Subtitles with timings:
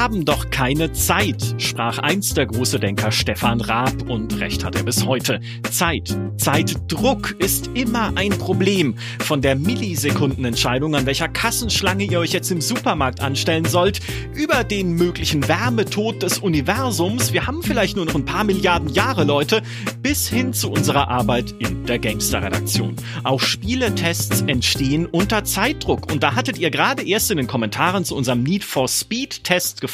[0.00, 4.82] haben doch keine Zeit, sprach einst der große Denker Stefan Raab und recht hat er
[4.82, 5.40] bis heute.
[5.70, 8.94] Zeit, Zeitdruck ist immer ein Problem.
[9.18, 14.00] Von der Millisekundenentscheidung, an welcher Kassenschlange ihr euch jetzt im Supermarkt anstellen sollt,
[14.34, 19.24] über den möglichen Wärmetod des Universums, wir haben vielleicht nur noch ein paar Milliarden Jahre,
[19.24, 19.60] Leute,
[20.00, 22.96] bis hin zu unserer Arbeit in der Gangster-Redaktion.
[23.22, 28.16] Auch Spieletests entstehen unter Zeitdruck und da hattet ihr gerade erst in den Kommentaren zu
[28.16, 29.89] unserem Need for Speed-Test gefragt,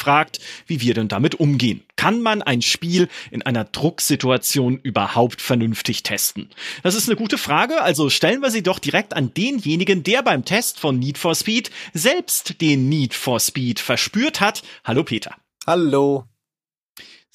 [0.66, 1.82] wie wir denn damit umgehen.
[1.96, 6.50] Kann man ein Spiel in einer Drucksituation überhaupt vernünftig testen?
[6.82, 10.44] Das ist eine gute Frage, also stellen wir sie doch direkt an denjenigen, der beim
[10.44, 14.62] Test von Need for Speed selbst den Need for Speed verspürt hat.
[14.84, 15.34] Hallo Peter.
[15.66, 16.24] Hallo.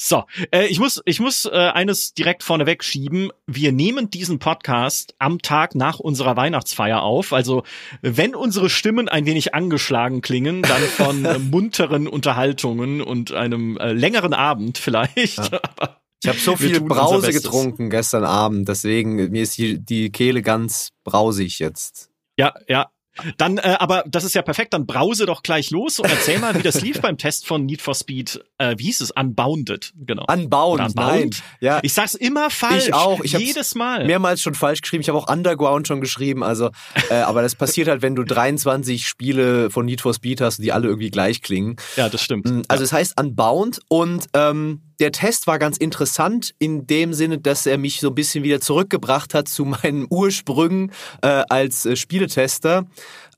[0.04, 3.30] So, äh, ich muss, ich muss äh, eines direkt vorneweg schieben.
[3.46, 7.34] Wir nehmen diesen Podcast am Tag nach unserer Weihnachtsfeier auf.
[7.34, 7.62] Also,
[8.02, 13.94] wenn unsere Stimmen ein wenig angeschlagen klingen, dann von äh, munteren Unterhaltungen und einem äh,
[13.94, 15.38] längeren Abend vielleicht.
[15.38, 15.59] Ja.
[16.23, 20.90] ich habe so viel Brause getrunken gestern Abend, deswegen mir ist die, die Kehle ganz
[21.03, 22.09] brausig jetzt.
[22.38, 22.90] Ja, ja,
[23.38, 26.56] dann, äh, aber das ist ja perfekt, dann brause doch gleich los und erzähl mal,
[26.56, 28.44] wie das lief beim Test von Need for Speed.
[28.58, 29.12] Äh, wie hieß es?
[29.12, 30.26] Unbounded, genau.
[30.31, 30.95] Unbound, Unbound?
[30.95, 31.30] nein.
[31.59, 31.80] Ja.
[31.84, 32.88] Ich sag's immer falsch.
[32.88, 33.20] Ich auch.
[33.22, 34.06] Ich jedes Mal.
[34.06, 35.02] Mehrmals schon falsch geschrieben.
[35.02, 36.44] Ich habe auch Underground schon geschrieben.
[36.44, 36.72] Also,
[37.09, 40.72] äh, aber das passiert halt, wenn du 23 Spiele von Need for Speed hast, die
[40.72, 41.75] alle irgendwie gleich klingen.
[41.98, 42.50] Ja, das stimmt.
[42.50, 42.86] Mm, also ja.
[42.86, 47.80] es heißt Unbound und ähm, der Test war ganz interessant in dem Sinne, dass er
[47.80, 50.91] mich so ein bisschen wieder zurückgebracht hat zu meinen Ursprüngen
[51.23, 52.85] äh, als äh, Spieletester.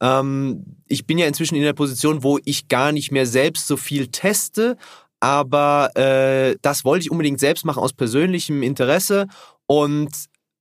[0.01, 3.77] Ähm, ich bin ja inzwischen in der Position, wo ich gar nicht mehr selbst so
[3.77, 4.77] viel teste,
[5.21, 9.27] aber äh, das wollte ich unbedingt selbst machen aus persönlichem Interesse
[9.65, 10.11] und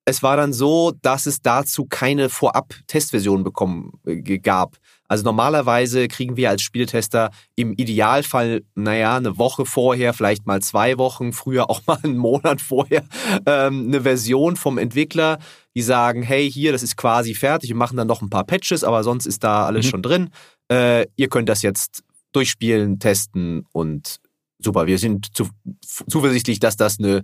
[0.04, 4.76] es war dann so, dass es dazu keine Vorab-Testversion bekommen äh, gab.
[5.12, 10.96] Also normalerweise kriegen wir als Spieltester im Idealfall, naja, eine Woche vorher, vielleicht mal zwei
[10.96, 13.04] Wochen, früher auch mal einen Monat vorher,
[13.44, 15.38] ähm, eine Version vom Entwickler,
[15.74, 18.84] die sagen, hey, hier, das ist quasi fertig, wir machen dann noch ein paar Patches,
[18.84, 19.90] aber sonst ist da alles mhm.
[19.90, 20.30] schon drin.
[20.70, 24.16] Äh, ihr könnt das jetzt durchspielen, testen und
[24.60, 25.50] super, wir sind zu,
[26.08, 27.22] zuversichtlich, dass das eine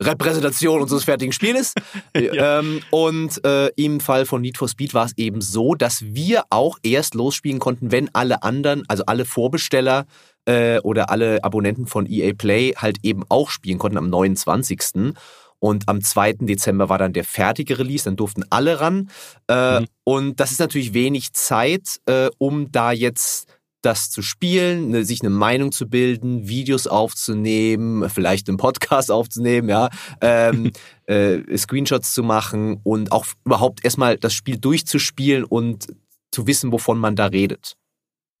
[0.00, 1.74] Repräsentation unseres fertigen Spieles.
[2.16, 2.60] ja.
[2.60, 6.44] ähm, und äh, im Fall von Need for Speed war es eben so, dass wir
[6.50, 10.06] auch erst losspielen konnten, wenn alle anderen, also alle Vorbesteller
[10.46, 15.14] äh, oder alle Abonnenten von EA Play halt eben auch spielen konnten am 29.
[15.60, 16.34] Und am 2.
[16.40, 19.10] Dezember war dann der fertige Release, dann durften alle ran.
[19.48, 19.86] Äh, mhm.
[20.04, 23.48] Und das ist natürlich wenig Zeit, äh, um da jetzt
[23.82, 29.68] das zu spielen, ne, sich eine Meinung zu bilden, Videos aufzunehmen, vielleicht einen Podcast aufzunehmen,
[29.68, 29.88] ja,
[30.20, 30.72] ähm,
[31.06, 35.86] äh, Screenshots zu machen und auch überhaupt erstmal das Spiel durchzuspielen und
[36.32, 37.76] zu wissen, wovon man da redet.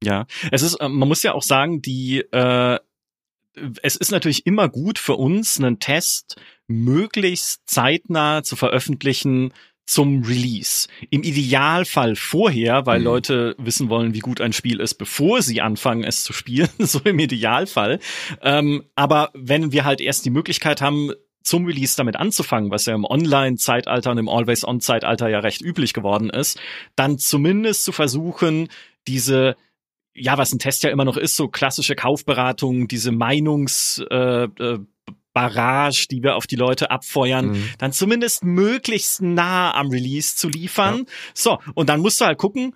[0.02, 2.78] Ja, es ist, äh, man muss ja auch sagen, die, äh,
[3.82, 6.36] es ist natürlich immer gut für uns, einen Test
[6.68, 9.52] möglichst zeitnah zu veröffentlichen,
[9.88, 10.86] zum Release.
[11.08, 13.04] Im Idealfall vorher, weil mhm.
[13.06, 16.68] Leute wissen wollen, wie gut ein Spiel ist, bevor sie anfangen, es zu spielen.
[16.78, 17.98] so im Idealfall.
[18.42, 21.12] Ähm, aber wenn wir halt erst die Möglichkeit haben,
[21.42, 26.28] zum Release damit anzufangen, was ja im Online-Zeitalter und im Always-On-Zeitalter ja recht üblich geworden
[26.28, 26.60] ist,
[26.94, 28.68] dann zumindest zu versuchen,
[29.06, 29.56] diese
[30.14, 34.80] ja, was ein Test ja immer noch ist, so klassische Kaufberatung, diese Meinungs äh, äh,
[35.32, 37.70] Barrage, die wir auf die Leute abfeuern, mhm.
[37.78, 40.98] dann zumindest möglichst nah am Release zu liefern.
[40.98, 41.04] Ja.
[41.34, 42.74] So, und dann musst du halt gucken,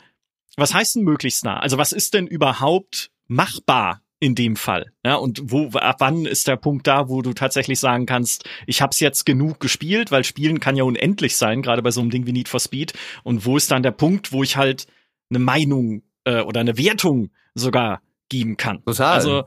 [0.56, 1.58] was heißt denn möglichst nah?
[1.58, 4.92] Also was ist denn überhaupt machbar in dem Fall?
[5.04, 8.82] Ja, und wo ab wann ist der Punkt da, wo du tatsächlich sagen kannst, ich
[8.82, 12.10] habe es jetzt genug gespielt, weil Spielen kann ja unendlich sein, gerade bei so einem
[12.10, 12.92] Ding wie Need for Speed.
[13.24, 14.86] Und wo ist dann der Punkt, wo ich halt
[15.30, 18.84] eine Meinung äh, oder eine Wertung sogar geben kann?
[18.84, 19.14] Total.
[19.14, 19.44] Also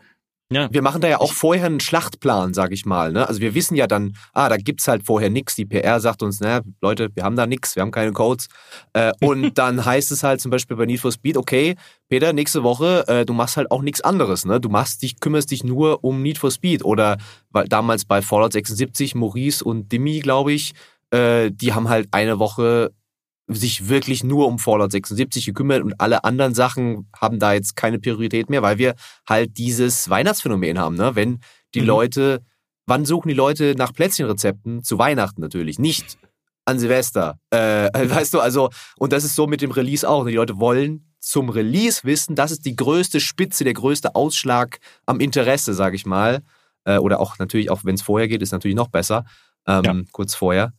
[0.52, 0.68] ja.
[0.72, 3.12] Wir machen da ja auch vorher einen Schlachtplan, sag ich mal.
[3.12, 3.28] Ne?
[3.28, 5.56] Also wir wissen ja dann, ah, da gibt's halt vorher nix.
[5.56, 8.48] Die PR sagt uns, naja, Leute, wir haben da nix, wir haben keine Codes.
[8.94, 11.76] Äh, und dann heißt es halt zum Beispiel bei Need for Speed, okay,
[12.10, 14.46] Peter, nächste Woche, äh, du machst halt auch nichts anderes.
[14.46, 14.62] Ne?
[14.62, 16.86] Du machst dich, kümmerst dich nur um Need for Speed.
[16.86, 17.18] Oder
[17.50, 20.74] weil damals bei Fallout 76, Maurice und Dimi, glaube ich,
[21.10, 22.92] äh, die haben halt eine Woche
[23.48, 28.00] sich wirklich nur um Fallout 76 gekümmert und alle anderen Sachen haben da jetzt keine
[28.00, 28.96] Priorität mehr, weil wir
[29.28, 31.16] halt dieses Weihnachtsphänomen haben, ne?
[31.16, 31.40] Wenn
[31.76, 31.88] die mhm.
[31.88, 32.44] Leute,
[32.88, 34.84] wann suchen die Leute nach Plätzchenrezepten?
[34.84, 36.18] Zu Weihnachten natürlich, nicht
[36.66, 37.40] an Silvester.
[37.52, 40.24] Äh, weißt du, also, und das ist so mit dem Release auch.
[40.24, 40.32] Ne?
[40.32, 45.20] Die Leute wollen zum Release wissen, das ist die größte Spitze, der größte Ausschlag am
[45.20, 46.42] Interesse, sag ich mal.
[46.84, 49.26] Äh, oder auch natürlich, auch wenn es vorher geht, ist natürlich noch besser,
[49.68, 49.96] ähm, ja.
[50.12, 50.74] kurz vorher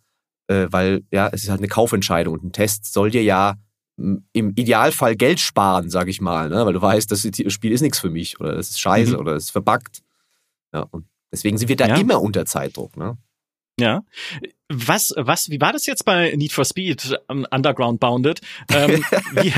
[0.48, 3.56] äh, weil ja, es ist halt eine Kaufentscheidung und ein Test soll dir ja
[3.96, 6.66] im Idealfall Geld sparen, sag ich mal, ne?
[6.66, 9.20] weil du weißt, das Spiel ist nichts für mich oder das ist scheiße mhm.
[9.20, 10.02] oder das ist verbuggt.
[10.75, 11.96] Ja, und deswegen sind wir da ja.
[11.96, 12.96] immer unter Zeitdruck.
[12.96, 13.16] Ne?
[13.81, 14.02] Ja.
[14.69, 18.40] Was, was, wie war das jetzt bei Need for Speed um, Underground Bounded?
[18.70, 19.02] Ähm,
[19.32, 19.52] wie,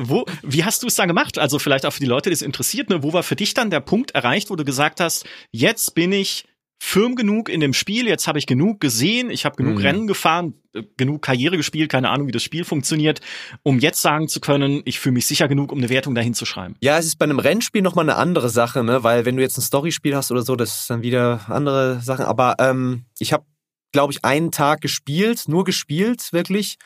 [0.00, 1.38] wo, wie hast du es dann gemacht?
[1.38, 3.02] Also vielleicht auch für die Leute, die es interessiert, ne?
[3.02, 6.44] wo war für dich dann der Punkt erreicht, wo du gesagt hast, jetzt bin ich
[6.78, 9.80] firm genug in dem Spiel, jetzt habe ich genug gesehen, ich habe genug mhm.
[9.80, 13.20] Rennen gefahren, äh, genug Karriere gespielt, keine Ahnung, wie das Spiel funktioniert,
[13.62, 16.44] um jetzt sagen zu können, ich fühle mich sicher genug, um eine Wertung dahin zu
[16.44, 16.76] schreiben.
[16.80, 19.02] Ja, es ist bei einem Rennspiel nochmal eine andere Sache, ne?
[19.02, 22.24] weil wenn du jetzt ein Storyspiel hast oder so, das ist dann wieder andere Sachen.
[22.24, 23.44] Aber ähm, ich habe,
[23.92, 26.76] glaube ich, einen Tag gespielt, nur gespielt, wirklich.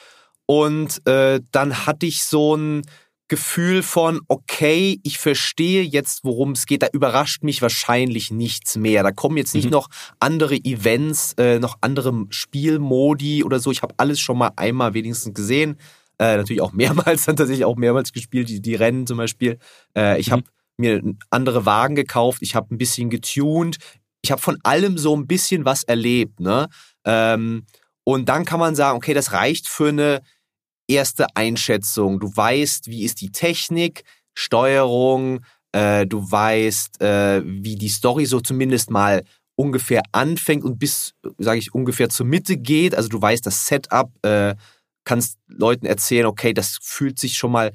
[0.47, 2.83] Und äh, dann hatte ich so ein
[3.31, 6.82] Gefühl von, okay, ich verstehe jetzt, worum es geht.
[6.82, 9.05] Da überrascht mich wahrscheinlich nichts mehr.
[9.05, 9.71] Da kommen jetzt nicht mhm.
[9.71, 9.88] noch
[10.19, 13.71] andere Events, äh, noch andere Spielmodi oder so.
[13.71, 15.79] Ich habe alles schon mal einmal wenigstens gesehen.
[16.19, 19.59] Äh, natürlich auch mehrmals, dann tatsächlich auch mehrmals gespielt, die, die Rennen zum Beispiel.
[19.97, 20.32] Äh, ich mhm.
[20.32, 20.43] habe
[20.77, 21.00] mir
[21.31, 23.79] andere Wagen gekauft, ich habe ein bisschen getuned.
[24.23, 26.41] Ich habe von allem so ein bisschen was erlebt.
[26.41, 26.69] Ne?
[27.05, 27.65] Ähm,
[28.03, 30.21] und dann kann man sagen, okay, das reicht für eine
[30.91, 32.21] erste Einschätzung.
[32.21, 34.05] Du weißt, wie ist die Technik,
[34.35, 35.41] Steuerung,
[35.73, 39.25] äh, du weißt, äh, wie die Story so zumindest mal
[39.57, 42.95] ungefähr anfängt und bis, sage ich, ungefähr zur Mitte geht.
[42.95, 44.55] Also du weißt das Setup, äh,
[45.05, 47.73] kannst Leuten erzählen, okay, das fühlt sich schon mal,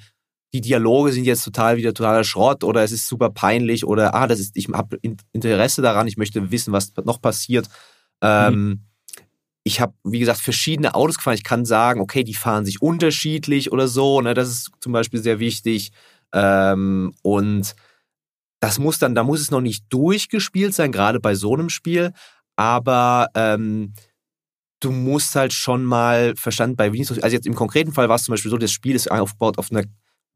[0.54, 4.26] die Dialoge sind jetzt total wieder totaler Schrott oder es ist super peinlich oder ah,
[4.26, 4.98] das ist, ich habe
[5.34, 7.68] Interesse daran, ich möchte wissen, was noch passiert.
[8.22, 8.80] Ähm, mhm
[9.68, 11.34] ich habe, wie gesagt, verschiedene Autos gefahren.
[11.34, 14.22] Ich kann sagen, okay, die fahren sich unterschiedlich oder so.
[14.22, 14.36] Ne?
[14.36, 15.92] Das ist zum Beispiel sehr wichtig.
[16.34, 17.76] Ähm, und
[18.60, 22.14] das muss dann, da muss es noch nicht durchgespielt sein, gerade bei so einem Spiel.
[22.56, 23.94] Aber ähm,
[24.82, 28.24] du musst halt schon mal verstanden bei Venus, also jetzt im konkreten Fall war es
[28.24, 29.84] zum Beispiel so, das Spiel ist aufgebaut auf einer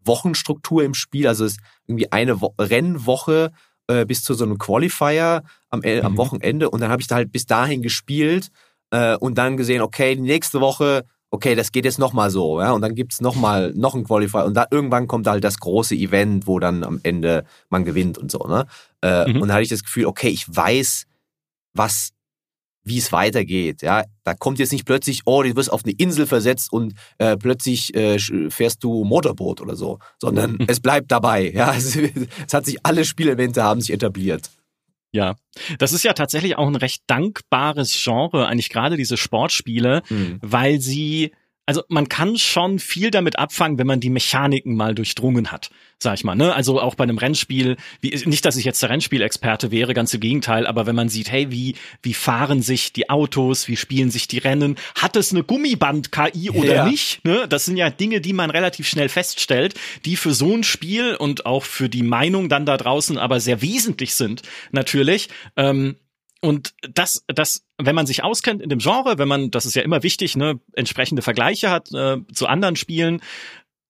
[0.03, 1.27] Wochenstruktur im Spiel.
[1.27, 3.51] Also es ist irgendwie eine Wo Rennwoche
[3.85, 6.17] äh, bis zu so einem Qualifier am, am mhm.
[6.17, 6.71] Wochenende.
[6.71, 8.49] Und dann habe ich da halt bis dahin gespielt
[8.91, 12.81] äh, und dann gesehen, okay, nächste Woche, okay, das geht jetzt nochmal so, ja, und
[12.81, 16.59] dann gibt's nochmal noch ein Qualifier und da irgendwann kommt halt das große Event, wo
[16.59, 18.65] dann am Ende man gewinnt und so, ne?
[19.01, 19.41] Äh, mhm.
[19.41, 21.05] Und da hatte ich das Gefühl, okay, ich weiß,
[21.73, 22.11] was
[22.83, 23.81] wie es weitergeht.
[23.81, 27.37] Ja, da kommt jetzt nicht plötzlich, oh, du wirst auf eine Insel versetzt und äh,
[27.37, 28.17] plötzlich äh,
[28.49, 30.65] fährst du Motorboot oder so, sondern mhm.
[30.67, 31.51] es bleibt dabei.
[31.51, 31.95] Ja, es,
[32.47, 34.49] es, hat sich alle Spielelemente haben sich etabliert.
[35.11, 35.35] Ja,
[35.79, 40.39] das ist ja tatsächlich auch ein recht dankbares Genre, eigentlich gerade diese Sportspiele, mhm.
[40.41, 41.31] weil sie
[41.69, 45.69] also man kann schon viel damit abfangen, wenn man die Mechaniken mal durchdrungen hat,
[45.99, 46.33] sag ich mal.
[46.33, 46.55] Ne?
[46.55, 50.19] Also auch bei einem Rennspiel, wie, nicht, dass ich jetzt der Rennspielexperte wäre, ganz im
[50.19, 54.27] Gegenteil, aber wenn man sieht, hey, wie, wie fahren sich die Autos, wie spielen sich
[54.27, 56.85] die Rennen, hat es eine Gummiband-KI oder ja.
[56.87, 57.23] nicht?
[57.23, 57.45] Ne?
[57.47, 59.75] Das sind ja Dinge, die man relativ schnell feststellt,
[60.05, 63.61] die für so ein Spiel und auch für die Meinung dann da draußen aber sehr
[63.61, 65.29] wesentlich sind, natürlich.
[65.55, 65.97] Ähm,
[66.41, 69.81] und das, das, wenn man sich auskennt in dem Genre, wenn man, das ist ja
[69.81, 73.21] immer wichtig, ne, entsprechende Vergleiche hat äh, zu anderen Spielen,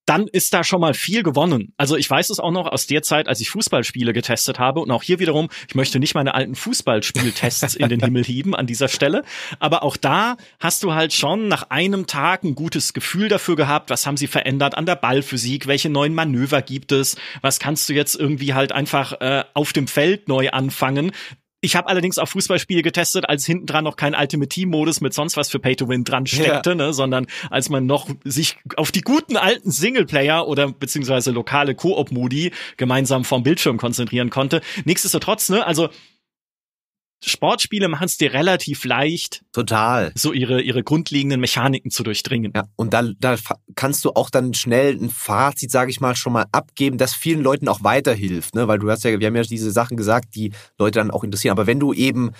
[0.09, 1.71] dann ist da schon mal viel gewonnen.
[1.77, 4.79] Also ich weiß es auch noch aus der Zeit, als ich Fußballspiele getestet habe.
[4.79, 8.65] Und auch hier wiederum, ich möchte nicht meine alten Fußballspieltests in den Himmel heben an
[8.65, 9.23] dieser Stelle.
[9.59, 13.91] Aber auch da hast du halt schon nach einem Tag ein gutes Gefühl dafür gehabt,
[13.91, 17.93] was haben sie verändert an der Ballphysik, welche neuen Manöver gibt es, was kannst du
[17.93, 21.11] jetzt irgendwie halt einfach äh, auf dem Feld neu anfangen.
[21.61, 25.13] Ich habe allerdings auch Fußballspiele getestet, als hinten dran noch kein Ultimate Team Modus mit
[25.13, 26.75] sonst was für Pay to Win dran steckte, ja.
[26.75, 32.11] ne, sondern als man noch sich auf die guten alten Singleplayer oder beziehungsweise lokale Koop
[32.11, 34.61] Modi gemeinsam vom Bildschirm konzentrieren konnte.
[34.85, 35.89] Nichtsdestotrotz, ne, also
[37.21, 42.53] Sportspiele machen es dir relativ leicht, total, so ihre ihre grundlegenden Mechaniken zu durchdringen.
[42.55, 43.35] Ja, und da, da
[43.75, 47.41] kannst du auch dann schnell ein Fazit, sage ich mal, schon mal abgeben, das vielen
[47.41, 48.67] Leuten auch weiterhilft, ne?
[48.67, 51.51] Weil du hast ja, wir haben ja diese Sachen gesagt, die Leute dann auch interessieren.
[51.51, 52.31] Aber wenn du eben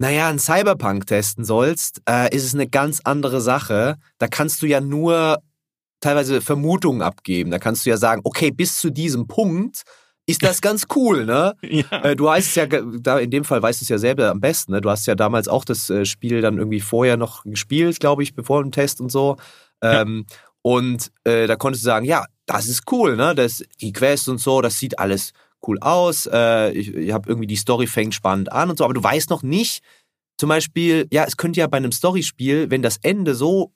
[0.00, 3.98] naja, ein Cyberpunk testen sollst, äh, ist es eine ganz andere Sache.
[4.16, 5.42] Da kannst du ja nur
[6.00, 7.50] teilweise Vermutungen abgeben.
[7.50, 9.82] Da kannst du ja sagen, okay, bis zu diesem Punkt
[10.30, 11.54] ist das ganz cool, ne?
[11.62, 12.04] ja.
[12.04, 14.40] Äh, du weißt es ja, da in dem Fall weißt du es ja selber am
[14.40, 14.80] besten, ne?
[14.80, 18.34] Du hast ja damals auch das äh, Spiel dann irgendwie vorher noch gespielt, glaube ich,
[18.34, 19.36] bevor dem Test und so.
[19.82, 20.36] Ähm, ja.
[20.62, 23.34] Und äh, da konntest du sagen, ja, das ist cool, ne?
[23.34, 25.32] Das, die Quest und so, das sieht alles
[25.66, 26.28] cool aus.
[26.30, 29.30] Äh, ich ich habe irgendwie die Story fängt spannend an und so, aber du weißt
[29.30, 29.82] noch nicht,
[30.38, 33.74] zum Beispiel, ja, es könnte ja bei einem Storyspiel, wenn das Ende so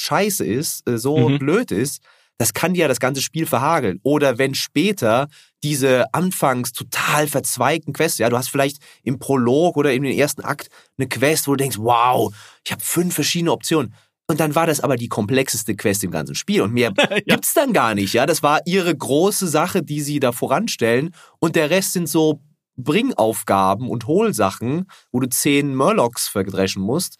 [0.00, 1.38] scheiße ist, äh, so mhm.
[1.38, 2.02] blöd ist,
[2.40, 4.00] das kann dir ja das ganze Spiel verhageln.
[4.02, 5.28] Oder wenn später
[5.62, 10.40] diese anfangs total verzweigten Quests, ja, du hast vielleicht im Prolog oder in den ersten
[10.40, 12.32] Akt eine Quest, wo du denkst, wow,
[12.64, 13.94] ich habe fünf verschiedene Optionen.
[14.26, 16.62] Und dann war das aber die komplexeste Quest im ganzen Spiel.
[16.62, 17.18] Und mehr ja.
[17.26, 18.24] gibt's dann gar nicht, ja.
[18.24, 21.14] Das war ihre große Sache, die sie da voranstellen.
[21.40, 22.40] Und der Rest sind so
[22.78, 27.18] Bringaufgaben und Hohlsachen, wo du zehn Murlocs verdreschen musst.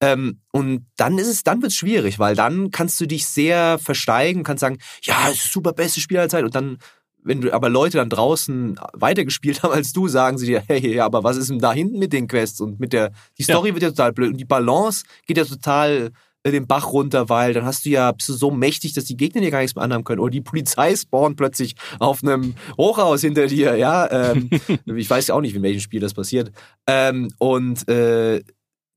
[0.00, 4.42] Ähm, und dann ist es, dann wird's schwierig, weil dann kannst du dich sehr versteigen,
[4.42, 6.44] kannst sagen, ja, es ist super beste Spiel aller Zeit.
[6.44, 6.78] Und dann,
[7.22, 11.04] wenn du aber Leute dann draußen weitergespielt haben als du, sagen sie dir, hey, ja,
[11.04, 13.74] aber was ist denn da hinten mit den Quests und mit der, die Story ja.
[13.74, 16.12] wird ja total blöd und die Balance geht ja total
[16.46, 19.42] den Bach runter, weil dann hast du ja, bist du so mächtig, dass die Gegner
[19.42, 20.20] dir gar nichts mehr anhaben können.
[20.20, 24.10] Oder die Polizei spawnt plötzlich auf einem Hochhaus hinter dir, ja.
[24.10, 24.48] Ähm,
[24.96, 26.50] ich weiß ja auch nicht, in welchem Spiel das passiert.
[26.86, 28.42] Ähm, und äh,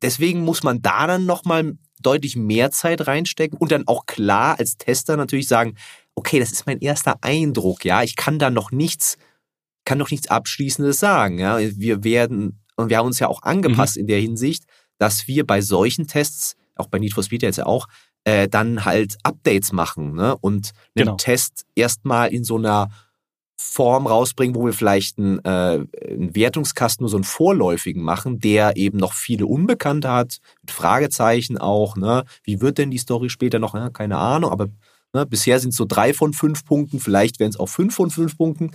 [0.03, 4.77] deswegen muss man da dann nochmal deutlich mehr Zeit reinstecken und dann auch klar als
[4.77, 5.75] Tester natürlich sagen,
[6.15, 8.03] okay, das ist mein erster Eindruck, ja.
[8.03, 9.17] Ich kann da noch nichts,
[9.85, 11.57] kann noch nichts Abschließendes sagen, ja.
[11.57, 14.01] Wir werden, und wir haben uns ja auch angepasst mhm.
[14.01, 14.65] in der Hinsicht,
[14.99, 17.87] dass wir bei solchen Tests auch bei Need for Speed jetzt ja auch,
[18.25, 20.35] äh, dann halt Updates machen ne?
[20.37, 21.15] und einen genau.
[21.15, 22.89] Test erstmal in so einer
[23.63, 28.77] Form rausbringen, wo wir vielleicht einen, äh, einen Wertungskasten nur so einen vorläufigen machen, der
[28.77, 32.25] eben noch viele Unbekannte hat, mit Fragezeichen auch, ne?
[32.43, 33.73] Wie wird denn die Story später noch?
[33.73, 34.67] Ja, keine Ahnung, aber
[35.13, 38.09] ne, bisher sind es so drei von fünf Punkten, vielleicht werden es auch fünf von
[38.09, 38.71] fünf Punkten.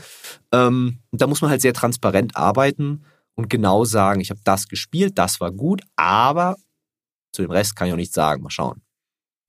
[0.53, 3.05] Ähm, da muss man halt sehr transparent arbeiten
[3.35, 6.57] und genau sagen, ich habe das gespielt, das war gut, aber
[7.33, 8.43] zu dem Rest kann ich auch nichts sagen.
[8.43, 8.83] Mal schauen.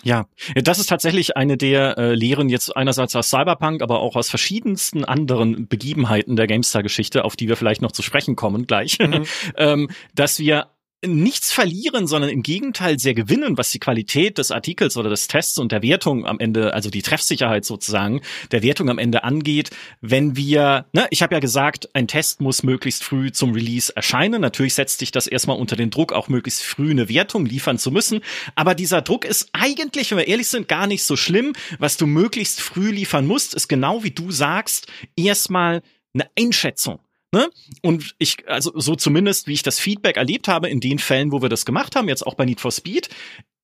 [0.03, 4.29] Ja, das ist tatsächlich eine der äh, Lehren jetzt einerseits aus Cyberpunk, aber auch aus
[4.29, 9.25] verschiedensten anderen Begebenheiten der GameStar-Geschichte, auf die wir vielleicht noch zu sprechen kommen gleich, mhm.
[9.57, 10.67] ähm, dass wir
[11.05, 15.57] nichts verlieren, sondern im Gegenteil sehr gewinnen, was die Qualität des Artikels oder des Tests
[15.57, 19.69] und der Wertung am Ende, also die Treffsicherheit sozusagen, der Wertung am Ende angeht,
[20.01, 24.41] wenn wir, ne, ich habe ja gesagt, ein Test muss möglichst früh zum Release erscheinen.
[24.41, 27.91] Natürlich setzt sich das erstmal unter den Druck, auch möglichst früh eine Wertung liefern zu
[27.91, 28.19] müssen.
[28.55, 31.53] Aber dieser Druck ist eigentlich, wenn wir ehrlich sind, gar nicht so schlimm.
[31.77, 35.81] Was du möglichst früh liefern musst, ist genau wie du sagst, erstmal
[36.13, 36.99] eine Einschätzung.
[37.31, 37.49] Ne?
[37.83, 41.41] Und ich, also so zumindest, wie ich das Feedback erlebt habe, in den Fällen, wo
[41.41, 43.09] wir das gemacht haben, jetzt auch bei Need for Speed,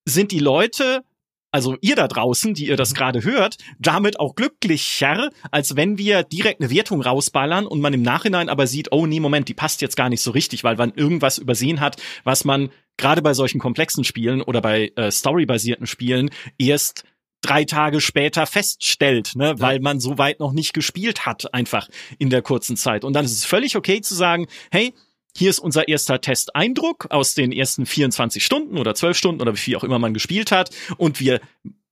[0.07, 1.03] sind die Leute,
[1.51, 2.95] also ihr da draußen, die ihr das mhm.
[2.95, 8.03] gerade hört, damit auch glücklicher, als wenn wir direkt eine Wertung rausballern und man im
[8.03, 10.93] Nachhinein aber sieht, oh nee, Moment, die passt jetzt gar nicht so richtig, weil man
[10.93, 16.29] irgendwas übersehen hat, was man gerade bei solchen komplexen Spielen oder bei äh, storybasierten Spielen
[16.59, 17.03] erst
[17.41, 19.59] drei Tage später feststellt, ne, ja.
[19.59, 21.87] weil man so weit noch nicht gespielt hat, einfach
[22.17, 23.03] in der kurzen Zeit.
[23.03, 24.93] Und dann ist es völlig okay zu sagen, hey,
[25.37, 29.59] hier ist unser erster Testeindruck aus den ersten 24 Stunden oder 12 Stunden oder wie
[29.59, 30.69] viel auch immer man gespielt hat.
[30.97, 31.41] Und wir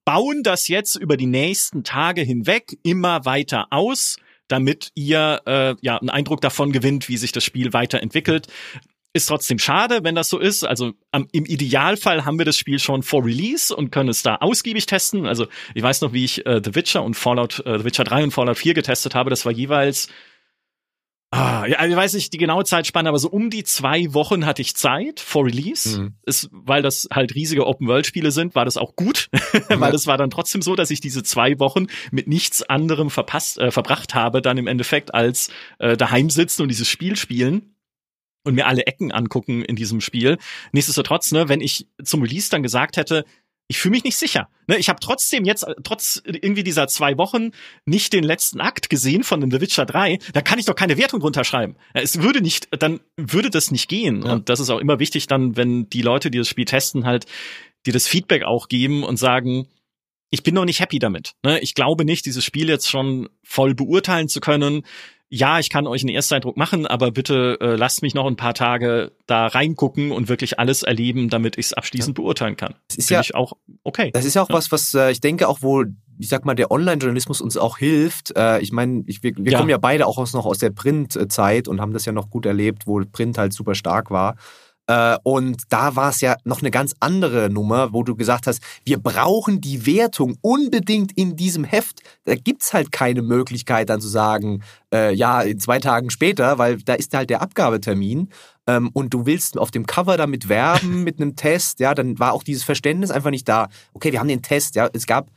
[0.05, 5.97] bauen das jetzt über die nächsten Tage hinweg immer weiter aus, damit ihr äh, ja
[5.97, 8.47] einen Eindruck davon gewinnt, wie sich das Spiel weiterentwickelt.
[9.15, 10.63] Ist trotzdem schade, wenn das so ist.
[10.63, 14.38] Also am, im Idealfall haben wir das Spiel schon vor Release und können es da
[14.38, 15.27] ausgiebig testen.
[15.27, 18.24] Also ich weiß noch, wie ich äh, The Witcher und Fallout, äh, The Witcher 3
[18.24, 19.29] und Fallout 4 getestet habe.
[19.29, 20.10] Das war jeweils
[21.36, 24.62] Ah, ja, ich weiß nicht die genaue Zeitspanne, aber so um die zwei Wochen hatte
[24.62, 26.00] ich Zeit vor Release.
[26.00, 26.13] Mhm.
[26.27, 29.29] Ist, weil das halt riesige Open-World-Spiele sind, war das auch gut.
[29.32, 29.62] Mhm.
[29.79, 33.58] weil es war dann trotzdem so, dass ich diese zwei Wochen mit nichts anderem verpasst,
[33.58, 37.72] äh, verbracht habe, dann im Endeffekt als äh, daheim sitzen und dieses Spiel spielen
[38.43, 40.38] und mir alle Ecken angucken in diesem Spiel.
[40.71, 43.25] Nichtsdestotrotz, ne, wenn ich zum Release dann gesagt hätte,
[43.67, 44.50] ich fühle mich nicht sicher.
[44.67, 47.51] Ne, ich habe trotzdem jetzt, trotz irgendwie dieser zwei Wochen,
[47.85, 50.19] nicht den letzten Akt gesehen von The Witcher 3.
[50.33, 51.75] Da kann ich doch keine Wertung runterschreiben.
[51.93, 54.23] Es würde nicht, dann würde das nicht gehen.
[54.25, 54.33] Ja.
[54.33, 57.25] Und das ist auch immer wichtig dann, wenn die Leute, die das Spiel testen, halt
[57.85, 59.67] dir das Feedback auch geben und sagen,
[60.29, 61.33] ich bin noch nicht happy damit.
[61.43, 61.59] Ne?
[61.59, 64.83] Ich glaube nicht, dieses Spiel jetzt schon voll beurteilen zu können
[65.35, 68.53] ja, ich kann euch einen Ersteindruck machen, aber bitte äh, lasst mich noch ein paar
[68.53, 72.21] Tage da reingucken und wirklich alles erleben, damit ich es abschließend ja.
[72.21, 72.75] beurteilen kann.
[72.87, 74.11] Das ist ja ich auch okay.
[74.13, 74.55] Das ist ja auch ja.
[74.55, 75.85] was, was äh, ich denke auch, wo
[76.19, 78.37] ich sag mal, der Online-Journalismus uns auch hilft.
[78.37, 79.57] Äh, ich meine, wir, wir ja.
[79.57, 82.45] kommen ja beide auch aus, noch aus der Print-Zeit und haben das ja noch gut
[82.45, 84.35] erlebt, wo Print halt super stark war.
[84.87, 88.61] Äh, und da war es ja noch eine ganz andere Nummer, wo du gesagt hast,
[88.83, 92.01] wir brauchen die Wertung unbedingt in diesem Heft.
[92.25, 94.61] Da gibt's halt keine Möglichkeit dann zu sagen,
[94.93, 98.29] äh, ja, in zwei Tagen später, weil da ist halt der Abgabetermin.
[98.67, 102.33] Ähm, und du willst auf dem Cover damit werben mit einem Test, ja, dann war
[102.33, 103.69] auch dieses Verständnis einfach nicht da.
[103.93, 105.29] Okay, wir haben den Test, ja, es gab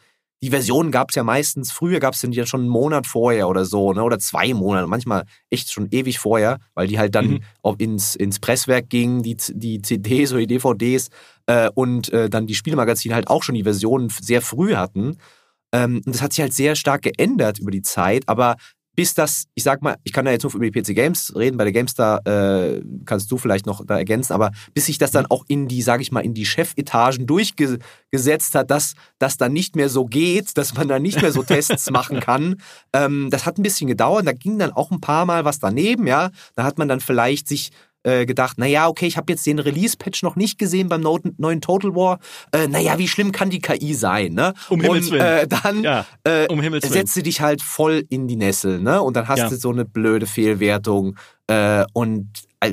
[0.43, 3.49] die Versionen gab es ja meistens, früher gab es den ja schon einen Monat vorher
[3.49, 4.03] oder so, ne?
[4.03, 7.75] oder zwei Monate, manchmal echt schon ewig vorher, weil die halt dann mhm.
[7.79, 11.09] ins, ins Presswerk gingen, die, die CDs oder die DVDs
[11.47, 15.17] äh, und äh, dann die Spielmagazine halt auch schon die Versionen sehr früh hatten.
[15.73, 18.57] Ähm, und das hat sich halt sehr stark geändert über die Zeit, aber
[18.97, 21.59] bis das, ich sag mal, ich kann da jetzt nur über die PC Games reden,
[21.59, 25.27] bei der GameStar äh, kannst du vielleicht noch da ergänzen, aber bis sich das dann
[25.27, 29.77] auch in die, sag ich mal, in die Chefetagen durchgesetzt hat, dass das dann nicht
[29.77, 32.57] mehr so geht, dass man da nicht mehr so Tests machen kann,
[32.95, 36.07] ähm, das hat ein bisschen gedauert, da ging dann auch ein paar Mal was daneben,
[36.07, 37.71] ja, da hat man dann vielleicht sich
[38.07, 41.95] äh, gedacht, naja, okay, ich habe jetzt den Release-Patch noch nicht gesehen beim neuen Total
[41.97, 42.21] War.
[42.53, 44.33] Äh, naja, wie schlimm kann die KI sein?
[44.33, 44.55] Ne?
[44.69, 45.23] Um Himmels Willen.
[45.23, 49.03] Äh, dann ja, äh, um Himmels setzt du dich halt voll in die Nessel, ne?
[49.03, 49.49] Und dann hast ja.
[49.49, 51.17] du so eine blöde Fehlwertung.
[51.49, 52.29] Äh, und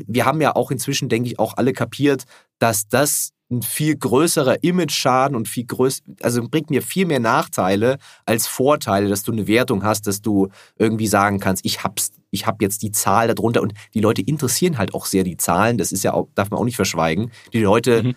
[0.07, 2.25] wir haben ja auch inzwischen, denke ich, auch alle kapiert,
[2.59, 7.97] dass das ein viel größerer Image-Schaden und viel größer, also bringt mir viel mehr Nachteile
[8.25, 12.47] als Vorteile, dass du eine Wertung hast, dass du irgendwie sagen kannst, ich hab's, ich
[12.47, 15.91] hab jetzt die Zahl darunter und die Leute interessieren halt auch sehr die Zahlen, das
[15.91, 17.31] ist ja auch, darf man auch nicht verschweigen.
[17.53, 18.15] Die Leute, mhm.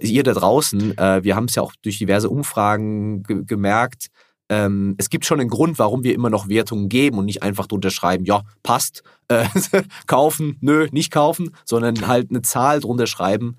[0.00, 4.08] ihr da draußen, äh, wir haben es ja auch durch diverse Umfragen ge gemerkt,
[4.48, 7.66] ähm, es gibt schon einen Grund, warum wir immer noch Wertungen geben und nicht einfach
[7.66, 9.46] drunter schreiben, ja, passt, äh,
[10.06, 13.56] kaufen, nö, nicht kaufen, sondern halt eine Zahl drunter schreiben,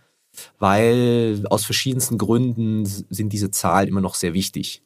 [0.60, 4.82] weil aus verschiedensten Gründen sind diese Zahlen immer noch sehr wichtig.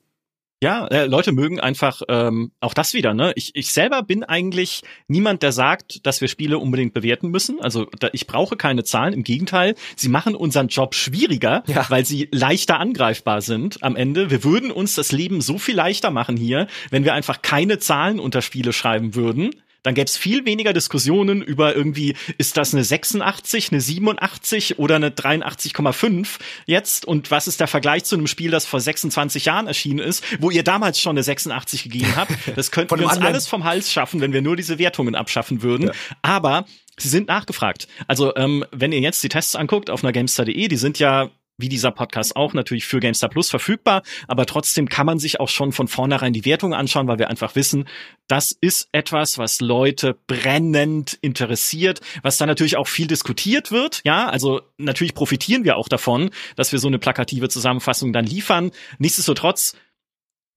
[0.63, 3.15] Ja, äh, Leute mögen einfach ähm, auch das wieder.
[3.15, 7.59] Ne, ich, ich selber bin eigentlich niemand, der sagt, dass wir Spiele unbedingt bewerten müssen.
[7.59, 9.13] Also da, ich brauche keine Zahlen.
[9.13, 11.87] Im Gegenteil, sie machen unseren Job schwieriger, ja.
[11.89, 13.81] weil sie leichter angreifbar sind.
[13.81, 17.41] Am Ende, wir würden uns das Leben so viel leichter machen hier, wenn wir einfach
[17.41, 22.57] keine Zahlen unter Spiele schreiben würden dann gäbe es viel weniger Diskussionen über irgendwie, ist
[22.57, 28.15] das eine 86, eine 87 oder eine 83,5 jetzt und was ist der Vergleich zu
[28.15, 32.15] einem Spiel, das vor 26 Jahren erschienen ist, wo ihr damals schon eine 86 gegeben
[32.15, 32.31] habt.
[32.55, 33.33] Das könnten wir uns anderen.
[33.33, 35.87] alles vom Hals schaffen, wenn wir nur diese Wertungen abschaffen würden.
[35.87, 35.93] Ja.
[36.21, 36.65] Aber
[36.97, 37.87] sie sind nachgefragt.
[38.07, 41.69] Also ähm, wenn ihr jetzt die Tests anguckt auf einer Gamestar.de, die sind ja wie
[41.69, 45.71] dieser Podcast auch natürlich für GameStar Plus verfügbar, aber trotzdem kann man sich auch schon
[45.71, 47.87] von vornherein die Wertung anschauen, weil wir einfach wissen,
[48.27, 54.27] das ist etwas, was Leute brennend interessiert, was da natürlich auch viel diskutiert wird, ja,
[54.29, 58.71] also natürlich profitieren wir auch davon, dass wir so eine plakative Zusammenfassung dann liefern.
[58.97, 59.75] Nichtsdestotrotz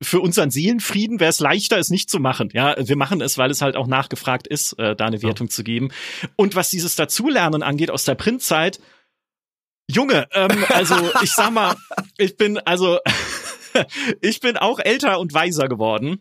[0.02, 2.50] für unseren Seelenfrieden wäre es leichter, es nicht zu machen.
[2.52, 5.52] Ja, wir machen es, weil es halt auch nachgefragt ist, äh, da eine Wertung ja.
[5.52, 5.90] zu geben.
[6.36, 8.80] Und was dieses Dazulernen angeht aus der Printzeit,
[9.90, 11.76] Junge, ähm, also ich sag mal,
[12.16, 12.98] ich bin also
[14.20, 16.20] ich bin auch älter und weiser geworden.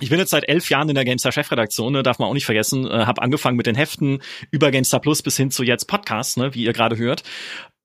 [0.00, 2.46] Ich bin jetzt seit elf Jahren in der GameStar Chefredaktion, ne, darf man auch nicht
[2.46, 2.86] vergessen.
[2.86, 6.54] Äh, habe angefangen mit den Heften über GameStar Plus bis hin zu jetzt Podcasts, ne,
[6.54, 7.22] wie ihr gerade hört.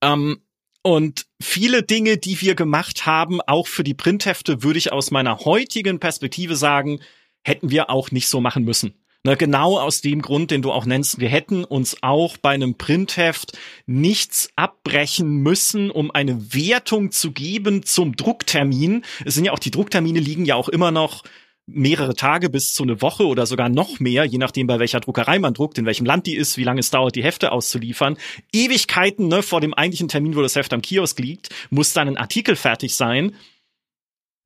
[0.01, 0.41] Ähm,
[0.81, 5.39] und viele Dinge, die wir gemacht haben, auch für die Printhefte, würde ich aus meiner
[5.39, 6.99] heutigen Perspektive sagen,
[7.43, 9.04] hätten wir auch nicht so machen müssen.
[9.25, 11.19] Na, genau aus dem Grund, den du auch nennst.
[11.19, 13.57] Wir hätten uns auch bei einem Printheft
[13.87, 19.03] nichts abbrechen müssen, um eine Wertung zu geben zum Drucktermin.
[19.25, 21.23] Es sind ja auch die Drucktermine liegen ja auch immer noch
[21.65, 25.39] mehrere Tage bis zu eine Woche oder sogar noch mehr, je nachdem bei welcher Druckerei
[25.39, 28.17] man druckt, in welchem Land die ist, wie lange es dauert, die Hefte auszuliefern.
[28.53, 32.17] Ewigkeiten ne, vor dem eigentlichen Termin, wo das Heft am Kiosk liegt, muss dann ein
[32.17, 33.33] Artikel fertig sein.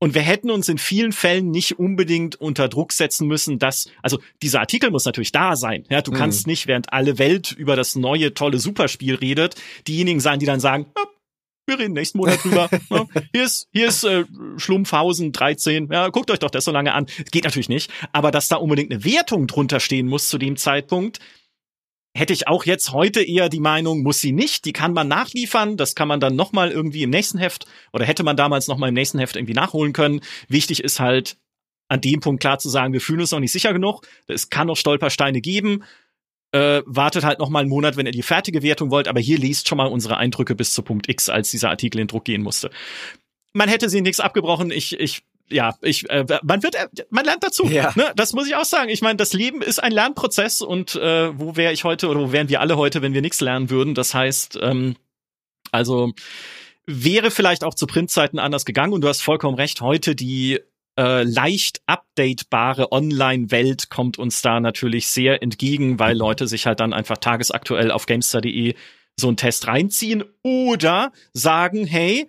[0.02, 4.18] Und wir hätten uns in vielen Fällen nicht unbedingt unter Druck setzen müssen, dass, also
[4.42, 5.84] dieser Artikel muss natürlich da sein.
[5.90, 6.16] Ja, du mhm.
[6.16, 10.58] kannst nicht, während alle Welt über das neue, tolle Superspiel redet, diejenigen sein, die dann
[10.58, 11.06] sagen, oh,
[11.66, 12.70] wir reden nächsten Monat drüber.
[12.90, 14.24] ja, hier ist, hier ist äh,
[14.56, 15.88] Schlumpfhausen 13.
[15.92, 17.04] Ja, guckt euch doch das so lange an.
[17.30, 17.90] Geht natürlich nicht.
[18.12, 21.20] Aber dass da unbedingt eine Wertung drunter stehen muss zu dem Zeitpunkt,
[22.14, 25.76] hätte ich auch jetzt heute eher die Meinung, muss sie nicht, die kann man nachliefern,
[25.76, 28.94] das kann man dann nochmal irgendwie im nächsten Heft oder hätte man damals nochmal im
[28.94, 30.20] nächsten Heft irgendwie nachholen können.
[30.48, 31.36] Wichtig ist halt,
[31.88, 34.68] an dem Punkt klar zu sagen, wir fühlen uns noch nicht sicher genug, es kann
[34.68, 35.84] noch Stolpersteine geben,
[36.52, 39.38] äh, wartet halt noch mal einen Monat, wenn ihr die fertige Wertung wollt, aber hier
[39.38, 42.42] liest schon mal unsere Eindrücke bis zu Punkt X, als dieser Artikel in Druck gehen
[42.42, 42.70] musste.
[43.52, 47.42] Man hätte sie nichts abgebrochen, ich, ich ja, ich, äh, man wird, äh, man lernt
[47.42, 47.66] dazu.
[47.66, 47.92] Ja.
[47.96, 48.12] Ne?
[48.16, 48.88] Das muss ich auch sagen.
[48.88, 52.32] Ich meine, das Leben ist ein Lernprozess und äh, wo wäre ich heute oder wo
[52.32, 53.94] wären wir alle heute, wenn wir nichts lernen würden?
[53.94, 54.96] Das heißt, ähm,
[55.72, 56.12] also
[56.86, 59.80] wäre vielleicht auch zu Printzeiten anders gegangen und du hast vollkommen recht.
[59.80, 60.60] Heute die
[60.98, 66.92] äh, leicht updatebare Online-Welt kommt uns da natürlich sehr entgegen, weil Leute sich halt dann
[66.92, 68.74] einfach tagesaktuell auf gamestar.de
[69.18, 72.28] so einen Test reinziehen oder sagen, hey,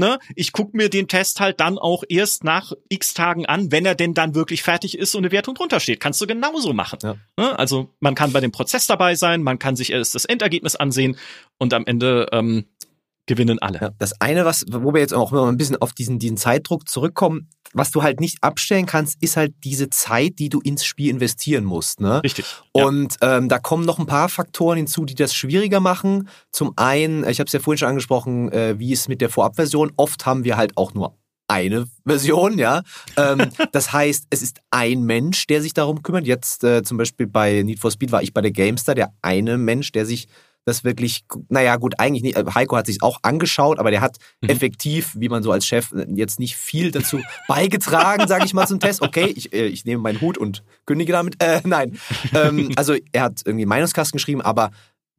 [0.00, 3.86] ne, ich gucke mir den Test halt dann auch erst nach x Tagen an, wenn
[3.86, 6.00] er denn dann wirklich fertig ist und eine Wertung drunter steht.
[6.00, 6.98] Kannst du genauso machen.
[7.02, 7.16] Ja.
[7.36, 7.56] Ne?
[7.58, 11.16] Also man kann bei dem Prozess dabei sein, man kann sich erst das Endergebnis ansehen
[11.58, 12.64] und am Ende ähm,
[13.30, 13.78] gewinnen alle.
[13.80, 16.88] Ja, das eine, was, wo wir jetzt auch mal ein bisschen auf diesen, diesen Zeitdruck
[16.88, 21.10] zurückkommen, was du halt nicht abstellen kannst, ist halt diese Zeit, die du ins Spiel
[21.10, 22.00] investieren musst.
[22.00, 22.20] Ne?
[22.24, 22.44] Richtig.
[22.72, 23.38] Und ja.
[23.38, 26.28] ähm, da kommen noch ein paar Faktoren hinzu, die das schwieriger machen.
[26.50, 29.92] Zum einen, ich habe es ja vorhin schon angesprochen, äh, wie es mit der Vorabversion.
[29.96, 31.16] Oft haben wir halt auch nur
[31.46, 32.82] eine Version, ja.
[33.16, 36.26] Ähm, das heißt, es ist ein Mensch, der sich darum kümmert.
[36.26, 39.56] Jetzt äh, zum Beispiel bei Need for Speed war ich bei der Gamestar, der eine
[39.56, 40.26] Mensch, der sich
[40.64, 42.36] das wirklich, naja, gut, eigentlich nicht.
[42.36, 44.50] Äh, Heiko hat sich auch angeschaut, aber der hat mhm.
[44.50, 48.66] effektiv, wie man so als Chef, äh, jetzt nicht viel dazu beigetragen, sage ich mal,
[48.66, 49.02] zum Test.
[49.02, 51.42] Okay, ich, äh, ich nehme meinen Hut und kündige damit.
[51.42, 51.98] Äh, nein.
[52.34, 54.70] Ähm, also er hat irgendwie Meinungskasten geschrieben, aber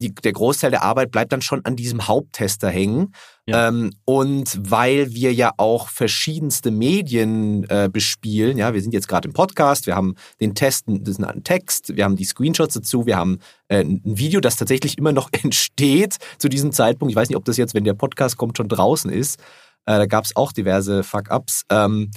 [0.02, 3.14] die, der Großteil der Arbeit bleibt dann schon an diesem Haupttester hängen.
[3.46, 3.68] Ja.
[3.68, 9.28] Ähm, und weil wir ja auch verschiedenste Medien äh, bespielen, ja, wir sind jetzt gerade
[9.28, 13.06] im Podcast, wir haben den Test, das ist ein Text, wir haben die Screenshots dazu,
[13.06, 13.38] wir haben
[13.68, 17.10] äh, ein Video, das tatsächlich immer noch entsteht zu diesem Zeitpunkt.
[17.10, 19.40] Ich weiß nicht, ob das jetzt, wenn der Podcast kommt, schon draußen ist.
[19.86, 21.64] Äh, da gab es auch diverse Fuck-Ups.
[21.70, 22.10] Ähm,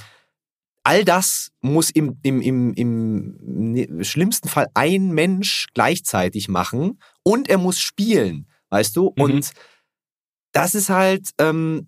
[0.84, 7.58] all das muss im, im, im, im schlimmsten Fall ein Mensch gleichzeitig machen und er
[7.58, 9.14] muss spielen, weißt du?
[9.16, 9.24] Mhm.
[9.24, 9.52] Und
[10.54, 11.88] das ist halt, ähm,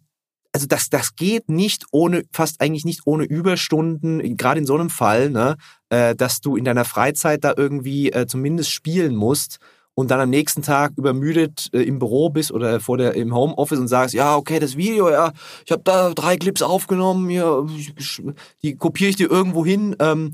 [0.51, 4.89] also das, das geht nicht ohne, fast eigentlich nicht ohne Überstunden, gerade in so einem
[4.89, 5.55] Fall, ne,
[5.89, 9.59] äh, dass du in deiner Freizeit da irgendwie äh, zumindest spielen musst
[9.93, 13.79] und dann am nächsten Tag übermüdet äh, im Büro bist oder vor der im Homeoffice
[13.79, 15.31] und sagst, ja, okay, das Video, ja,
[15.65, 17.65] ich habe da drei Clips aufgenommen, hier,
[18.63, 20.31] die kopiere ich dir irgendwo hin, ähm,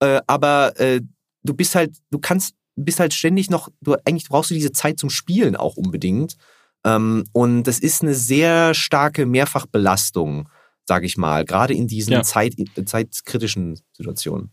[0.00, 1.00] äh, aber äh,
[1.42, 5.00] du bist halt, du kannst, bist halt ständig noch, du eigentlich brauchst du diese Zeit
[5.00, 6.36] zum Spielen auch unbedingt.
[6.84, 10.48] Ähm, und das ist eine sehr starke Mehrfachbelastung,
[10.84, 12.22] sage ich mal, gerade in diesen ja.
[12.22, 14.52] Zeit, zeitkritischen Situationen.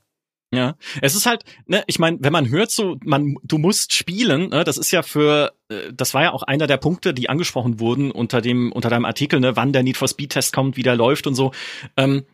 [0.53, 4.49] Ja, es ist halt, ne, ich meine, wenn man hört so, man, du musst spielen,
[4.49, 7.79] ne, das ist ja für, äh, das war ja auch einer der Punkte, die angesprochen
[7.79, 10.83] wurden unter dem, unter deinem Artikel, ne, wann der Need for Speed Test kommt, wie
[10.83, 11.53] der läuft und so.
[11.97, 12.25] Ähm,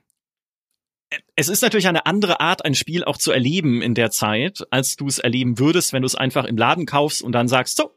[1.35, 4.95] es ist natürlich eine andere Art, ein Spiel auch zu erleben in der Zeit, als
[4.95, 7.95] du es erleben würdest, wenn du es einfach im Laden kaufst und dann sagst, so,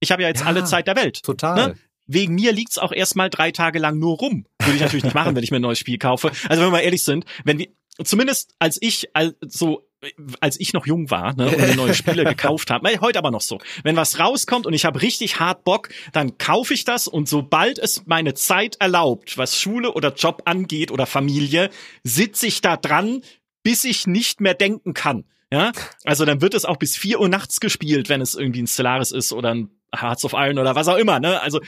[0.00, 1.22] ich habe ja jetzt ja, alle Zeit der Welt.
[1.22, 1.54] Total.
[1.54, 1.76] Ne?
[2.06, 4.46] Wegen mir liegt's auch erstmal drei Tage lang nur rum.
[4.60, 6.28] Würde ich natürlich nicht machen, wenn ich mir ein neues Spiel kaufe.
[6.48, 7.68] Also wenn wir mal ehrlich sind, wenn wir,
[8.02, 9.86] zumindest als ich also
[10.40, 13.58] als ich noch jung war ne, und neue Spiele gekauft habe, heute aber noch so.
[13.82, 17.78] Wenn was rauskommt und ich habe richtig hart Bock, dann kaufe ich das und sobald
[17.78, 21.70] es meine Zeit erlaubt, was Schule oder Job angeht oder Familie,
[22.02, 23.22] sitze ich da dran,
[23.62, 25.24] bis ich nicht mehr denken kann.
[25.52, 25.72] Ja,
[26.04, 29.10] also dann wird es auch bis vier Uhr nachts gespielt, wenn es irgendwie ein Stellaris
[29.10, 31.18] ist oder ein Hearts of Iron oder was auch immer.
[31.18, 31.40] Ne?
[31.40, 31.60] Also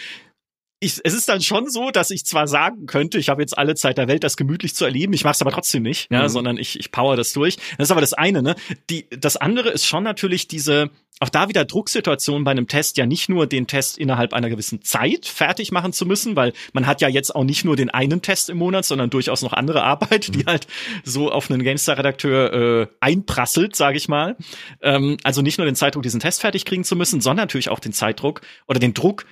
[0.82, 3.76] ich, es ist dann schon so, dass ich zwar sagen könnte, ich habe jetzt alle
[3.76, 6.16] Zeit der Welt, das gemütlich zu erleben, ich mache es aber trotzdem nicht, mhm.
[6.16, 7.56] ja, sondern ich, ich power das durch.
[7.78, 8.56] Das ist aber das eine, ne?
[8.90, 10.90] Die, das andere ist schon natürlich diese,
[11.20, 14.82] auch da wieder Drucksituation bei einem Test, ja nicht nur den Test innerhalb einer gewissen
[14.82, 18.20] Zeit fertig machen zu müssen, weil man hat ja jetzt auch nicht nur den einen
[18.20, 20.46] Test im Monat, sondern durchaus noch andere Arbeit, die mhm.
[20.46, 20.66] halt
[21.04, 24.36] so auf einen GameStar-Redakteur äh, einprasselt, sage ich mal.
[24.80, 27.78] Ähm, also nicht nur den Zeitdruck, diesen Test fertig kriegen zu müssen, sondern natürlich auch
[27.78, 29.26] den Zeitdruck oder den Druck,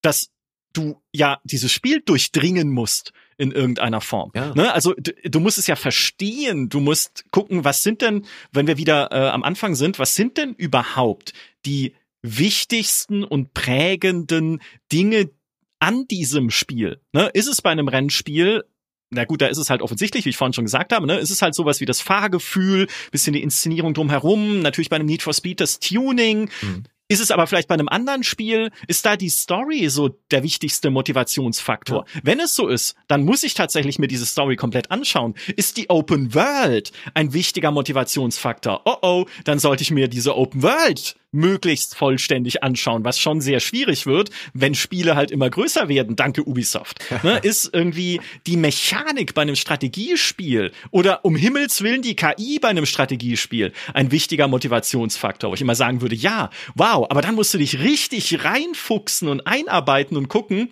[0.00, 0.30] dass
[0.72, 4.30] du ja dieses Spiel durchdringen musst in irgendeiner Form.
[4.34, 4.54] Ja.
[4.54, 4.72] Ne?
[4.72, 8.76] Also du, du, musst es ja verstehen, du musst gucken, was sind denn, wenn wir
[8.76, 11.32] wieder äh, am Anfang sind, was sind denn überhaupt
[11.66, 14.60] die wichtigsten und prägenden
[14.92, 15.30] Dinge
[15.78, 17.00] an diesem Spiel?
[17.12, 17.30] Ne?
[17.32, 18.64] Ist es bei einem Rennspiel
[19.12, 21.18] na gut, da ist es halt offensichtlich, wie ich vorhin schon gesagt habe, ne?
[21.18, 25.22] Ist es halt sowas wie das Fahrgefühl, bisschen die Inszenierung drumherum, natürlich bei einem Need
[25.22, 26.84] for Speed das Tuning, mhm.
[27.10, 30.90] Ist es aber vielleicht bei einem anderen Spiel, ist da die Story so der wichtigste
[30.90, 32.04] Motivationsfaktor?
[32.06, 32.20] Ja.
[32.22, 35.34] Wenn es so ist, dann muss ich tatsächlich mir diese Story komplett anschauen.
[35.56, 38.82] Ist die Open World ein wichtiger Motivationsfaktor?
[38.84, 43.60] Oh oh, dann sollte ich mir diese Open World möglichst vollständig anschauen, was schon sehr
[43.60, 46.98] schwierig wird, wenn Spiele halt immer größer werden, danke Ubisoft.
[47.22, 52.68] ne, ist irgendwie die Mechanik bei einem Strategiespiel oder um Himmels Willen die KI bei
[52.68, 57.54] einem Strategiespiel ein wichtiger Motivationsfaktor, wo ich immer sagen würde, ja, wow, aber dann musst
[57.54, 60.70] du dich richtig reinfuchsen und einarbeiten und gucken,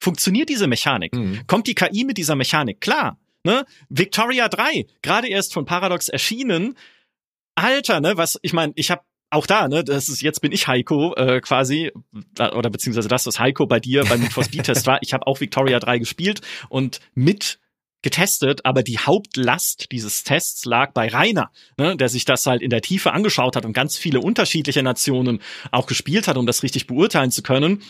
[0.00, 1.14] funktioniert diese Mechanik?
[1.14, 1.46] Mhm.
[1.46, 3.18] Kommt die KI mit dieser Mechanik klar?
[3.44, 3.64] Ne?
[3.88, 6.76] Victoria 3, gerade erst von Paradox erschienen.
[7.56, 9.02] Alter, ne, was, ich meine, ich habe
[9.34, 11.92] auch da, ne, das ist jetzt bin ich Heiko äh, quasi
[12.38, 14.98] oder beziehungsweise das, was Heiko bei dir beim Need for Speed Test war.
[15.02, 17.58] Ich habe auch Victoria 3 gespielt und mit
[18.02, 22.70] getestet, aber die Hauptlast dieses Tests lag bei Rainer, ne, der sich das halt in
[22.70, 25.40] der Tiefe angeschaut hat und ganz viele unterschiedliche Nationen
[25.72, 27.82] auch gespielt hat, um das richtig beurteilen zu können.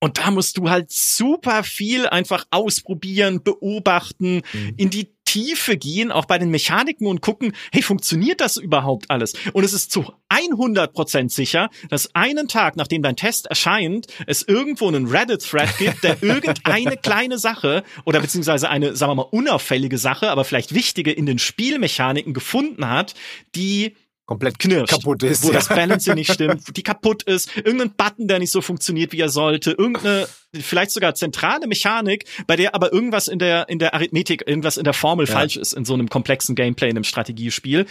[0.00, 4.74] Und da musst du halt super viel einfach ausprobieren, beobachten, mhm.
[4.76, 9.32] in die Tiefe gehen, auch bei den Mechaniken und gucken, hey, funktioniert das überhaupt alles?
[9.54, 14.88] Und es ist zu 100% sicher, dass einen Tag, nachdem dein Test erscheint, es irgendwo
[14.88, 20.28] einen Reddit-Thread gibt, der irgendeine kleine Sache oder beziehungsweise eine, sagen wir mal, unauffällige Sache,
[20.30, 23.14] aber vielleicht wichtige in den Spielmechaniken gefunden hat,
[23.54, 23.94] die
[24.26, 25.42] komplett knirscht, kaputt ist.
[25.42, 25.54] wo ja.
[25.54, 29.28] das Balancing nicht stimmt, die kaputt ist, irgendein Button, der nicht so funktioniert, wie er
[29.28, 34.46] sollte, irgendeine vielleicht sogar zentrale Mechanik, bei der aber irgendwas in der in der Arithmetik,
[34.46, 35.32] irgendwas in der Formel Ja.
[35.32, 37.86] falsch ist in so einem komplexen Gameplay in einem Strategiespiel.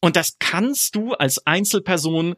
[0.00, 2.36] Und das kannst du als Einzelperson,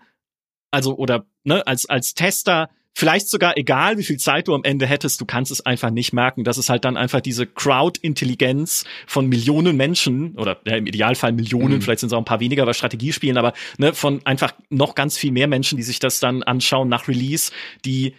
[0.71, 4.87] also oder ne, als als Tester Vielleicht sogar egal, wie viel Zeit du am Ende
[4.87, 6.45] hättest, du kannst es einfach nicht merken.
[6.45, 11.77] Das ist halt dann einfach diese Crowd-Intelligenz von Millionen Menschen oder ja, im Idealfall Millionen,
[11.77, 11.83] Mhm.
[11.83, 15.17] vielleicht sind es auch ein paar weniger bei Strategiespielen, aber ne, von einfach noch ganz
[15.17, 17.53] viel mehr Menschen, die sich das dann anschauen nach Release,
[17.85, 18.15] die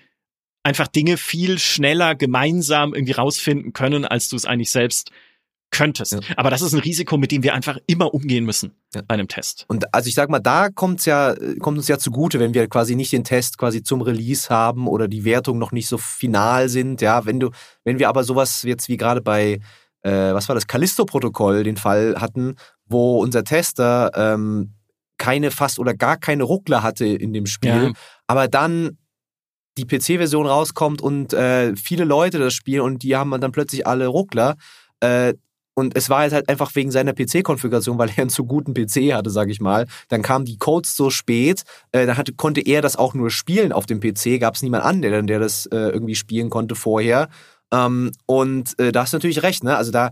[0.64, 5.12] einfach Dinge viel schneller gemeinsam irgendwie rausfinden können, als du es eigentlich selbst
[5.72, 6.12] könntest.
[6.12, 6.20] Ja.
[6.38, 9.02] Aber das ist ein Risiko, mit dem wir einfach immer umgehen müssen Ja.
[9.08, 9.66] bei einem Test.
[9.70, 12.96] Und also ich sag mal, da kommt's ja, kommt uns ja zugute, wenn wir quasi
[12.96, 17.02] nicht den Test quasi zum Release haben oder die Wertungen noch nicht so final sind.
[17.02, 17.50] Ja, wenn du,
[17.86, 19.60] wenn wir aber sowas jetzt wie gerade bei,
[20.02, 22.56] äh, was war das, Callisto-Protokoll den Fall hatten,
[22.86, 24.74] wo unser Tester ähm,
[25.18, 27.92] keine fast oder gar keine Ruckler hatte in dem Spiel, Ja.
[28.28, 28.98] aber dann
[29.78, 34.08] die PC-Version rauskommt und äh, viele Leute das spielen und die haben dann plötzlich alle
[34.08, 34.56] Ruckler.
[35.00, 35.36] Äh,
[35.74, 39.14] und es war jetzt halt einfach wegen seiner PC-Konfiguration, weil er einen zu guten PC
[39.14, 39.88] hatte, sag ich mal.
[40.10, 43.72] Dann kamen die Codes so spät, äh, dann hatte, konnte er das auch nur spielen
[43.72, 47.30] auf dem PC, gab es niemand an, der, der das äh, irgendwie spielen konnte vorher.
[47.74, 49.78] Ähm, und äh, da hast du natürlich recht, ne?
[49.78, 50.12] Also da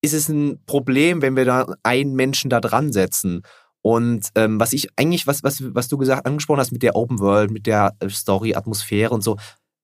[0.00, 3.42] ist es ein Problem, wenn wir da einen Menschen da dran setzen.
[3.82, 7.18] Und ähm, was ich eigentlich, was, was, was du gesagt, angesprochen hast mit der Open
[7.18, 9.36] World, mit der äh, Story, Atmosphäre und so,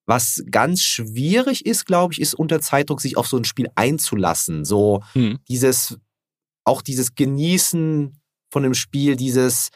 [0.09, 4.64] was ganz schwierig ist, glaube ich, ist unter Zeitdruck sich auf so ein Spiel einzulassen.
[4.64, 5.38] So Hm.
[5.49, 5.99] dieses,
[6.64, 8.18] auch dieses Genießen
[8.51, 9.68] von dem Spiel, dieses,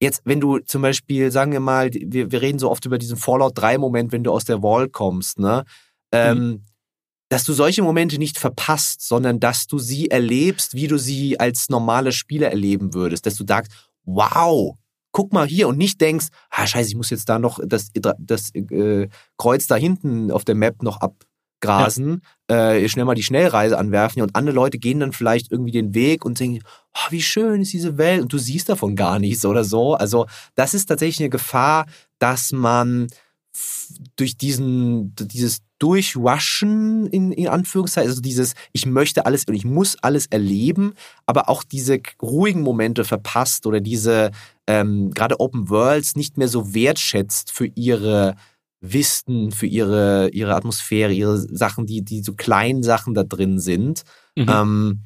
[0.00, 3.18] jetzt, wenn du zum Beispiel, sagen wir mal, wir, wir reden so oft über diesen
[3.18, 5.64] Fallout 3-Moment, wenn du aus der Wall kommst, ne?
[6.10, 6.64] Ähm,
[7.28, 11.68] dass du solche Momente nicht verpasst, sondern dass du sie erlebst, wie du sie als
[11.68, 13.26] normale Spieler erleben würdest.
[13.26, 13.72] Dass du sagst,
[14.04, 14.74] wow,
[15.16, 18.54] guck mal hier und nicht denkst, ah scheiße, ich muss jetzt da noch das, das
[18.54, 24.20] äh, Kreuz da hinten auf der Map noch abgrasen, äh, schnell mal die Schnellreise anwerfen
[24.20, 27.72] und andere Leute gehen dann vielleicht irgendwie den Weg und denken, oh, wie schön ist
[27.72, 29.94] diese Welt und du siehst davon gar nichts oder so.
[29.94, 31.86] Also das ist tatsächlich eine Gefahr,
[32.18, 33.06] dass man
[34.16, 39.96] durch diesen, dieses Durchwaschen in, in Anführungszeichen, also dieses, ich möchte alles und ich muss
[40.02, 40.94] alles erleben,
[41.26, 44.30] aber auch diese ruhigen Momente verpasst oder diese
[44.66, 48.36] ähm, gerade Open Worlds nicht mehr so wertschätzt für ihre
[48.80, 54.02] Wisten, für ihre, ihre Atmosphäre, ihre Sachen, die, die so kleinen Sachen da drin sind.
[54.36, 54.48] Mhm.
[54.48, 55.00] Ähm,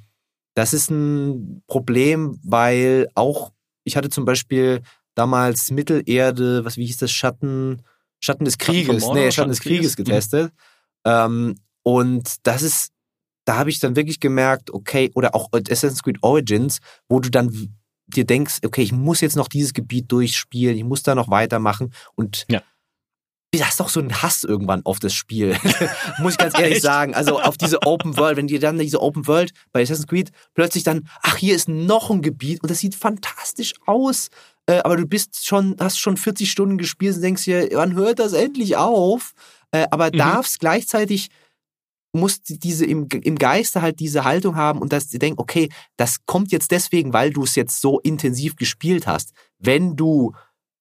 [0.55, 3.53] das ist ein Problem, weil auch,
[3.85, 4.83] ich hatte zum Beispiel
[5.15, 7.83] damals Mittelerde, was, wie hieß das, Schatten,
[8.21, 10.05] Schatten des Schatten Krieges, Mordor, nee, Schatten des Krieges Mhm.
[10.05, 10.53] getestet.
[11.05, 12.91] Ähm, und das ist,
[13.47, 16.79] da habe ich dann wirklich gemerkt, okay, oder auch Assassin's Creed Origins,
[17.09, 17.75] wo du dann
[18.07, 21.93] dir denkst, okay, ich muss jetzt noch dieses Gebiet durchspielen, ich muss da noch weitermachen
[22.17, 22.61] und Ja.
[23.55, 25.57] du hast doch so einen Hass irgendwann auf das Spiel,
[26.19, 27.15] muss ich ganz ehrlich sagen.
[27.15, 30.85] Also auf diese Open World, wenn dir dann diese Open World bei Assassin's Creed plötzlich
[30.85, 34.29] dann, ach, hier ist noch ein Gebiet und das sieht fantastisch aus,
[34.71, 38.19] äh, aber du bist schon, hast schon 40 Stunden gespielt und denkst dir, wann hört
[38.19, 39.33] das endlich auf?
[39.73, 40.19] Äh, aber Mhm.
[40.19, 41.29] darfst gleichzeitig
[42.13, 45.69] muss die- diese im, im Geiste halt diese Haltung haben und dass du denkst, okay,
[45.97, 49.33] das kommt jetzt deswegen, weil du es jetzt so intensiv gespielt hast.
[49.59, 50.33] Wenn du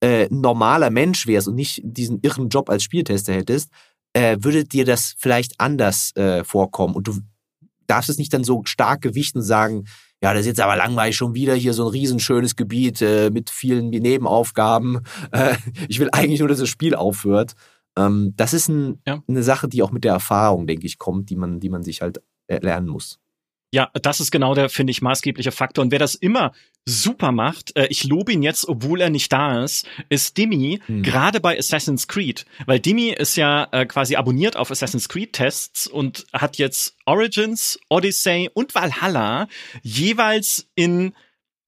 [0.01, 3.69] äh, ein normaler Mensch wärst und nicht diesen irren Job als Spieltester hättest,
[4.13, 7.19] äh, würde dir das vielleicht anders äh, vorkommen und du
[7.85, 9.85] darfst es nicht dann so stark gewichten und sagen,
[10.21, 13.49] ja, das ist jetzt aber langweilig schon wieder hier so ein riesenschönes Gebiet äh, mit
[13.49, 15.01] vielen Nebenaufgaben.
[15.31, 15.55] Äh,
[15.87, 17.53] ich will eigentlich nur, dass das Spiel aufhört.
[17.97, 19.21] Ähm, das ist ein, Ja.
[19.27, 22.01] eine Sache, die auch mit der Erfahrung, denke ich, kommt, die man, die man sich
[22.01, 23.19] halt lernen muss.
[23.71, 25.83] Ja, das ist genau der, finde ich, maßgebliche Faktor.
[25.83, 26.53] Und wer das immer
[26.85, 31.03] super macht, äh, ich lobe ihn jetzt, obwohl er nicht da ist, ist Dimi, Hm.
[31.03, 32.45] gerade bei Assassin's Creed.
[32.65, 38.49] Weil Dimi ist ja äh, quasi abonniert auf Assassin's Creed-Tests und hat jetzt Origins, Odyssey
[38.53, 39.47] und Valhalla
[39.83, 41.13] jeweils in,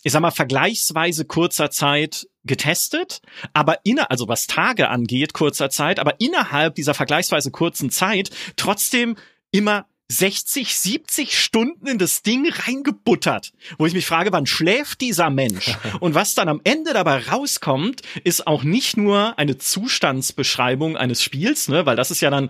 [0.04, 3.22] ich sag mal, vergleichsweise kurzer Zeit getestet,
[3.54, 9.16] aber inner, also was Tage angeht, kurzer Zeit, aber innerhalb dieser vergleichsweise kurzen Zeit trotzdem
[9.52, 15.30] immer 60, 70 Stunden in das Ding reingebuttert, wo ich mich frage, wann schläft dieser
[15.30, 15.78] Mensch?
[16.02, 21.70] Und was dann am Ende dabei rauskommt, ist auch nicht nur eine Zustandsbeschreibung eines Spiels,
[21.70, 22.50] ne, weil das ist ja dann,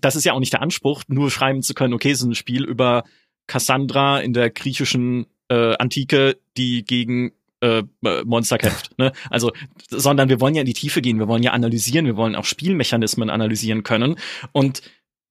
[0.00, 2.34] das ist ja auch nicht der Anspruch, nur schreiben zu können, okay, es ist ein
[2.36, 3.02] Spiel über
[3.48, 7.82] Cassandra in der griechischen äh, Antike, die gegen äh,
[8.24, 8.96] Monster kämpft.
[8.98, 9.12] Ne?
[9.30, 9.50] Also,
[9.88, 12.44] sondern wir wollen ja in die Tiefe gehen, wir wollen ja analysieren, wir wollen auch
[12.44, 14.16] Spielmechanismen analysieren können.
[14.52, 14.82] Und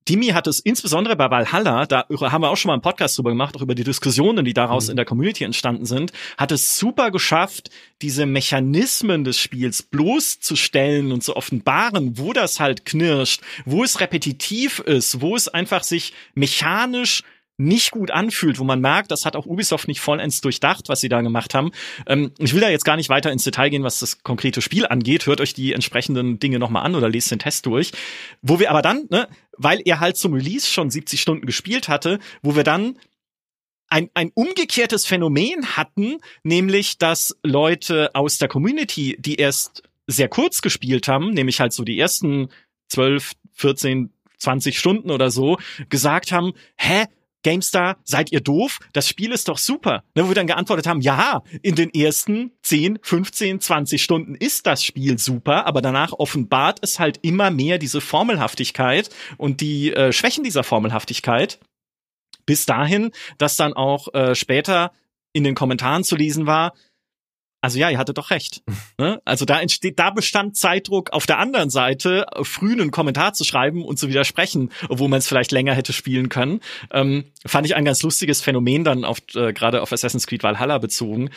[0.07, 3.31] Dimi hat es insbesondere bei Valhalla, da haben wir auch schon mal einen Podcast drüber
[3.31, 4.91] gemacht, auch über die Diskussionen, die daraus mhm.
[4.91, 7.69] in der Community entstanden sind, hat es super geschafft,
[8.01, 14.79] diese Mechanismen des Spiels bloßzustellen und zu offenbaren, wo das halt knirscht, wo es repetitiv
[14.79, 17.23] ist, wo es einfach sich mechanisch
[17.57, 21.09] nicht gut anfühlt, wo man merkt, das hat auch Ubisoft nicht vollends durchdacht, was sie
[21.09, 21.71] da gemacht haben.
[22.05, 24.85] Ähm, ich will da jetzt gar nicht weiter ins Detail gehen, was das konkrete Spiel
[24.85, 25.25] angeht.
[25.25, 27.91] Hört euch die entsprechenden Dinge nochmal an oder lest den Test durch.
[28.41, 32.19] Wo wir aber dann, ne, weil er halt zum Release schon 70 Stunden gespielt hatte,
[32.43, 32.99] wo wir dann
[33.89, 40.61] ein, ein umgekehrtes Phänomen hatten, nämlich dass Leute aus der Community, die erst sehr kurz
[40.61, 42.49] gespielt haben, nämlich halt so die ersten
[42.89, 45.57] 12, 14, 20 Stunden oder so,
[45.89, 47.05] gesagt haben, hä,
[47.43, 48.79] GameStar, seid ihr doof?
[48.93, 50.03] Das Spiel ist doch super.
[50.15, 54.65] Ne, wo wir dann geantwortet haben, ja, in den ersten 10, 15, 20 Stunden ist
[54.65, 60.11] das Spiel super, aber danach offenbart es halt immer mehr diese Formelhaftigkeit und die äh,
[60.11, 61.59] Schwächen dieser Formelhaftigkeit.
[62.45, 64.91] Bis dahin, dass dann auch äh, später
[65.33, 66.73] in den Kommentaren zu lesen war,
[67.61, 68.61] also ja, ihr hattet doch recht.
[68.99, 69.21] Ne?
[69.25, 73.83] Also da entsteht, da bestand Zeitdruck auf der anderen Seite, früh einen Kommentar zu schreiben
[73.83, 76.61] und zu widersprechen, obwohl man es vielleicht länger hätte spielen können.
[76.91, 80.77] Ähm, fand ich ein ganz lustiges Phänomen dann auf äh, gerade auf Assassin's Creed Valhalla
[80.77, 81.29] bezogen.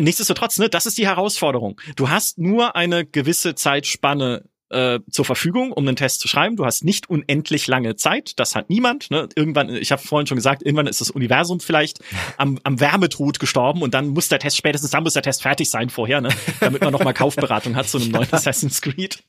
[0.00, 1.80] Nichtsdestotrotz, ne, das ist die Herausforderung.
[1.96, 6.56] Du hast nur eine gewisse Zeitspanne äh, zur Verfügung, um einen Test zu schreiben.
[6.56, 9.10] Du hast nicht unendlich lange Zeit, das hat niemand.
[9.10, 9.28] Ne?
[9.34, 12.00] Irgendwann, ich habe vorhin schon gesagt, irgendwann ist das Universum vielleicht
[12.38, 15.70] am, am Wärmetod gestorben und dann muss der Test, spätestens dann muss der Test fertig
[15.70, 16.30] sein vorher, ne?
[16.60, 19.22] damit man nochmal Kaufberatung hat zu einem neuen Assassin's Creed.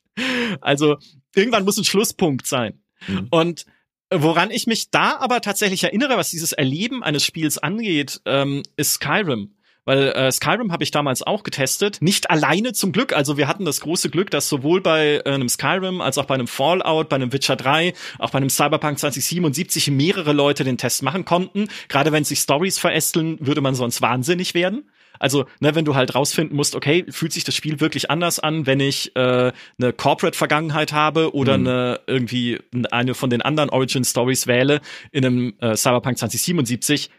[0.61, 0.97] Also
[1.35, 2.81] irgendwann muss ein Schlusspunkt sein.
[3.07, 3.27] Mhm.
[3.29, 3.65] Und
[4.13, 8.93] Woran ich mich da aber tatsächlich erinnere, was dieses Erleben eines Spiels angeht, ähm, ist
[8.93, 9.55] Skyrim.
[9.85, 12.01] Weil äh, Skyrim habe ich damals auch getestet.
[12.01, 13.13] Nicht alleine zum Glück.
[13.13, 16.33] Also wir hatten das große Glück, dass sowohl bei äh, einem Skyrim als auch bei
[16.33, 21.03] einem Fallout, bei einem Witcher 3, auch bei einem Cyberpunk 2077 mehrere Leute den Test
[21.03, 21.67] machen konnten.
[21.87, 24.89] Gerade wenn sich Stories verästeln, würde man sonst wahnsinnig werden.
[25.19, 28.65] Also, ne, wenn du halt rausfinden musst, okay, fühlt sich das Spiel wirklich anders an,
[28.65, 31.67] wenn ich äh, eine Corporate-Vergangenheit habe oder mhm.
[31.67, 32.59] eine irgendwie
[32.91, 37.09] eine von den anderen Origin-Stories wähle in einem äh, Cyberpunk 2077,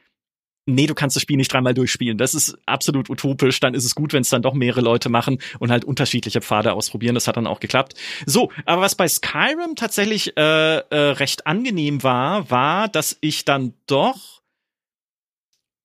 [0.66, 2.18] nee, du kannst das Spiel nicht dreimal durchspielen.
[2.18, 3.61] Das ist absolut utopisch.
[3.61, 6.72] Dann ist es gut, wenn es dann doch mehrere Leute machen und halt unterschiedliche Pfade
[6.72, 7.14] ausprobieren.
[7.14, 7.94] Das hat dann auch geklappt.
[8.26, 13.74] So, aber was bei Skyrim tatsächlich äh, äh, recht angenehm war, war, dass ich dann
[13.87, 14.42] doch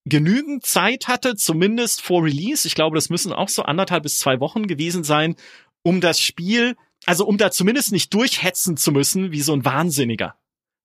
[0.06, 2.67] genügend Zeit hatte, zumindest vor Release.
[2.67, 5.36] Ich glaube, das müssen auch so anderthalb bis zwei Wochen gewesen sein,
[5.84, 10.36] um das Spiel, also um da zumindest nicht durchhetzen zu müssen wie so ein Wahnsinniger.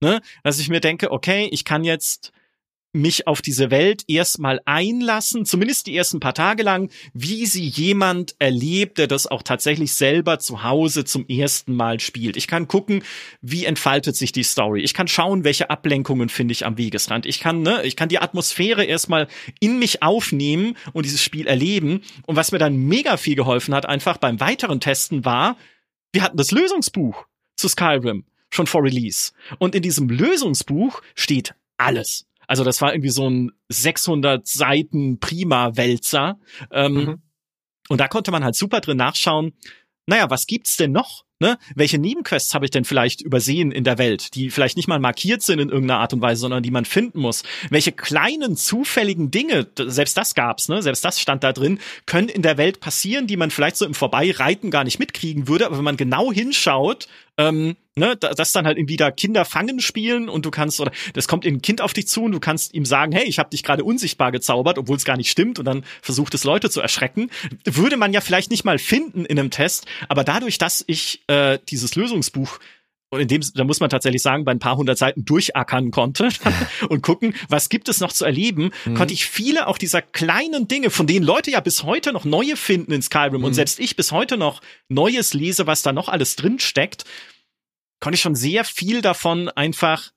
[0.01, 0.21] Ne?
[0.43, 2.33] Dass ich mir denke, okay, ich kann jetzt
[2.97, 8.35] mich auf diese Welt erstmal einlassen, zumindest die ersten paar Tage lang, wie sie jemand
[8.39, 12.37] erlebt, der das auch tatsächlich selber zu Hause zum ersten Mal spielt.
[12.37, 13.03] Ich kann gucken,
[13.41, 14.81] wie entfaltet sich die Story.
[14.81, 17.27] Ich kann schauen, welche Ablenkungen finde ich am Wegesrand.
[17.27, 19.29] Ich kann, ne, ich kann die Atmosphäre erstmal
[19.61, 22.03] in mich aufnehmen und dieses Spiel erleben.
[22.27, 25.57] Und was mir dann mega viel geholfen hat, einfach beim weiteren Testen war,
[26.13, 29.33] wir hatten das Lösungsbuch zu Skyrim schon vor Release.
[29.59, 32.26] Und in diesem Lösungsbuch steht alles.
[32.47, 36.39] Also das war irgendwie so ein 600 Seiten Prima-Wälzer.
[36.71, 37.23] Ähm, mhm.
[37.89, 39.53] Und da konnte man halt super drin nachschauen,
[40.07, 41.26] naja, was gibt's denn noch?
[41.39, 41.59] Ne?
[41.75, 45.43] Welche Nebenquests habe ich denn vielleicht übersehen in der Welt, die vielleicht nicht mal markiert
[45.43, 47.43] sind in irgendeiner Art und Weise, sondern die man finden muss?
[47.69, 50.81] Welche kleinen zufälligen Dinge, selbst das gab's, ne?
[50.81, 53.93] Selbst das stand da drin, können in der Welt passieren, die man vielleicht so im
[53.93, 57.07] Vorbeireiten gar nicht mitkriegen würde, aber wenn man genau hinschaut,
[57.39, 61.29] ähm, ne, das dann halt irgendwie da Kinder fangen spielen und du kannst oder das
[61.29, 63.63] kommt ein Kind auf dich zu und du kannst ihm sagen, hey, ich habe dich
[63.63, 67.31] gerade unsichtbar gezaubert, obwohl es gar nicht stimmt und dann versucht es Leute zu erschrecken,
[67.65, 71.59] würde man ja vielleicht nicht mal finden in einem Test, aber dadurch, dass ich äh,
[71.69, 72.59] dieses Lösungsbuch
[73.09, 76.29] und in dem, da muss man tatsächlich sagen, bei ein paar hundert Seiten durchackern konnte
[76.89, 78.95] und gucken, was gibt es noch zu erleben, mhm.
[78.95, 82.57] konnte ich viele auch dieser kleinen Dinge, von denen Leute ja bis heute noch neue
[82.57, 83.45] finden in Skyrim mhm.
[83.45, 87.05] und selbst ich bis heute noch Neues lese, was da noch alles drin steckt,
[88.01, 90.11] konnte ich schon sehr viel davon einfach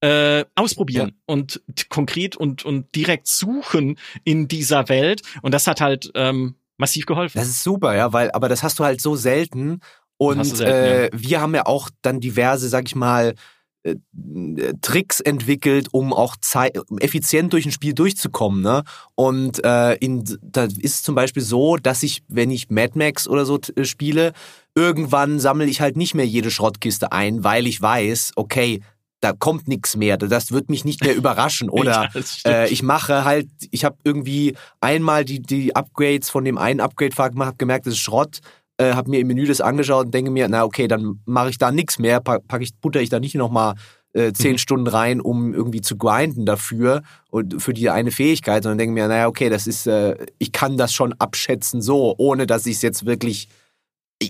[0.00, 1.14] äh, ausprobieren ja.
[1.26, 7.04] und konkret und und direkt suchen in dieser Welt und das hat halt ähm, massiv
[7.04, 7.38] geholfen.
[7.38, 9.80] Das ist super, ja, weil aber das hast du halt so selten
[10.20, 13.34] und selten, äh, wir haben ja auch dann diverse, sag ich mal,
[13.84, 13.94] äh,
[14.82, 18.60] Tricks entwickelt, um auch Zeit, effizient durch ein Spiel durchzukommen.
[18.60, 18.82] Ne?
[19.14, 23.46] Und äh, in, da ist zum Beispiel so, dass ich, wenn ich Mad Max oder
[23.46, 24.34] so äh, spiele,
[24.74, 28.82] irgendwann sammle ich halt nicht mehr jede Schrottkiste ein, weil ich weiß, okay,
[29.20, 31.70] da kommt nichts mehr, das wird mich nicht mehr überraschen.
[31.70, 36.58] Oder ja, äh, ich mache halt, ich habe irgendwie einmal die, die Upgrades von dem
[36.58, 38.40] einen Upgrade gemacht, gemerkt, das ist Schrott,
[38.80, 41.58] äh, habe mir im Menü das angeschaut und denke mir, na okay, dann mache ich
[41.58, 43.74] da nichts mehr, pack, pack ich, butter ich da nicht nochmal
[44.12, 44.58] äh, zehn mhm.
[44.58, 49.06] Stunden rein, um irgendwie zu grinden dafür und für die eine Fähigkeit, sondern denke mir,
[49.06, 52.82] naja, okay, das ist, äh, ich kann das schon abschätzen so, ohne dass ich es
[52.82, 53.48] jetzt wirklich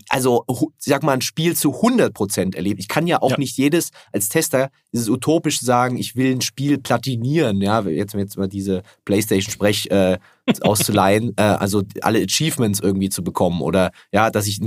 [0.09, 0.45] also
[0.79, 2.81] sag mal, ein Spiel zu 100% erlebt.
[2.81, 3.39] Ich kann ja auch ja.
[3.39, 8.37] nicht jedes als Tester dieses utopisch sagen, ich will ein Spiel platinieren, ja, jetzt, jetzt
[8.37, 10.19] mal diese Playstation-Sprech äh,
[10.61, 14.61] auszuleihen, äh, also alle Achievements irgendwie zu bekommen oder ja, dass ich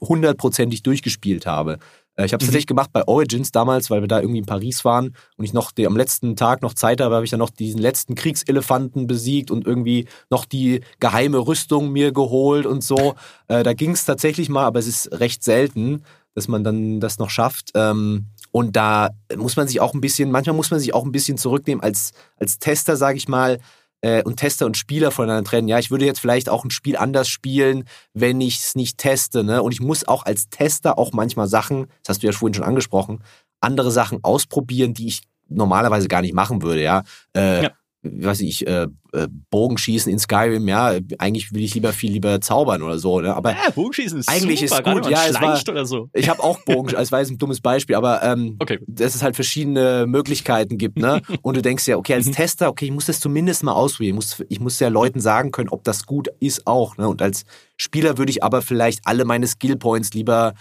[0.00, 1.78] hundertprozentig durchgespielt habe.
[2.16, 2.48] Äh, ich habe es mhm.
[2.48, 5.72] tatsächlich gemacht bei Origins damals, weil wir da irgendwie in Paris waren und ich noch
[5.72, 9.50] die, am letzten Tag noch Zeit habe, habe ich dann noch diesen letzten Kriegselefanten besiegt
[9.50, 13.14] und irgendwie noch die geheime Rüstung mir geholt und so.
[13.48, 16.02] Äh, da ging es tatsächlich mal, aber es ist recht selten,
[16.34, 17.70] dass man dann das noch schafft.
[17.74, 21.12] Ähm, und da muss man sich auch ein bisschen, manchmal muss man sich auch ein
[21.12, 23.58] bisschen zurücknehmen als, als Tester, sage ich mal,
[24.06, 25.68] äh, und Tester und Spieler voneinander trennen.
[25.68, 27.84] Ja, ich würde jetzt vielleicht auch ein Spiel anders spielen,
[28.14, 29.42] wenn ich es nicht teste.
[29.42, 29.62] Ne?
[29.62, 32.64] Und ich muss auch als Tester auch manchmal Sachen, das hast du ja vorhin schon
[32.64, 33.22] angesprochen,
[33.60, 36.82] andere Sachen ausprobieren, die ich normalerweise gar nicht machen würde.
[36.82, 37.02] Ja,
[37.36, 37.70] äh, ja
[38.12, 42.82] weiß ich, äh, äh, Bogenschießen in Skyrim, ja, eigentlich will ich lieber viel lieber zaubern
[42.82, 43.34] oder so, ne?
[43.34, 46.08] Aber ja, Bogenschießen ist eigentlich super, ist gut, ja, es war, oder so.
[46.12, 48.78] Ich habe auch Bogenschießen, es war jetzt ein dummes Beispiel, aber ähm, okay.
[48.86, 51.22] dass es halt verschiedene Möglichkeiten gibt, ne?
[51.42, 52.32] Und du denkst ja, okay, als mhm.
[52.32, 55.50] Tester, okay, ich muss das zumindest mal ausprobieren, ich muss, ich muss ja Leuten sagen
[55.50, 57.08] können, ob das gut ist auch, ne?
[57.08, 57.44] Und als
[57.76, 60.54] Spieler würde ich aber vielleicht alle meine Skillpoints lieber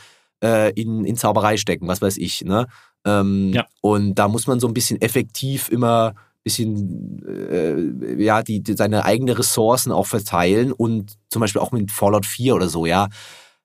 [0.44, 2.68] äh, in, in Zauberei stecken, was weiß ich, ne?
[3.06, 3.66] Ähm, ja.
[3.82, 6.16] Und da muss man so ein bisschen effektiv immer
[6.46, 11.92] bisschen äh, ja die, die seine eigene Ressourcen auch verteilen und zum Beispiel auch mit
[11.92, 13.10] Fallout 4 oder so ja.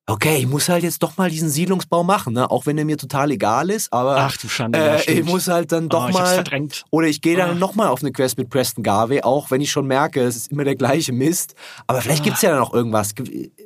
[0.07, 2.51] Okay ich muss halt jetzt doch mal diesen Siedlungsbau machen ne?
[2.51, 5.72] Auch wenn er mir total egal ist aber ach du Schande äh, ich muss halt
[5.72, 6.43] dann doch oh, mal
[6.91, 7.59] oder ich gehe dann oh.
[7.59, 10.51] noch mal auf eine Quest mit Preston Garvey auch wenn ich schon merke es ist
[10.51, 11.55] immer der gleiche Mist.
[11.87, 12.24] Aber vielleicht oh.
[12.24, 13.12] gibt's ja dann noch irgendwas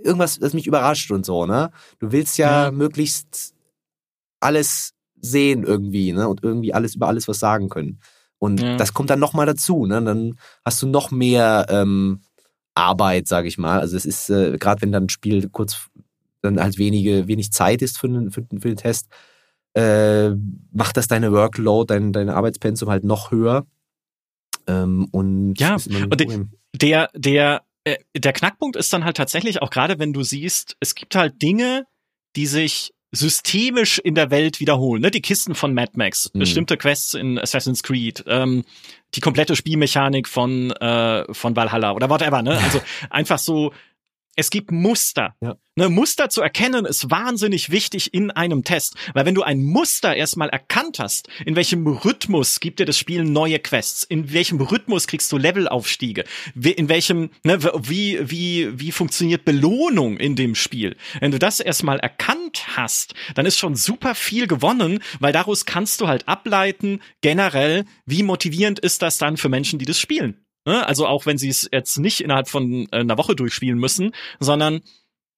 [0.03, 1.71] irgendwas das mich überrascht und so ne?
[2.01, 2.71] Du willst ja, ja.
[2.73, 3.55] möglichst
[4.41, 4.91] alles
[5.21, 6.29] sehen irgendwie ne?
[6.29, 8.01] Und irgendwie alles über alles was sagen können
[8.39, 8.77] und ja.
[8.77, 9.87] das kommt dann nochmal dazu.
[9.87, 10.03] Ne?
[10.03, 12.21] Dann hast du noch mehr ähm,
[12.75, 13.81] Arbeit, sage ich mal.
[13.81, 15.89] Also es ist, äh, gerade wenn dann ein Spiel kurz
[16.43, 19.09] dann halt wenige, wenig Zeit ist für den, für, für den Test,
[19.75, 20.31] äh,
[20.73, 23.67] macht das deine Workload, dein, dein Arbeitspensum halt noch höher.
[24.67, 29.99] Ähm, und ja, und der, der, äh, der Knackpunkt ist dann halt tatsächlich auch gerade,
[29.99, 31.87] wenn du siehst, es gibt halt Dinge,
[32.37, 35.03] die sich systemisch in der Welt wiederholen.
[35.03, 35.11] Ne?
[35.11, 36.41] Die Kisten von Mad Max, mhm.
[36.41, 38.65] bestimmte Quests in Assassin's Creed, ähm,
[39.15, 42.43] die komplette Spielmechanik von, äh, von Valhalla oder whatever.
[42.43, 42.59] Ne?
[42.59, 43.73] Also einfach so
[44.37, 45.35] es gibt Muster.
[45.41, 45.57] Ja.
[45.77, 50.15] Ne, Muster zu erkennen ist wahnsinnig wichtig in einem Test, weil wenn du ein Muster
[50.15, 55.09] erstmal erkannt hast, in welchem Rhythmus gibt dir das Spiel neue Quests, in welchem Rhythmus
[55.09, 56.25] kriegst du Levelaufstiege,
[56.55, 60.97] in welchem, ne, wie, wie, wie funktioniert Belohnung in dem Spiel.
[61.19, 66.01] Wenn du das erstmal erkannt hast, dann ist schon super viel gewonnen, weil daraus kannst
[66.01, 70.44] du halt ableiten, generell, wie motivierend ist das dann für Menschen, die das spielen.
[70.65, 70.87] Ne?
[70.87, 74.81] Also auch wenn sie es jetzt nicht innerhalb von äh, einer Woche durchspielen müssen, sondern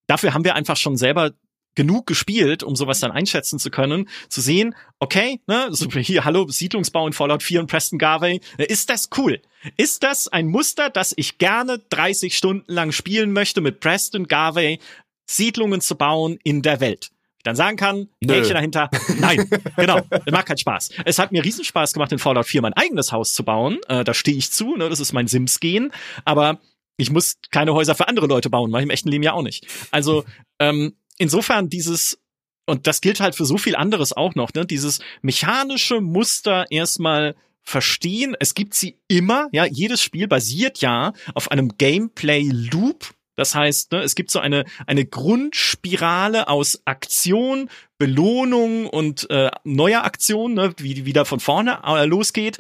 [0.07, 1.33] dafür haben wir einfach schon selber
[1.77, 5.71] genug gespielt, um sowas dann einschätzen zu können, zu sehen, okay, ne,
[6.01, 9.41] hier, hallo, Siedlungsbau in Fallout 4 und Preston Garvey, ist das cool?
[9.77, 14.81] Ist das ein Muster, das ich gerne 30 Stunden lang spielen möchte, mit Preston Garvey
[15.27, 17.11] Siedlungen zu bauen in der Welt?
[17.47, 20.91] Dann sagen kann, Häkchen dahinter, nein, genau, das macht keinen Spaß.
[21.05, 24.15] Es hat mir Riesenspaß gemacht, in Fallout 4 mein eigenes Haus zu bauen, äh, da
[24.15, 25.93] stehe ich zu, ne, das ist mein Sims-Gehen,
[26.25, 26.59] aber
[26.97, 29.43] ich muss keine Häuser für andere Leute bauen, mache ich im echten Leben ja auch
[29.43, 29.67] nicht.
[29.91, 30.25] Also
[30.59, 32.19] ähm, insofern dieses
[32.67, 34.67] und das gilt halt für so viel anderes auch noch, ne?
[34.67, 38.37] Dieses mechanische Muster erstmal verstehen.
[38.39, 43.93] Es gibt sie immer, ja, jedes Spiel basiert ja auf einem Gameplay Loop, das heißt,
[43.93, 50.75] ne, es gibt so eine, eine Grundspirale aus Aktion, Belohnung und äh, neuer Aktion, ne,
[50.79, 52.59] wie die wieder von vorne äh, losgeht.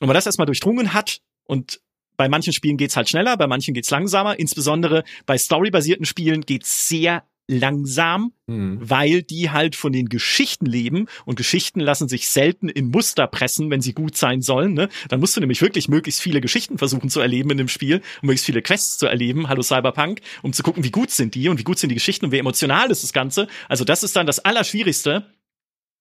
[0.00, 1.80] Und man das erstmal durchdrungen hat und
[2.16, 4.38] bei manchen Spielen geht's halt schneller, bei manchen geht's langsamer.
[4.38, 8.78] Insbesondere bei storybasierten Spielen geht's sehr langsam, mhm.
[8.80, 13.70] weil die halt von den Geschichten leben und Geschichten lassen sich selten in Muster pressen,
[13.70, 14.74] wenn sie gut sein sollen.
[14.74, 14.88] Ne?
[15.08, 18.26] Dann musst du nämlich wirklich möglichst viele Geschichten versuchen zu erleben in dem Spiel, um
[18.26, 21.58] möglichst viele Quests zu erleben, hallo Cyberpunk, um zu gucken, wie gut sind die und
[21.58, 23.48] wie gut sind die Geschichten und wie emotional ist das Ganze.
[23.68, 25.26] Also das ist dann das Allerschwierigste.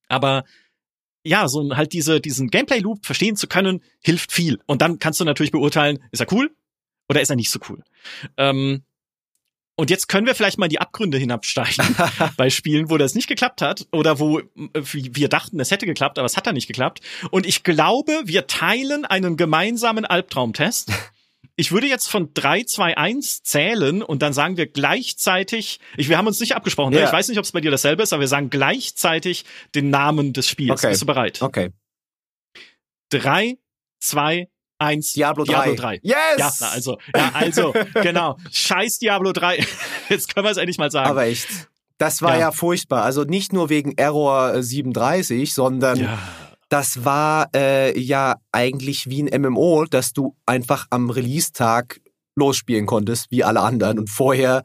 [0.07, 0.45] Aber
[1.23, 4.59] ja, so halt diese, diesen Gameplay-Loop verstehen zu können, hilft viel.
[4.67, 6.51] Und dann kannst du natürlich beurteilen, ist er cool
[7.09, 7.83] oder ist er nicht so cool.
[8.37, 8.83] Ähm,
[9.79, 11.95] und jetzt können wir vielleicht mal die Abgründe hinabsteigen
[12.37, 14.43] bei Spielen, wo das nicht geklappt hat oder wo äh,
[14.83, 16.99] wir dachten, es hätte geklappt, aber es hat dann nicht geklappt.
[17.31, 20.91] Und ich glaube, wir teilen einen gemeinsamen Albtraumtest.
[21.55, 26.17] Ich würde jetzt von 3, 2, 1 zählen und dann sagen wir gleichzeitig, ich, wir
[26.17, 27.03] haben uns nicht abgesprochen, ne?
[27.03, 30.33] ich weiß nicht, ob es bei dir dasselbe ist, aber wir sagen gleichzeitig den Namen
[30.33, 30.81] des Spiels.
[30.81, 30.89] Okay.
[30.89, 31.41] Bist du bereit?
[31.41, 31.71] Okay.
[33.09, 33.57] Drei,
[34.01, 34.49] zwei,
[34.79, 35.13] eins.
[35.13, 35.53] Diablo 3.
[35.53, 35.99] Diablo 3.
[36.01, 36.15] Yes!
[36.37, 38.37] Ja, na, also, ja, also, genau.
[38.51, 39.63] Scheiß Diablo 3.
[40.09, 41.09] Jetzt können wir es endlich mal sagen.
[41.09, 41.47] Aber echt.
[41.97, 42.39] Das war ja.
[42.39, 42.51] Ja.
[42.51, 43.03] furchtbar.
[43.03, 46.17] Also nicht nur wegen Error äh, 37, sondern ja.
[46.69, 51.99] das war äh, ja eigentlich wie ein MMO, dass du einfach am Release-Tag
[52.35, 53.99] losspielen konntest, wie alle anderen.
[53.99, 54.63] Und vorher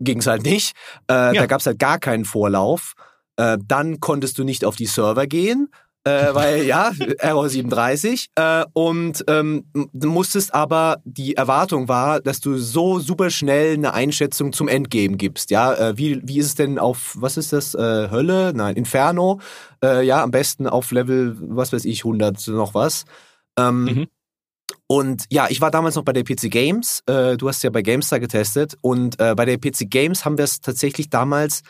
[0.00, 0.74] ging es halt nicht.
[1.08, 1.32] Äh, Ja.
[1.34, 2.94] Da gab es halt gar keinen Vorlauf.
[3.36, 5.68] Äh, dann konntest du nicht auf die Server gehen.
[6.04, 12.40] Äh, weil ja, Error 37 äh, und ähm, du musstest aber die Erwartung war, dass
[12.40, 16.54] du so super schnell eine Einschätzung zum Endgame gibst, ja, äh, wie wie ist es
[16.56, 19.40] denn auf was ist das äh, Hölle, nein Inferno,
[19.82, 23.04] äh, ja am besten auf Level was weiß ich 100 noch was.
[23.58, 24.06] Ähm, Mhm.
[24.86, 27.02] Und ja, ich war damals noch bei der PC Games.
[27.06, 28.76] Äh, du hast ja bei GameStar getestet.
[28.80, 31.62] Und äh, bei der PC Games haben wir es tatsächlich damals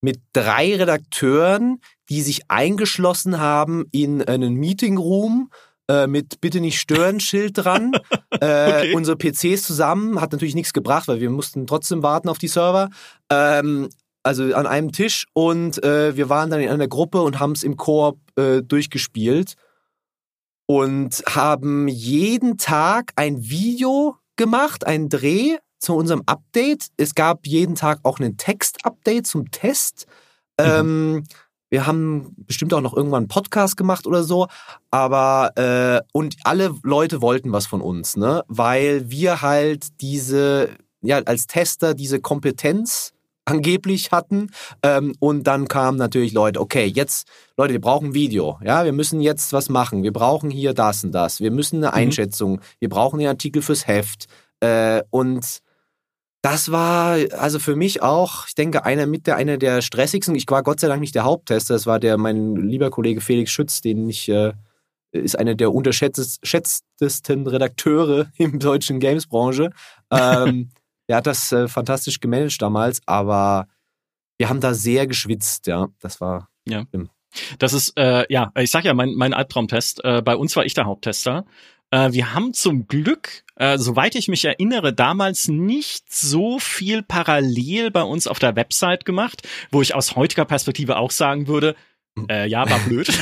[0.00, 5.50] mit drei Redakteuren, die sich eingeschlossen haben in einen Meeting Room
[5.88, 7.92] äh, mit Bitte nicht stören Schild dran.
[8.40, 8.94] äh, Okay.
[8.94, 12.88] Unsere PCs zusammen hat natürlich nichts gebracht, weil wir mussten trotzdem warten auf die Server.
[13.30, 13.88] Ähm,
[14.22, 17.62] also an einem Tisch und äh, wir waren dann in einer Gruppe und haben es
[17.62, 19.54] im Koop äh, durchgespielt
[20.66, 26.88] und haben jeden Tag ein Video gemacht, einen Dreh zu unserem Update.
[26.96, 30.06] Es gab jeden Tag auch einen Text-Update zum Test.
[30.58, 31.24] Ähm,
[31.70, 34.48] wir haben bestimmt auch noch irgendwann einen Podcast gemacht oder so,
[34.90, 38.44] aber äh, und alle Leute wollten was von uns, ne?
[38.48, 40.70] Weil wir halt diese,
[41.00, 43.12] ja, als Tester diese Kompetenz
[43.44, 44.50] angeblich hatten.
[44.82, 48.92] Ähm, und dann kamen natürlich Leute, okay, jetzt, Leute, wir brauchen ein Video, ja, wir
[48.92, 52.88] müssen jetzt was machen, wir brauchen hier das und das, wir müssen eine Einschätzung, wir
[52.88, 54.26] brauchen den Artikel fürs Heft.
[54.60, 55.62] Äh, und
[56.42, 60.34] das war also für mich auch, ich denke, einer mit der einer der stressigsten.
[60.34, 63.50] Ich war Gott sei Dank nicht der Haupttester, das war der mein lieber Kollege Felix
[63.50, 64.52] Schütz, den ich äh,
[65.12, 69.70] ist einer der unterschätztesten Redakteure im deutschen Games-Branche.
[70.10, 70.70] Ähm,
[71.08, 73.66] der hat das äh, fantastisch gemanagt damals, aber
[74.38, 75.88] wir haben da sehr geschwitzt, ja.
[76.00, 76.48] Das war
[77.58, 80.02] Das ist, äh, ja, ich sag ja, mein, mein Albtraumtest.
[80.04, 81.44] Äh, bei uns war ich der Haupttester.
[81.90, 87.90] Äh, wir haben zum Glück, äh, soweit ich mich erinnere, damals nicht so viel parallel
[87.90, 91.74] bei uns auf der Website gemacht, wo ich aus heutiger Perspektive auch sagen würde,
[92.28, 93.08] äh, ja, war blöd.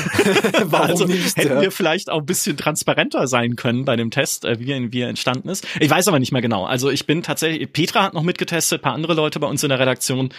[0.65, 1.61] Warum also, nicht, Hätten ja?
[1.61, 5.01] wir vielleicht auch ein bisschen transparenter sein können bei dem Test, äh, wie, er- wie
[5.01, 5.65] er entstanden ist.
[5.79, 6.65] Ich weiß aber nicht mehr genau.
[6.65, 9.79] Also ich bin tatsächlich, Petra hat noch mitgetestet, paar andere Leute bei uns in der
[9.79, 10.29] Redaktion.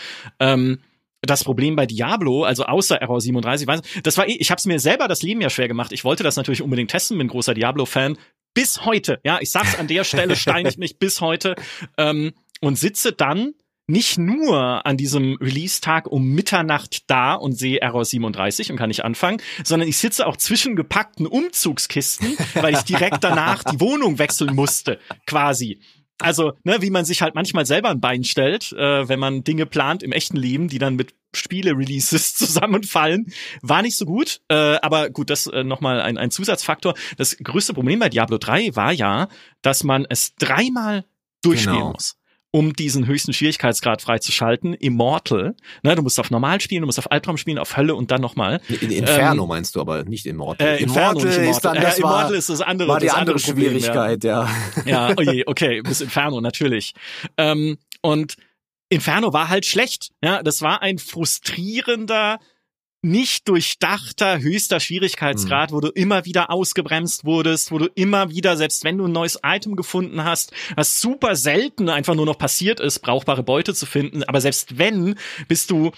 [0.40, 0.80] Ähm,
[1.22, 4.66] das Problem bei Diablo, also außer Error 37, weiß, das war eh, ich habe es
[4.66, 5.92] mir selber das Leben ja schwer gemacht.
[5.92, 8.16] Ich wollte das natürlich unbedingt testen, bin großer Diablo-Fan.
[8.54, 11.54] Bis heute, ja, ich sag's an der Stelle, steinigt mich bis heute.
[11.96, 13.54] Ähm, und sitze dann
[13.90, 19.04] nicht nur an diesem Release-Tag um Mitternacht da und sehe Error 37 und kann nicht
[19.04, 24.54] anfangen, sondern ich sitze auch zwischen gepackten Umzugskisten, weil ich direkt danach die Wohnung wechseln
[24.54, 25.80] musste, quasi.
[26.20, 29.66] Also, ne, wie man sich halt manchmal selber ein Bein stellt, äh, wenn man Dinge
[29.66, 34.40] plant im echten Leben, die dann mit Spiele-Releases zusammenfallen, war nicht so gut.
[34.48, 36.94] Äh, aber gut, das äh, nochmal ein, ein Zusatzfaktor.
[37.16, 39.28] Das größte Problem bei Diablo 3 war ja,
[39.62, 41.04] dass man es dreimal
[41.42, 41.92] durchspielen Genau.
[41.92, 42.19] muss
[42.52, 45.54] um diesen höchsten Schwierigkeitsgrad freizuschalten, Immortal.
[45.82, 48.20] Ne, du musst auf Normal spielen, du musst auf Albtraum spielen, auf Hölle und dann
[48.20, 48.60] nochmal.
[48.68, 50.66] in Inferno meinst du, aber nicht Immortal.
[50.66, 51.82] Äh, Inferno, nicht ist dann Immortal.
[51.82, 53.78] das äh, war, Immortal ist das andere, war die das andere Problem, ja.
[53.78, 54.48] Schwierigkeit, ja.
[54.84, 56.94] Ja, oh je, okay, bis Inferno, natürlich.
[57.36, 58.36] Ähm, und
[58.88, 60.10] Inferno war halt schlecht.
[60.22, 62.40] Ja, das war ein frustrierender,
[63.02, 68.84] nicht durchdachter, höchster Schwierigkeitsgrad, wo du immer wieder ausgebremst wurdest, wo du immer wieder, selbst
[68.84, 73.00] wenn du ein neues Item gefunden hast, was super selten einfach nur noch passiert ist,
[73.00, 75.14] brauchbare Beute zu finden, aber selbst wenn,
[75.48, 75.92] bist du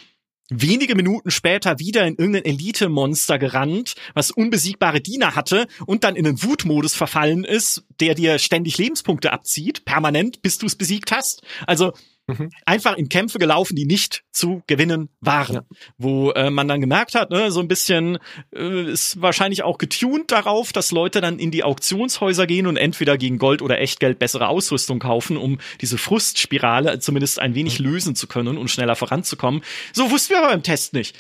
[0.61, 6.25] wenige Minuten später wieder in irgendein Elite-Monster gerannt, was unbesiegbare Diener hatte und dann in
[6.25, 11.43] den Wutmodus verfallen ist, der dir ständig Lebenspunkte abzieht, permanent, bis du es besiegt hast.
[11.67, 11.93] Also
[12.29, 12.51] Mhm.
[12.67, 15.55] einfach in Kämpfe gelaufen, die nicht zu gewinnen waren.
[15.57, 15.63] Ja.
[15.99, 18.19] Wo äh, man dann gemerkt hat, ne, so ein bisschen
[18.55, 23.19] äh, ist wahrscheinlich auch getuned darauf, dass Leute dann in die Auktionshäuser gehen und entweder
[23.19, 27.87] gegen Gold oder Echtgeld bessere Ausrüstung kaufen, um diese Frustspirale zumindest ein wenig Mhm.
[27.87, 29.63] lösen zu können und schneller voranzukommen.
[29.93, 31.17] So wussten wir aber beim Test nicht.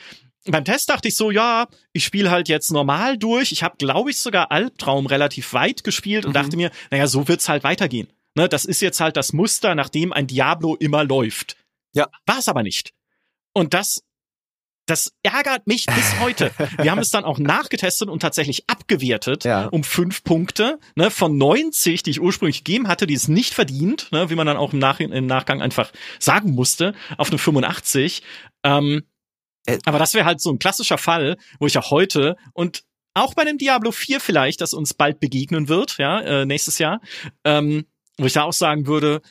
[0.46, 3.52] Beim Test dachte ich so, ja, ich spiele halt jetzt normal durch.
[3.52, 6.34] Ich habe, glaube ich, sogar Albtraum relativ weit gespielt und Mhm.
[6.34, 8.08] dachte mir, naja, so wird's halt weitergehen.
[8.34, 11.56] Ne, das ist jetzt halt das Muster, nach dem ein Diablo immer läuft.
[11.94, 12.08] Ja.
[12.26, 12.92] War es aber nicht.
[13.52, 14.02] Und das,
[14.86, 16.50] das ärgert mich bis heute.
[16.78, 19.66] Wir haben es dann auch nachgetestet und tatsächlich abgewertet Ja.
[19.66, 20.78] um fünf Punkte.
[20.96, 24.46] Ne, von 90, die ich ursprünglich gegeben hatte, die es nicht verdient, ne, wie man
[24.46, 28.22] dann auch im, Nach im Nachgang einfach sagen musste, auf eine 85.
[28.64, 29.02] Ähm,
[29.66, 29.78] Äh.
[29.84, 32.82] aber das wäre halt so ein klassischer Fall, wo ich auch heute und
[33.14, 37.00] auch bei dem Diablo 4 vielleicht, das uns bald begegnen wird, ja, äh, nächstes Jahr,
[37.44, 37.84] ähm,
[38.18, 39.22] wo ich da auch sagen würde,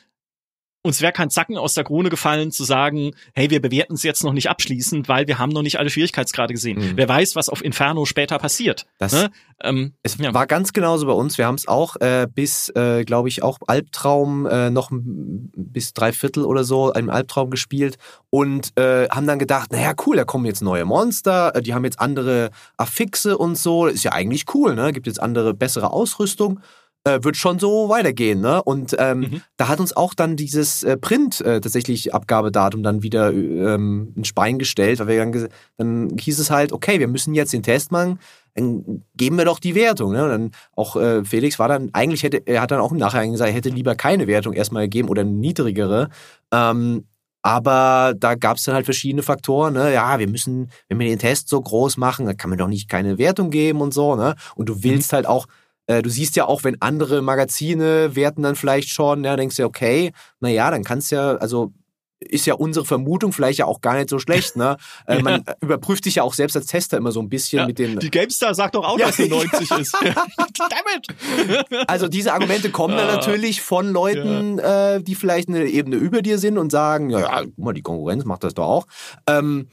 [0.84, 4.24] uns wäre kein Zacken aus der Krone gefallen zu sagen, hey, wir bewerten es jetzt
[4.24, 6.80] noch nicht abschließend, weil wir haben noch nicht alle Schwierigkeitsgrade gesehen.
[6.80, 6.98] Mhm.
[6.98, 8.88] Wer weiß, was auf Inferno später passiert.
[8.98, 9.30] Das, ne?
[9.64, 10.34] ähm, es ja.
[10.34, 11.38] war ganz genauso bei uns.
[11.38, 16.12] Wir haben es auch äh, bis, äh, glaube ich, auch Albtraum äh, noch bis drei
[16.12, 17.98] Viertel oder so im Albtraum gespielt
[18.32, 21.86] und äh, haben dann gedacht, naja, cool, da kommen jetzt neue Monster, äh, die haben
[21.86, 23.86] jetzt andere Affixe und so.
[23.86, 24.92] ist ja eigentlich cool, ne?
[24.94, 26.60] Gibt jetzt andere, bessere Ausrüstung
[27.04, 28.42] äh, wird schon so weitergehen.
[28.42, 28.62] Ne?
[28.64, 29.42] Und ähm, mhm.
[29.58, 34.34] da hat uns auch dann dieses äh, Print äh, tatsächlich Abgabedatum dann wieder ähm, ins
[34.34, 37.92] Bein gestellt, weil wir dann, dann hieß es halt, okay, wir müssen jetzt den Test
[37.92, 38.20] machen,
[38.54, 40.12] dann geben wir doch die Wertung.
[40.12, 40.24] Ne?
[40.24, 43.32] Und dann auch äh, Felix war dann, eigentlich hätte, er hat dann auch im Nachhinein
[43.32, 46.10] gesagt, er hätte lieber keine Wertung erstmal gegeben oder eine niedrigere.
[46.52, 47.06] Ähm,
[47.44, 49.74] aber da gab es dann halt verschiedene Faktoren.
[49.74, 49.94] Ne?
[49.94, 52.88] Ja, wir müssen, wenn wir den Test so groß machen, dann kann man doch nicht
[52.88, 54.16] keine Wertung geben und so.
[54.16, 54.36] Ne?
[54.56, 55.16] Und du willst mhm.
[55.16, 55.48] halt auch
[55.92, 59.64] äh, du siehst ja auch, wenn andere Magazine werten dann vielleicht schon, ja, denkst du
[59.64, 61.74] ja, okay, naja, dann kannst du ja, also
[62.22, 64.56] ist ja unsere Vermutung vielleicht ja auch gar nicht so schlecht.
[64.56, 64.78] Ne?
[65.08, 65.22] Äh, ja.
[65.24, 67.98] Man überprüft sich ja auch selbst als Tester immer so ein bisschen ja, mit den.
[67.98, 69.08] Die GameStar sagt doch auch, ja.
[69.08, 69.98] dass die 90 ist.
[70.00, 76.22] Damn Also diese Argumente kommen dann natürlich von Leuten, äh, die vielleicht eine Ebene über
[76.22, 78.88] dir sind und sagen, ja, ja, guck mal, die Konkurrenz macht das doch auch.
[79.28, 79.70] Ähm,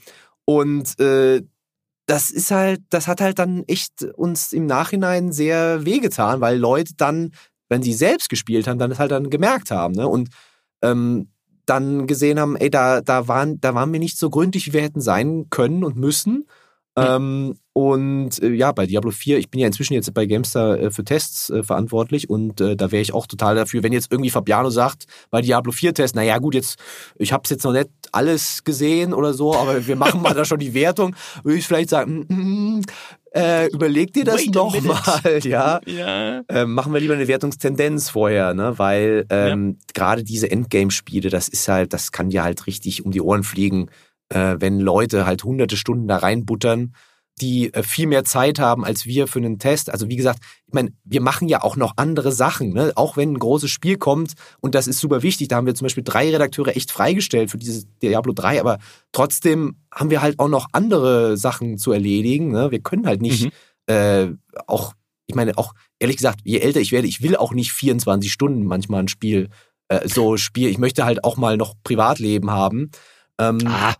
[0.46, 1.42] und äh,
[2.08, 6.94] das ist halt, das hat halt dann echt uns im Nachhinein sehr wehgetan, weil Leute
[6.96, 7.32] dann,
[7.68, 10.08] wenn sie selbst gespielt haben, dann das halt dann gemerkt haben, ne?
[10.08, 10.30] Und
[10.82, 11.28] ähm,
[11.66, 14.80] dann gesehen haben, ey, da, da waren, da waren wir nicht so gründlich, wie wir
[14.80, 16.46] hätten sein können und müssen.
[16.98, 20.90] Ähm, und äh, ja, bei Diablo 4, ich bin ja inzwischen jetzt bei Gamestar äh,
[20.90, 24.30] für Tests äh, verantwortlich und äh, da wäre ich auch total dafür, wenn jetzt irgendwie
[24.30, 26.78] Fabiano sagt, bei Diablo 4 Test, naja gut, jetzt,
[27.18, 30.44] ich habe es jetzt noch nicht alles gesehen oder so, aber wir machen mal da
[30.44, 32.82] schon die Wertung, würde ich vielleicht sagen, mm, mm,
[33.32, 35.80] äh, überleg dir das nochmal, ja.
[35.86, 36.42] ja.
[36.48, 38.78] Ähm, machen wir lieber eine Wertungstendenz vorher, ne?
[38.78, 39.86] Weil ähm, ja.
[39.94, 43.90] gerade diese Endgame-Spiele, das ist halt, das kann dir halt richtig um die Ohren fliegen
[44.28, 46.94] äh, wenn Leute halt hunderte Stunden da reinbuttern,
[47.40, 49.90] die äh, viel mehr Zeit haben als wir für einen Test.
[49.90, 52.92] Also wie gesagt, ich meine, wir machen ja auch noch andere Sachen, ne?
[52.94, 55.48] auch wenn ein großes Spiel kommt und das ist super wichtig.
[55.48, 58.78] Da haben wir zum Beispiel drei Redakteure echt freigestellt für dieses Diablo 3, aber
[59.12, 62.50] trotzdem haben wir halt auch noch andere Sachen zu erledigen.
[62.50, 62.70] Ne?
[62.70, 63.94] Wir können halt nicht mhm.
[63.94, 64.28] äh,
[64.66, 64.94] auch,
[65.26, 68.64] ich meine, auch ehrlich gesagt, je älter ich werde, ich will auch nicht 24 Stunden
[68.64, 69.48] manchmal ein Spiel
[69.88, 70.70] äh, so spielen.
[70.70, 72.90] Ich möchte halt auch mal noch Privatleben haben.
[73.38, 73.94] Ähm, ah.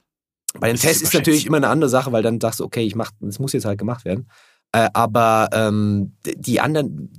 [0.60, 2.94] Bei den Tests ist natürlich immer eine andere Sache, weil dann sagst du, okay, ich
[2.94, 4.28] mach, das muss jetzt halt gemacht werden.
[4.72, 7.12] Äh, aber ähm, die anderen,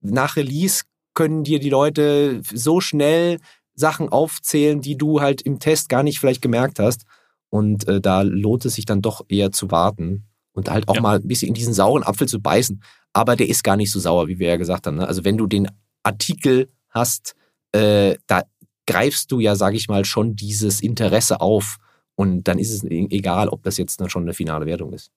[0.00, 0.84] nach Release
[1.14, 3.38] können dir die Leute so schnell
[3.74, 7.04] Sachen aufzählen, die du halt im Test gar nicht vielleicht gemerkt hast.
[7.50, 11.00] Und äh, da lohnt es sich dann doch eher zu warten und halt auch ja.
[11.00, 12.82] mal ein bisschen in diesen sauren Apfel zu beißen.
[13.12, 14.96] Aber der ist gar nicht so sauer, wie wir ja gesagt haben.
[14.96, 15.06] Ne?
[15.06, 15.68] Also wenn du den
[16.02, 17.34] Artikel hast,
[17.72, 18.42] äh, da
[18.86, 21.78] greifst du ja, sag ich mal, schon dieses Interesse auf
[22.16, 25.12] und dann ist es e-, egal, ob das jetzt dann schon eine finale Wertung ist.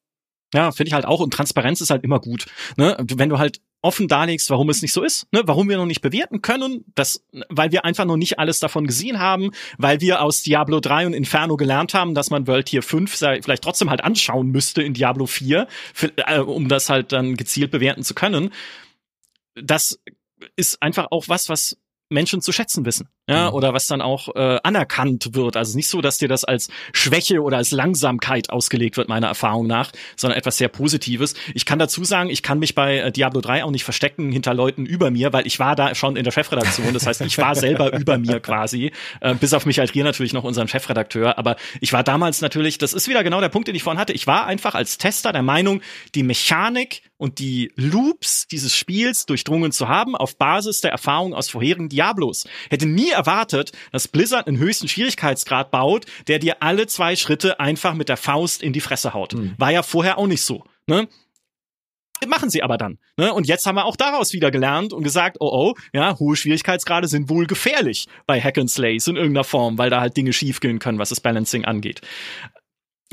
[0.54, 1.20] Ja, finde ich halt auch.
[1.20, 2.45] Und Transparenz ist halt immer gut.
[2.76, 2.97] Ne?
[3.00, 5.41] Wenn du halt offen darlegst, warum es nicht so ist, ne?
[5.45, 9.20] warum wir noch nicht bewerten können, das, weil wir einfach noch nicht alles davon gesehen
[9.20, 13.12] haben, weil wir aus Diablo 3 und Inferno gelernt haben, dass man World Tier 5
[13.12, 17.72] vielleicht trotzdem halt anschauen müsste in Diablo 4, für, äh, um das halt dann gezielt
[17.72, 18.50] bewerten zu können.
[19.56, 20.00] Das
[20.56, 21.78] ist einfach auch was, was
[22.10, 23.55] Menschen zu schätzen wissen, ja, mhm.
[23.55, 25.55] oder was dann auch äh, anerkannt wird.
[25.55, 29.67] Also nicht so, dass dir das als Schwäche oder als Langsamkeit ausgelegt wird, meiner Erfahrung
[29.67, 31.36] nach, sondern etwas sehr Positives.
[31.53, 34.53] Ich kann dazu sagen, ich kann mich bei äh, Diablo 3 auch nicht verstecken hinter
[34.53, 36.93] Leuten über mir, weil ich war da schon in der Chefredaktion.
[36.93, 40.43] Das heißt, ich war selber über mir quasi, äh, bis auf Michael Trier natürlich noch
[40.43, 41.38] unseren Chefredakteur.
[41.38, 44.13] Aber ich war damals natürlich, das ist wieder genau der Punkt, den ich vorhin hatte.
[44.13, 45.82] Ich war einfach als Tester der Meinung,
[46.15, 51.49] die Mechanik und die Loops dieses Spiels durchdrungen zu haben auf Basis der Erfahrung aus
[51.49, 52.47] vorherigen Diablos.
[52.69, 57.93] Hätte nie erwartet, dass Blizzard einen höchsten Schwierigkeitsgrad baut, der dir alle zwei Schritte einfach
[57.93, 59.34] mit der Faust in die Fresse haut.
[59.34, 59.55] Mhm.
[59.57, 60.63] War ja vorher auch nicht so.
[60.88, 61.07] Ne?
[62.28, 62.97] machen sie aber dann.
[63.17, 63.34] Ne?
[63.34, 67.07] Und jetzt haben wir auch daraus wieder gelernt und gesagt, oh oh, ja, hohe Schwierigkeitsgrade
[67.07, 70.80] sind wohl gefährlich bei Hack and Slays in irgendeiner Form, weil da halt Dinge schiefgehen
[70.80, 72.01] können, was das Balancing angeht.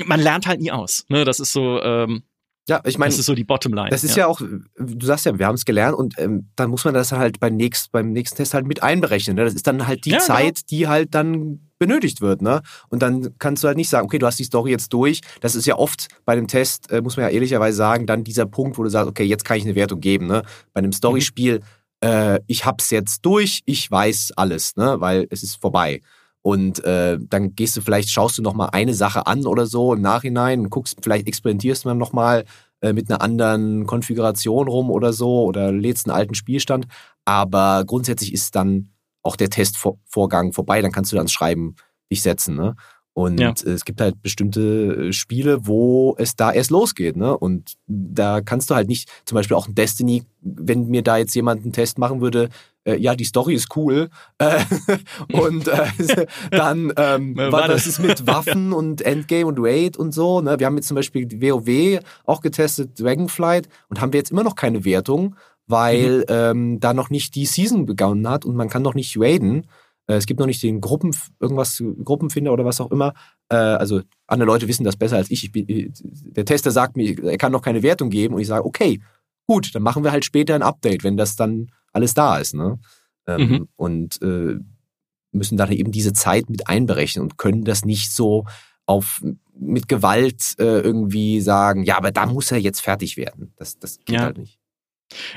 [0.03, 1.05] Man lernt halt nie aus.
[1.07, 1.23] Ne?
[1.23, 2.23] Das ist so, ähm,
[2.69, 3.89] ja, ich meine, das ist so die Bottomline.
[3.89, 6.69] Das ist ja, ja auch, du sagst ja, wir haben es gelernt und ähm, dann
[6.69, 9.37] muss man das halt beim nächsten, beim nächsten Test halt mit einberechnen.
[9.37, 9.45] Ne?
[9.45, 10.65] Das ist dann halt die ja, Zeit, genau.
[10.69, 12.41] die halt dann benötigt wird.
[12.41, 12.61] Ne?
[12.89, 15.21] Und dann kannst du halt nicht sagen, okay, du hast die Story jetzt durch.
[15.39, 18.45] Das ist ja oft bei dem Test, äh, muss man ja ehrlicherweise sagen, dann dieser
[18.45, 20.27] Punkt, wo du sagst, okay, jetzt kann ich eine Wertung geben.
[20.27, 20.43] Ne?
[20.73, 22.07] Bei einem Storyspiel, mhm.
[22.09, 24.99] äh, ich hab's jetzt durch, ich weiß alles, ne?
[24.99, 26.01] weil es ist vorbei.
[26.47, 29.93] Und äh, dann gehst du vielleicht, schaust du noch mal eine Sache an oder so
[29.93, 32.45] im Nachhinein, guckst, vielleicht experimentierst du dann noch mal
[32.79, 36.87] äh, mit einer anderen Konfiguration rum oder so oder lädst einen alten Spielstand.
[37.25, 38.93] Aber grundsätzlich ist dann
[39.23, 41.75] auch der Testvorgang vorbei, dann kannst du ans Schreiben
[42.09, 42.55] dich setzen.
[42.55, 42.77] Ne?
[43.17, 43.51] Und ja.
[43.65, 47.35] es gibt halt bestimmte äh, Spiele, wo es da erst losgeht, ne?
[47.35, 51.33] Und da kannst du halt nicht, zum Beispiel auch ein Destiny, wenn mir da jetzt
[51.33, 52.49] jemand einen Test machen würde,
[52.83, 54.09] äh, ja, die Story ist cool.
[54.37, 54.59] Äh,
[55.33, 60.39] und äh, dann, ähm, was das ist mit Waffen und Endgame und Raid und so.
[60.41, 60.59] Ne?
[60.59, 64.53] Wir haben jetzt zum Beispiel WoW auch getestet, Dragonflight, und haben wir jetzt immer noch
[64.53, 66.25] keine Wertung, weil mhm.
[66.29, 69.65] ähm, da noch nicht die Season begonnen hat und man kann noch nicht raiden.
[70.07, 73.13] Äh, es gibt noch nicht den Gruppen, irgendwas, Gruppenfinder oder was auch immer.
[73.49, 75.43] Äh, also andere Leute wissen das besser als ich.
[75.43, 78.47] ich bin, äh, der Tester sagt mir, er kann noch keine Wertung geben und ich
[78.47, 79.01] sage, okay,
[79.47, 82.53] gut, dann machen wir halt später ein Update, wenn das dann alles da ist.
[82.53, 82.79] Ne?
[83.27, 83.67] Ähm, mhm.
[83.75, 84.55] Und äh,
[85.31, 88.45] müssen dann eben diese Zeit mit einberechnen und können das nicht so
[88.85, 89.21] auf
[89.59, 93.53] mit Gewalt äh, irgendwie sagen, ja, aber da muss er jetzt fertig werden.
[93.57, 94.21] Das, das geht ja.
[94.25, 94.59] halt nicht.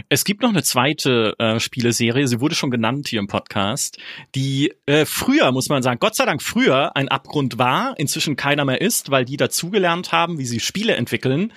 [0.08, 3.98] Es gibt noch eine zweite äh, Spieleserie, sie wurde schon genannt hier im Podcast,
[4.34, 8.64] die äh, früher, muss man sagen, Gott sei Dank früher ein Abgrund war, inzwischen keiner
[8.64, 11.52] mehr ist, weil die dazugelernt haben, wie sie Spiele entwickeln.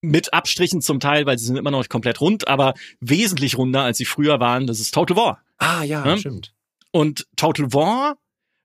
[0.00, 3.82] Mit Abstrichen zum Teil, weil sie sind immer noch nicht komplett rund, aber wesentlich runder,
[3.82, 4.66] als sie früher waren.
[4.66, 5.42] Das ist Total War.
[5.56, 6.18] Ah ja, ja?
[6.18, 6.52] stimmt.
[6.90, 8.18] Und Total War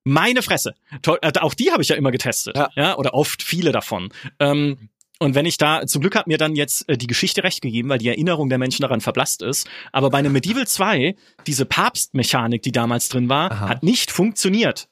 [0.03, 0.76] meine Fresse.
[1.05, 2.57] Äh, auch die habe ich ja immer getestet.
[2.57, 2.70] Ja.
[2.76, 2.97] ja.
[2.97, 4.11] Oder oft viele davon.
[4.39, 4.89] Ähm,
[5.20, 7.89] und wenn ich da, zum Glück hat mir dann jetzt äh, die Geschichte recht gegeben,
[7.89, 9.70] weil die Erinnerung der Menschen daran verblasst ist.
[9.91, 11.15] Aber bei einem Medieval 2,
[11.45, 13.70] diese Papstmechanik, die damals drin war, Aha.
[13.70, 14.88] hat nicht funktioniert.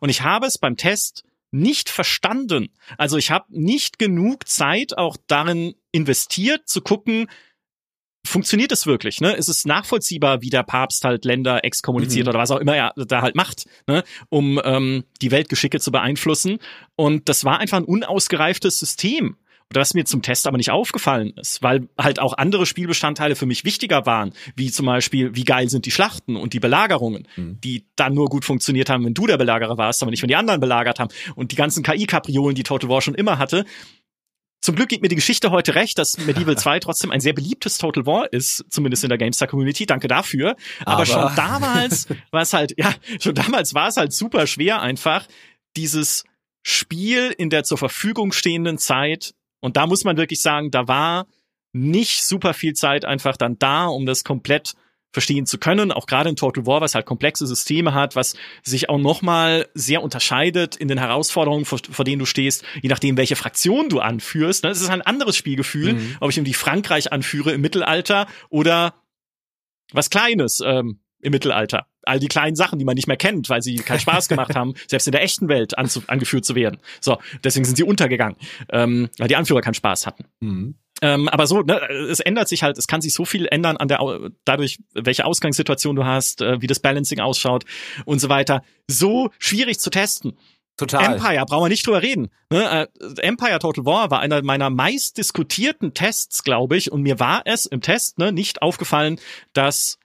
[0.00, 2.68] Und ich habe es beim Test nicht verstanden.
[2.98, 7.28] Also ich habe nicht genug Zeit auch darin investiert, zu gucken,
[8.24, 9.20] funktioniert es wirklich?
[9.20, 9.32] Ne?
[9.32, 12.30] Ist es nachvollziehbar, wie der Papst halt Länder exkommuniziert mhm.
[12.30, 14.04] oder was auch immer er da halt macht, ne?
[14.28, 16.58] um ähm, die Weltgeschicke zu beeinflussen?
[16.96, 19.36] Und das war einfach ein unausgereiftes System
[19.72, 23.64] was mir zum Test aber nicht aufgefallen ist, weil halt auch andere Spielbestandteile für mich
[23.64, 27.60] wichtiger waren, wie zum Beispiel, wie geil sind die Schlachten und die Belagerungen, mhm.
[27.60, 30.36] die dann nur gut funktioniert haben, wenn du der Belagerer warst, aber nicht, wenn die
[30.36, 31.10] anderen belagert haben.
[31.36, 33.64] Und die ganzen KI-Kapriolen, die Total War schon immer hatte.
[34.60, 37.78] Zum Glück gibt mir die Geschichte heute recht, dass Medieval 2 trotzdem ein sehr beliebtes
[37.78, 39.86] Total War ist, zumindest in der GameStar-Community.
[39.86, 40.56] Danke dafür.
[40.80, 44.82] Aber, aber schon damals war es halt, ja, schon damals war es halt super schwer
[44.82, 45.26] einfach,
[45.76, 46.24] dieses
[46.66, 51.26] Spiel in der zur Verfügung stehenden Zeit und da muss man wirklich sagen, da war
[51.72, 54.74] nicht super viel Zeit einfach dann da, um das komplett
[55.12, 58.88] verstehen zu können, auch gerade in Total War, was halt komplexe Systeme hat, was sich
[58.88, 63.34] auch nochmal sehr unterscheidet in den Herausforderungen, vor, vor, denen du stehst, je nachdem, welche
[63.34, 64.64] Fraktion du anführst.
[64.64, 64.84] Das ne?
[64.84, 66.16] ist ein anderes Spielgefühl, mhm.
[66.20, 68.94] ob ich irgendwie Frankreich anführe im Mittelalter oder
[69.92, 71.86] was Kleines ähm, im Mittelalter.
[72.02, 74.74] All die kleinen Sachen, die man nicht mehr kennt, weil sie keinen Spaß gemacht haben,
[74.86, 76.78] selbst in der echten Welt angeführt zu werden.
[77.00, 78.36] So, deswegen sind sie untergegangen,
[78.70, 80.24] ähm, weil die Anführer keinen Spaß hatten.
[80.40, 80.74] Mhm.
[81.02, 83.88] Ähm, aber so, ne, es ändert sich halt, es kann sich so viel ändern an
[83.88, 84.00] der,
[84.44, 87.64] dadurch, welche Ausgangssituation du hast, äh, wie das Balancing ausschaut
[88.04, 88.62] und so weiter.
[88.86, 90.36] So schwierig zu testen.
[90.76, 91.14] Total.
[91.14, 92.30] Empire, brauchen wir nicht drüber reden.
[92.50, 92.88] Ne?
[93.00, 97.42] Äh, Empire Total War war einer meiner meist diskutierten Tests, glaube ich, und mir war
[97.44, 99.20] es im Test ne, nicht aufgefallen,
[99.52, 99.98] dass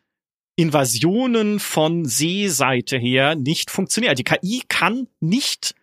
[0.56, 4.16] Invasionen von Seeseite her nicht funktionieren.
[4.16, 5.76] Die KI kann nicht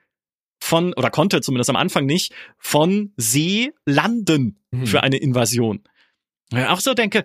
[0.63, 4.87] von, oder konnte zumindest am Anfang nicht, von See landen mhm.
[4.87, 5.83] für eine Invasion.
[6.53, 7.25] Ja, auch so denke,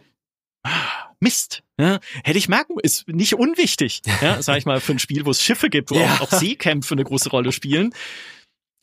[0.63, 4.99] ah, Mist, ja, hätte ich merken, ist nicht unwichtig, ja, sag ich mal, für ein
[4.99, 6.15] Spiel, wo es Schiffe gibt, wo ja.
[6.15, 7.93] auch, auch Seekämpfe eine große Rolle spielen.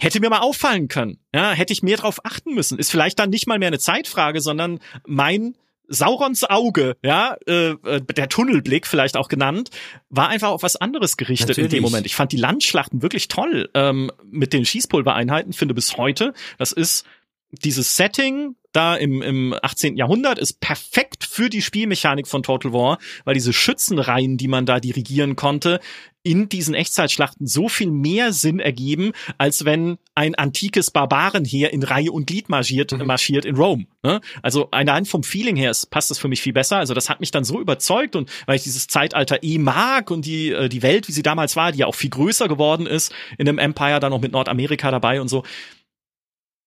[0.00, 2.78] Hätte mir mal auffallen können, ja, hätte ich mehr drauf achten müssen.
[2.78, 5.56] Ist vielleicht dann nicht mal mehr eine Zeitfrage, sondern mein
[5.88, 9.70] Saurons Auge, ja, äh, äh, der Tunnelblick vielleicht auch genannt,
[10.08, 11.72] war einfach auf was anderes gerichtet Natürlich.
[11.72, 12.06] in dem Moment.
[12.06, 17.04] Ich fand die Landschlachten wirklich toll ähm, mit den Schießpulvereinheiten, finde bis heute, das ist
[17.50, 19.96] dieses Setting da im, im 18.
[19.96, 24.80] Jahrhundert ist perfekt für die Spielmechanik von Total War, weil diese Schützenreihen, die man da
[24.80, 25.80] dirigieren konnte,
[26.24, 32.10] in diesen Echtzeitschlachten so viel mehr Sinn ergeben, als wenn ein antikes Barbarenheer in Reihe
[32.10, 33.06] und Glied marschiert, mhm.
[33.06, 33.86] marschiert in Rom.
[34.02, 34.22] Ne?
[34.42, 36.78] Also allein vom Feeling her ist, passt das für mich viel besser.
[36.78, 40.24] Also das hat mich dann so überzeugt und weil ich dieses Zeitalter eh mag und
[40.24, 43.12] die, äh, die Welt, wie sie damals war, die ja auch viel größer geworden ist,
[43.36, 45.44] in einem Empire dann noch mit Nordamerika dabei und so.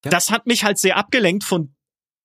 [0.06, 0.12] Ja.
[0.12, 1.74] Das hat mich halt sehr abgelenkt von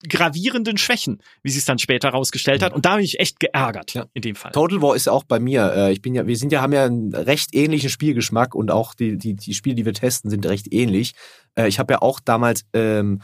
[0.09, 2.73] gravierenden Schwächen, wie sie es dann später herausgestellt hat.
[2.73, 4.07] Und da bin ich echt geärgert ja.
[4.15, 4.53] in dem Fall.
[4.53, 5.73] Total War ist auch bei mir.
[5.75, 8.95] Äh, ich bin ja, wir sind ja, haben ja einen recht ähnlichen Spielgeschmack und auch
[8.95, 11.15] die, die, die Spiele, die wir testen, sind recht ähnlich.
[11.55, 13.21] Äh, ich habe ja auch damals ähm,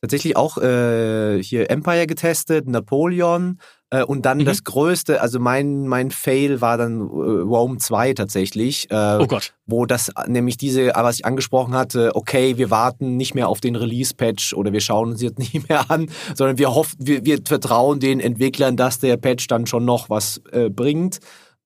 [0.00, 3.58] tatsächlich auch äh, hier Empire getestet, Napoleon
[3.90, 4.44] äh, und dann mhm.
[4.44, 8.90] das größte, also mein, mein Fail war dann äh, Rome 2 tatsächlich.
[8.90, 9.52] Äh, oh Gott.
[9.66, 13.76] Wo das nämlich diese, was ich angesprochen hatte, okay, wir warten nicht mehr auf den
[13.76, 18.00] Release-Patch oder wir schauen uns jetzt nicht mehr an, sondern wir hoffen, wir, wir vertrauen
[18.00, 21.18] den Entwicklern, dass der Patch dann schon noch was äh, bringt.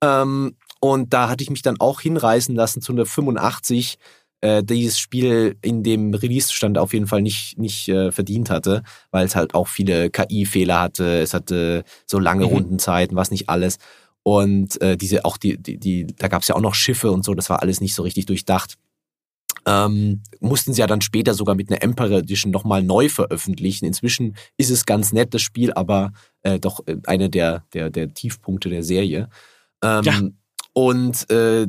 [0.03, 3.97] Ähm, und da hatte ich mich dann auch hinreißen lassen zu einer 85
[4.45, 9.25] äh, dieses Spiel in dem Release-Stand auf jeden Fall nicht, nicht äh, verdient hatte, weil
[9.25, 12.53] es halt auch viele KI-Fehler hatte, es hatte so lange mhm.
[12.53, 13.79] Rundenzeiten, was nicht alles.
[14.23, 17.25] Und äh, diese auch die, die, die da gab es ja auch noch Schiffe und
[17.25, 18.75] so, das war alles nicht so richtig durchdacht.
[19.65, 23.87] Ähm, mussten sie ja dann später sogar mit einer Emperor Edition nochmal neu veröffentlichen.
[23.87, 28.13] Inzwischen ist es ganz nett, das Spiel, aber äh, doch äh, eine der, der, der
[28.13, 29.31] Tiefpunkte der Serie.
[29.83, 30.21] Ähm, ja.
[30.75, 31.67] Und äh,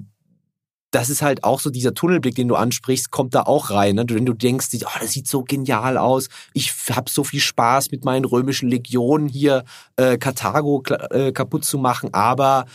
[0.95, 3.95] das ist halt auch so dieser Tunnelblick, den du ansprichst, kommt da auch rein.
[3.95, 4.05] Ne?
[4.07, 8.05] Wenn du denkst, oh, das sieht so genial aus, ich habe so viel Spaß mit
[8.05, 9.65] meinen römischen Legionen hier
[9.97, 12.65] äh, Karthago äh, kaputt zu machen, aber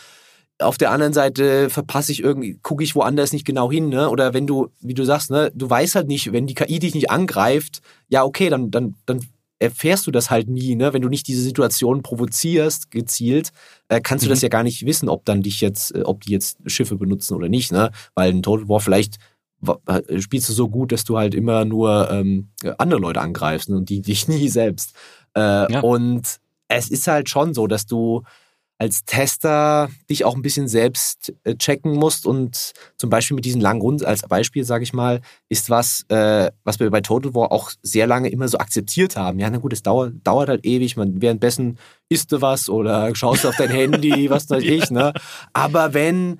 [0.59, 4.11] auf der anderen Seite verpasse ich irgendwie, gucke ich woanders nicht genau hin, ne?
[4.11, 6.95] Oder wenn du, wie du sagst, ne, du weißt halt nicht, wenn die KI dich
[6.95, 9.25] nicht angreift, ja okay, dann dann dann
[9.61, 10.92] erfährst du das halt nie, ne?
[10.92, 13.52] Wenn du nicht diese Situation provozierst, gezielt,
[13.88, 14.30] äh, kannst du mhm.
[14.30, 17.34] das ja gar nicht wissen, ob dann dich jetzt, äh, ob die jetzt Schiffe benutzen
[17.34, 17.90] oder nicht, ne?
[18.14, 19.18] Weil ein Total War vielleicht
[20.18, 22.48] spielst du so gut, dass du halt immer nur ähm,
[22.78, 23.76] andere Leute angreifst ne?
[23.76, 24.94] und die dich nie selbst.
[25.36, 25.80] Äh, ja.
[25.80, 28.22] Und es ist halt schon so, dass du
[28.81, 33.61] als Tester dich auch ein bisschen selbst äh, checken musst und zum Beispiel mit diesen
[33.61, 35.20] langen Runden als Beispiel, sage ich mal,
[35.51, 39.39] ist was, äh, was wir bei Total War auch sehr lange immer so akzeptiert haben.
[39.39, 41.78] Ja, na gut, es dauert, dauert halt ewig, man währenddessen
[42.09, 45.12] isst du was oder schaust du auf dein Handy, was weiß ich, ne?
[45.53, 46.39] Aber wenn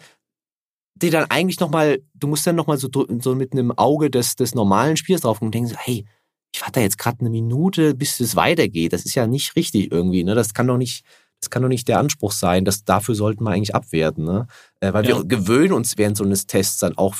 [0.95, 2.89] die dann eigentlich nochmal, du musst dann nochmal so,
[3.21, 6.07] so mit einem Auge des, des normalen Spiels drauf und denkst, hey,
[6.55, 8.95] ich warte jetzt gerade eine Minute, bis es weitergeht.
[8.95, 10.35] Das ist ja nicht richtig irgendwie, ne?
[10.35, 11.05] Das kann doch nicht,
[11.41, 14.47] das kann doch nicht der Anspruch sein, dass dafür sollten wir eigentlich abwerten, ne?
[14.81, 15.17] Äh, weil ja.
[15.17, 17.15] wir gewöhnen uns während so eines Tests dann auch,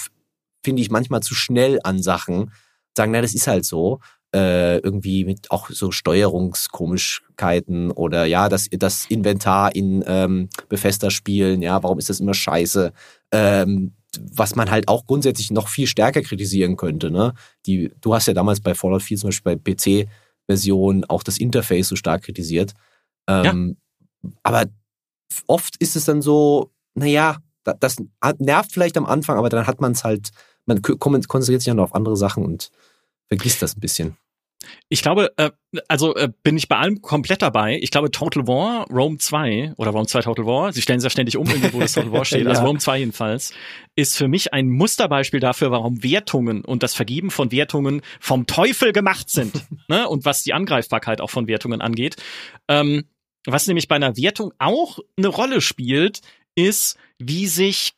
[0.63, 2.53] finde ich, manchmal zu schnell an Sachen,
[2.97, 4.01] sagen, na, das ist halt so.
[4.33, 11.63] Äh, irgendwie mit auch so Steuerungskomischkeiten oder ja, das, das Inventar in ähm, Befester spielen,
[11.63, 12.93] ja, warum ist das immer scheiße?
[13.33, 17.35] Ähm, was man halt auch grundsätzlich noch viel stärker kritisieren könnte, ne?
[17.67, 21.89] Die, du hast ja damals bei Fallout 4 zum Beispiel bei PC-Version auch das Interface
[21.89, 22.75] so stark kritisiert.
[23.29, 23.77] Ähm,
[24.43, 24.67] aber
[25.47, 27.97] oft ist es dann so, naja, das
[28.39, 30.31] nervt vielleicht am Anfang, aber dann hat man es halt,
[30.67, 32.71] man konzentriert sich ja noch auf andere Sachen und
[33.29, 34.17] vergisst das ein bisschen.
[34.89, 35.51] Ich glaube, äh,
[35.89, 37.79] also äh, bin ich bei allem komplett dabei.
[37.81, 41.11] Ich glaube, Total War, Rome 2 oder Rome 2 Total War, sie stellen es ja
[41.11, 42.59] ständig um, wo das Total War steht, also ja.
[42.59, 43.55] also Rome 2 jedenfalls,
[43.97, 48.93] ist für mich ein Musterbeispiel dafür, warum Wertungen und das Vergeben von Wertungen vom Teufel
[48.93, 49.67] gemacht sind.
[49.89, 50.09] ne?
[50.09, 52.17] Und was die Angreifbarkeit auch von Wertungen angeht.
[52.69, 53.05] Ähm,
[53.53, 56.21] was nämlich bei einer Wertung auch eine Rolle spielt,
[56.55, 57.93] ist, wie sich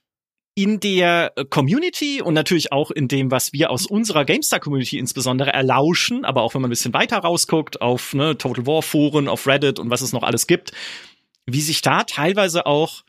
[0.54, 6.24] in der Community und natürlich auch in dem, was wir aus unserer GameStar-Community insbesondere erlauschen,
[6.24, 9.88] aber auch wenn man ein bisschen weiter rausguckt auf ne, Total War-Foren, auf Reddit und
[9.88, 10.72] was es noch alles gibt,
[11.46, 13.02] wie sich da teilweise auch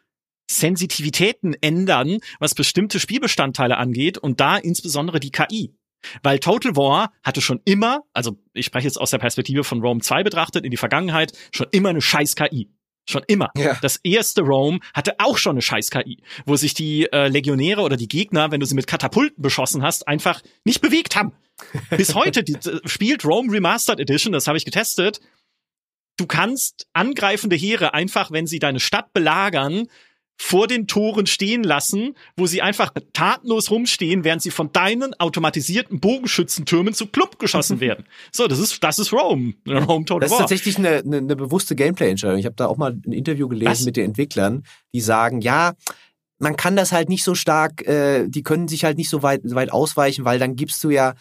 [0.49, 5.73] Sensitivitäten ändern, was bestimmte Spielbestandteile angeht und da insbesondere die KI.
[6.21, 10.01] Weil Total War hatte schon immer, also ich spreche jetzt aus der Perspektive von Rome
[10.01, 12.69] 2 betrachtet, in die Vergangenheit, schon immer eine scheiß KI.
[13.05, 13.51] Schon immer.
[13.57, 13.77] Ja.
[13.81, 17.97] Das erste Rome hatte auch schon eine scheiß KI, wo sich die äh, Legionäre oder
[17.97, 21.33] die Gegner, wenn du sie mit Katapulten beschossen hast, einfach nicht bewegt haben.
[21.89, 25.19] Bis heute die, äh, spielt Rome Remastered Edition, das habe ich getestet.
[26.17, 29.87] Du kannst angreifende Heere einfach, wenn sie deine Stadt belagern,
[30.43, 36.01] vor den Toren stehen lassen, wo sie einfach tatenlos rumstehen, während sie von deinen automatisierten
[36.01, 38.05] Bogenschützentürmen zu plump geschossen werden.
[38.33, 41.75] So, das ist das ist Rome, Rome Total Das ist tatsächlich eine, eine, eine bewusste
[41.75, 42.37] Gameplay-Entscheidung.
[42.39, 43.85] Ich habe da auch mal ein Interview gelesen Was?
[43.85, 44.63] mit den Entwicklern,
[44.93, 45.75] die sagen, ja,
[46.39, 49.41] man kann das halt nicht so stark, äh, die können sich halt nicht so weit,
[49.45, 51.13] weit ausweichen, weil dann gibst du ja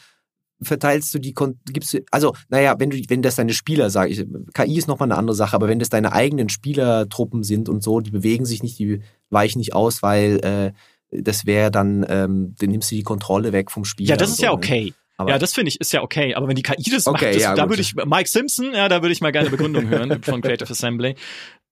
[0.63, 1.35] verteilst du die,
[1.67, 5.11] gibst du, also, naja, wenn du, wenn das deine Spieler, sage ich, KI ist nochmal
[5.11, 8.63] eine andere Sache, aber wenn das deine eigenen Spielertruppen sind und so, die bewegen sich
[8.63, 10.73] nicht, die weichen nicht aus, weil äh,
[11.11, 14.11] das wäre dann, ähm, dann nimmst du die Kontrolle weg vom Spieler.
[14.11, 14.57] Ja, das ist so, ja ne?
[14.57, 14.85] okay.
[14.87, 14.95] Ne?
[15.19, 16.35] Aber ja, das finde ich ist ja okay.
[16.35, 18.89] Aber wenn die KI das okay, macht, das, ja, da würde ich Mike Simpson, ja,
[18.89, 21.15] da würde ich mal gerne Begründung hören von Creative Assembly.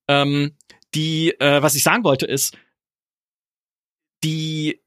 [0.08, 0.52] Ähm,
[0.94, 2.56] die, äh, was ich sagen wollte, ist,
[4.22, 4.80] die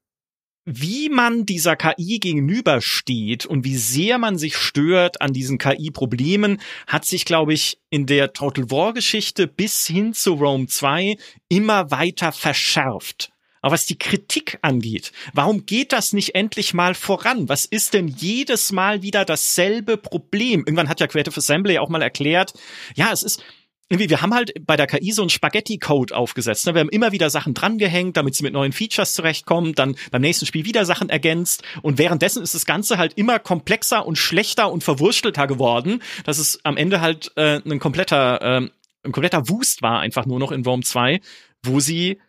[0.66, 7.06] wie man dieser KI gegenübersteht und wie sehr man sich stört an diesen KI-Problemen, hat
[7.06, 11.18] sich, glaube ich, in der Total War-Geschichte bis hin zu Rome 2
[11.50, 13.32] immer weiter verschärft.
[13.62, 17.48] Aber was die Kritik angeht, warum geht das nicht endlich mal voran?
[17.48, 20.62] Was ist denn jedes Mal wieder dasselbe Problem?
[20.62, 22.54] Irgendwann hat ja Creative Assembly auch mal erklärt,
[22.96, 23.42] ja, es ist,
[23.90, 26.66] irgendwie, wir haben halt bei der KI so einen Spaghetti-Code aufgesetzt.
[26.66, 26.74] Ne?
[26.74, 30.46] Wir haben immer wieder Sachen drangehängt, damit sie mit neuen Features zurechtkommen, dann beim nächsten
[30.46, 31.64] Spiel wieder Sachen ergänzt.
[31.82, 36.60] Und währenddessen ist das Ganze halt immer komplexer und schlechter und verwurstelter geworden, dass es
[36.64, 38.70] am Ende halt äh, ein kompletter, äh,
[39.04, 41.20] ein kompletter Wust war, einfach nur noch in Rome 2,
[41.64, 42.20] wo sie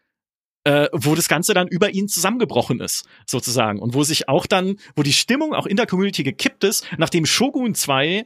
[0.64, 3.78] äh, wo das Ganze dann über ihn zusammengebrochen ist, sozusagen.
[3.78, 7.26] Und wo sich auch dann, wo die Stimmung auch in der Community gekippt ist, nachdem
[7.26, 8.24] Shogun 2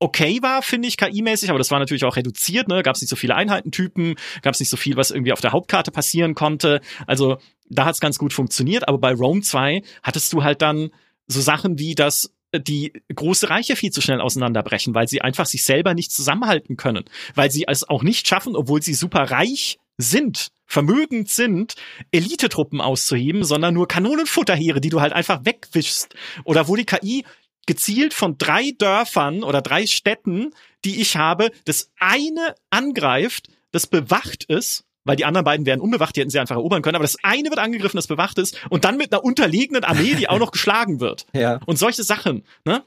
[0.00, 2.82] okay war, finde ich, KI-mäßig, aber das war natürlich auch reduziert, ne?
[2.82, 5.52] Gab es nicht so viele Einheitentypen, gab es nicht so viel, was irgendwie auf der
[5.52, 6.80] Hauptkarte passieren konnte.
[7.06, 7.38] Also
[7.68, 10.90] da hat es ganz gut funktioniert, aber bei Rome 2 hattest du halt dann
[11.28, 15.64] so Sachen wie dass die große Reiche viel zu schnell auseinanderbrechen, weil sie einfach sich
[15.64, 20.48] selber nicht zusammenhalten können, weil sie es auch nicht schaffen, obwohl sie super reich sind,
[20.66, 21.74] vermögend sind,
[22.10, 26.14] Elitetruppen auszuheben, sondern nur Kanonenfutterheere, die du halt einfach wegwischst.
[26.44, 27.24] Oder wo die KI
[27.66, 30.52] gezielt von drei Dörfern oder drei Städten,
[30.84, 36.16] die ich habe, das eine angreift, das bewacht ist, weil die anderen beiden wären unbewacht,
[36.16, 38.84] die hätten sie einfach erobern können, aber das eine wird angegriffen, das bewacht ist, und
[38.84, 41.26] dann mit einer unterlegenen Armee, die auch noch geschlagen wird.
[41.40, 41.58] Ja.
[41.64, 42.82] Und solche Sachen, ne?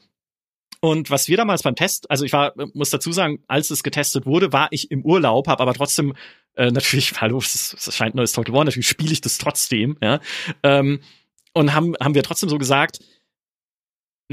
[0.80, 4.26] Und was wir damals beim Test, also ich war, muss dazu sagen, als es getestet
[4.26, 6.14] wurde, war ich im Urlaub, habe aber trotzdem
[6.56, 10.20] äh, natürlich, hallo, es, es scheint neues Total War, natürlich spiele ich das trotzdem, ja.
[10.62, 11.00] Ähm,
[11.54, 13.00] und haben, haben wir trotzdem so gesagt,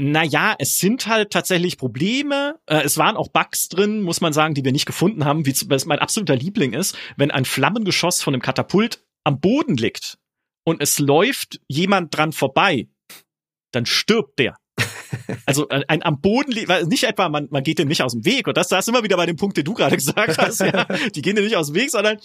[0.01, 2.59] naja, es sind halt tatsächlich Probleme.
[2.65, 5.53] Äh, es waren auch Bugs drin, muss man sagen, die wir nicht gefunden haben, wie
[5.67, 10.17] was mein absoluter Liebling ist, wenn ein Flammengeschoss von einem Katapult am Boden liegt
[10.63, 12.87] und es läuft jemand dran vorbei,
[13.71, 14.57] dann stirbt der.
[15.45, 16.53] Also ein, ein am Boden
[16.87, 18.47] nicht etwa, man, man geht dem nicht aus dem Weg.
[18.47, 20.59] Und das, das ist immer wieder bei dem Punkt, den du gerade gesagt hast.
[20.61, 22.17] Ja, die gehen dir nicht aus dem Weg, sondern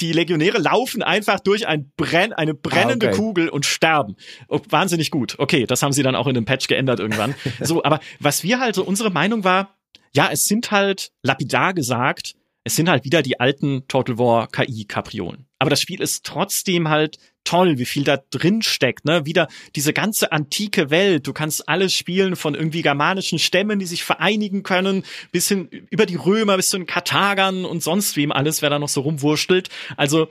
[0.00, 3.18] die Legionäre laufen einfach durch ein Brenn, eine brennende ah, okay.
[3.18, 4.16] Kugel und sterben.
[4.48, 5.36] Oh, wahnsinnig gut.
[5.38, 7.34] Okay, das haben sie dann auch in dem Patch geändert irgendwann.
[7.60, 9.76] so, aber was wir halt so unsere Meinung war,
[10.14, 12.34] ja, es sind halt lapidar gesagt
[12.64, 15.46] es sind halt wieder die alten Total War KI-Kapriolen.
[15.58, 19.26] Aber das Spiel ist trotzdem halt toll, wie viel da drin steckt, ne?
[19.26, 21.26] Wieder diese ganze antike Welt.
[21.26, 26.06] Du kannst alles spielen von irgendwie germanischen Stämmen, die sich vereinigen können, bis hin über
[26.06, 29.68] die Römer, bis zu den Karthagern und sonst wem alles, wer da noch so rumwurschtelt.
[29.96, 30.28] Also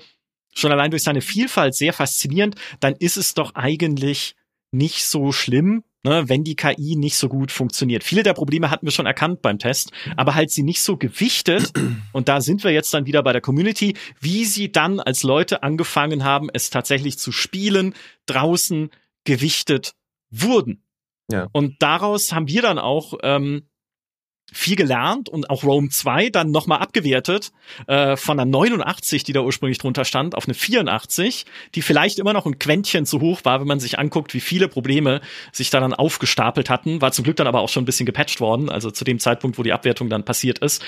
[0.53, 2.55] schon allein durch seine Vielfalt sehr faszinierend.
[2.79, 4.35] Dann ist es doch eigentlich
[4.71, 8.03] nicht so schlimm, ne, wenn die KI nicht so gut funktioniert.
[8.03, 11.71] Viele der Probleme hatten wir schon erkannt beim Test, aber halt sie nicht so gewichtet.
[12.11, 15.63] Und da sind wir jetzt dann wieder bei der Community, wie sie dann als Leute
[15.63, 17.93] angefangen haben, es tatsächlich zu spielen,
[18.25, 18.89] draußen
[19.23, 19.95] gewichtet
[20.29, 20.83] wurden.
[21.31, 21.47] Ja.
[21.53, 23.67] Und daraus haben wir dann auch ähm,
[24.51, 27.51] viel gelernt und auch Rome 2 dann nochmal abgewertet
[27.87, 32.33] äh, von einer 89, die da ursprünglich drunter stand, auf eine 84, die vielleicht immer
[32.33, 35.21] noch ein Quäntchen zu hoch war, wenn man sich anguckt, wie viele Probleme
[35.51, 37.01] sich da dann aufgestapelt hatten.
[37.01, 39.57] War zum Glück dann aber auch schon ein bisschen gepatcht worden, also zu dem Zeitpunkt,
[39.57, 40.83] wo die Abwertung dann passiert ist.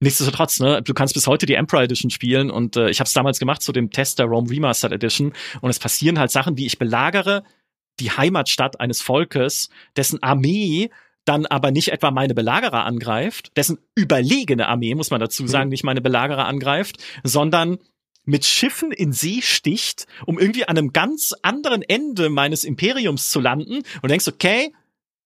[0.00, 3.14] Nichtsdestotrotz, ne, du kannst bis heute die Emperor Edition spielen und äh, ich habe es
[3.14, 6.66] damals gemacht zu dem Test der Rome Remastered Edition und es passieren halt Sachen, wie
[6.66, 7.42] ich belagere
[8.00, 10.90] die Heimatstadt eines Volkes, dessen Armee
[11.24, 15.48] dann aber nicht etwa meine Belagerer angreift, dessen überlegene Armee, muss man dazu mhm.
[15.48, 17.78] sagen, nicht meine Belagerer angreift, sondern
[18.24, 23.40] mit Schiffen in See sticht, um irgendwie an einem ganz anderen Ende meines Imperiums zu
[23.40, 24.72] landen und denkst, okay,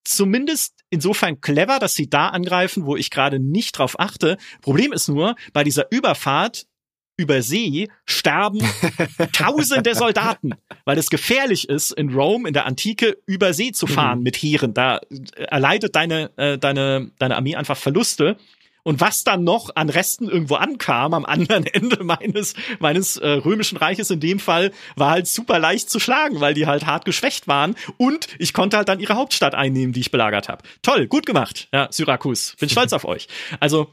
[0.04, 4.38] zumindest insofern clever, dass sie da angreifen, wo ich gerade nicht drauf achte.
[4.62, 6.66] Problem ist nur, bei dieser Überfahrt
[7.18, 8.60] über See sterben
[9.32, 10.52] tausende Soldaten,
[10.86, 14.24] weil es gefährlich ist, in Rom, in der Antike, über See zu fahren mhm.
[14.24, 14.72] mit Heeren.
[14.72, 15.00] Da
[15.36, 18.38] erleidet deine, äh, deine, deine Armee einfach Verluste.
[18.84, 23.76] Und was dann noch an Resten irgendwo ankam, am anderen Ende meines, meines äh, römischen
[23.76, 27.48] Reiches in dem Fall, war halt super leicht zu schlagen, weil die halt hart geschwächt
[27.48, 27.74] waren.
[27.98, 30.62] Und ich konnte halt dann ihre Hauptstadt einnehmen, die ich belagert habe.
[30.82, 32.56] Toll, gut gemacht, ja, Syrakus.
[32.60, 33.28] Bin stolz auf euch.
[33.60, 33.92] Also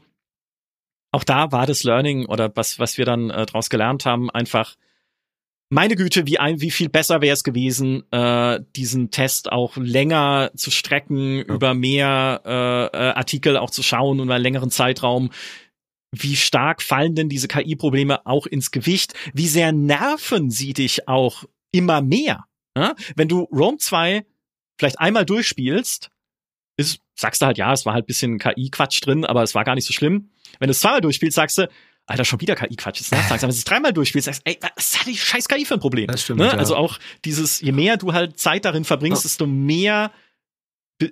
[1.12, 4.76] auch da war das Learning oder was, was wir dann äh, daraus gelernt haben, einfach,
[5.68, 10.52] meine Güte, wie ein, wie viel besser wäre es gewesen, äh, diesen Test auch länger
[10.54, 11.44] zu strecken, ja.
[11.44, 15.30] über mehr äh, äh, Artikel auch zu schauen und einen längeren Zeitraum.
[16.12, 19.14] Wie stark fallen denn diese KI-Probleme auch ins Gewicht?
[19.34, 22.44] Wie sehr nerven sie dich auch immer mehr?
[22.76, 22.94] Ja?
[23.16, 24.24] Wenn du Rome 2
[24.78, 26.10] vielleicht einmal durchspielst,
[26.76, 29.74] ist, sagst du halt, ja, es war halt bisschen KI-Quatsch drin, aber es war gar
[29.74, 30.30] nicht so schlimm.
[30.58, 31.68] Wenn du es zweimal durchspielst, sagst du,
[32.06, 33.00] Alter, schon wieder KI-Quatsch.
[33.00, 35.48] Jetzt sagst du, wenn du es dreimal durchspielst, sagst du, ey, was hat die scheiß
[35.48, 36.06] KI für ein Problem?
[36.06, 36.46] Das stimmt, ne?
[36.46, 36.52] ja.
[36.52, 40.12] Also auch dieses, je mehr du halt Zeit darin verbringst, desto mehr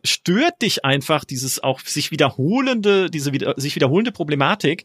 [0.05, 4.85] stört dich einfach dieses auch sich wiederholende, diese wieder, sich wiederholende Problematik.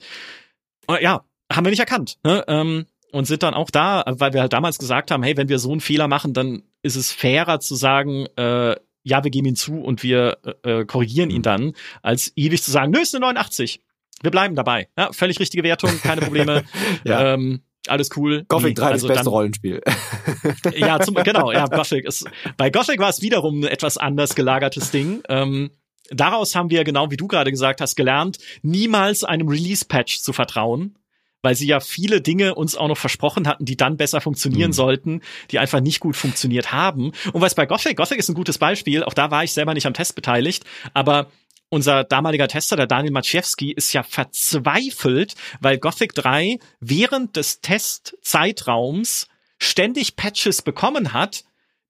[0.87, 2.17] Oh, ja, haben wir nicht erkannt.
[2.23, 2.43] Ne?
[2.47, 5.59] Ähm, und sind dann auch da, weil wir halt damals gesagt haben, hey, wenn wir
[5.59, 9.55] so einen Fehler machen, dann ist es fairer zu sagen, äh, ja, wir geben ihn
[9.55, 11.43] zu und wir äh, korrigieren ihn mhm.
[11.43, 13.81] dann, als ewig zu sagen, nö, ist eine 89.
[14.21, 14.89] Wir bleiben dabei.
[14.97, 16.63] Ja, völlig richtige Wertung, keine Probleme.
[17.05, 17.33] ja.
[17.33, 18.45] ähm, alles cool.
[18.47, 19.81] Gothic 3 also das beste dann, Rollenspiel.
[20.75, 22.25] ja, zum, genau, ja, Gothic ist,
[22.57, 25.21] bei Gothic war es wiederum ein etwas anders gelagertes Ding.
[25.29, 25.71] Ähm,
[26.11, 30.99] daraus haben wir, genau wie du gerade gesagt hast, gelernt, niemals einem Release-Patch zu vertrauen
[31.41, 34.73] weil sie ja viele Dinge uns auch noch versprochen hatten, die dann besser funktionieren mhm.
[34.73, 35.21] sollten,
[35.51, 37.11] die einfach nicht gut funktioniert haben.
[37.33, 39.87] Und was bei Gothic, Gothic ist ein gutes Beispiel, auch da war ich selber nicht
[39.87, 41.27] am Test beteiligt, aber
[41.69, 49.27] unser damaliger Tester, der Daniel Maciejewski, ist ja verzweifelt, weil Gothic 3 während des Testzeitraums
[49.59, 51.43] ständig Patches bekommen hat,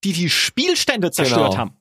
[0.04, 1.58] die die Spielstände zerstört genau.
[1.58, 1.79] haben.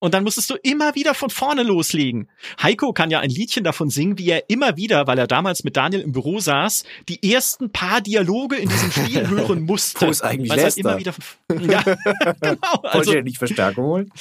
[0.00, 2.30] Und dann musstest du immer wieder von vorne loslegen.
[2.62, 5.76] Heiko kann ja ein Liedchen davon singen, wie er immer wieder, weil er damals mit
[5.76, 10.06] Daniel im Büro saß, die ersten paar Dialoge in diesem Spiel hören musste.
[10.06, 10.80] Wo ist eigentlich weil Lester?
[10.80, 11.82] Immer wieder von, ja,
[12.40, 12.56] genau.
[12.82, 14.12] Also, Wollte er nicht Verstärkung holen?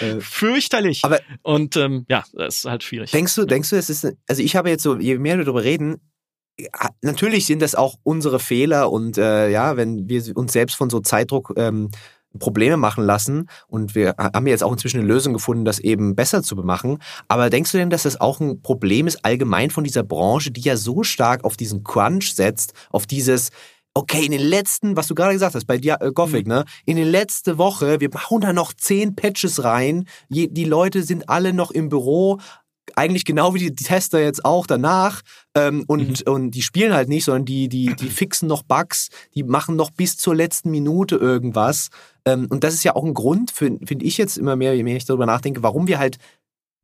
[0.00, 1.04] Äh, fürchterlich.
[1.04, 3.10] Aber und ähm, ja, das ist halt schwierig.
[3.10, 5.62] Denkst du, denkst du, es ist, also ich habe jetzt so, je mehr wir darüber
[5.62, 6.00] reden,
[7.02, 11.00] natürlich sind das auch unsere Fehler und äh, ja, wenn wir uns selbst von so
[11.00, 11.90] Zeitdruck ähm,
[12.38, 16.42] Probleme machen lassen und wir haben jetzt auch inzwischen eine Lösung gefunden, das eben besser
[16.42, 16.98] zu machen.
[17.28, 20.60] Aber denkst du denn, dass das auch ein Problem ist allgemein von dieser Branche, die
[20.60, 23.50] ja so stark auf diesen Crunch setzt, auf dieses
[23.96, 26.52] Okay, in den letzten, was du gerade gesagt hast, bei dir, äh, Gothic, mhm.
[26.52, 26.64] ne?
[26.84, 30.08] In den letzte Woche, wir hauen da noch zehn Patches rein.
[30.28, 32.40] die Leute sind alle noch im Büro,
[32.96, 35.22] eigentlich genau wie die Tester jetzt auch danach
[35.56, 36.32] ähm, und, mhm.
[36.32, 39.90] und die spielen halt nicht, sondern die, die, die fixen noch Bugs, die machen noch
[39.90, 41.88] bis zur letzten Minute irgendwas.
[42.24, 44.96] Ähm, und das ist ja auch ein Grund, finde ich jetzt immer mehr, je mehr
[44.96, 46.18] ich darüber nachdenke, warum wir halt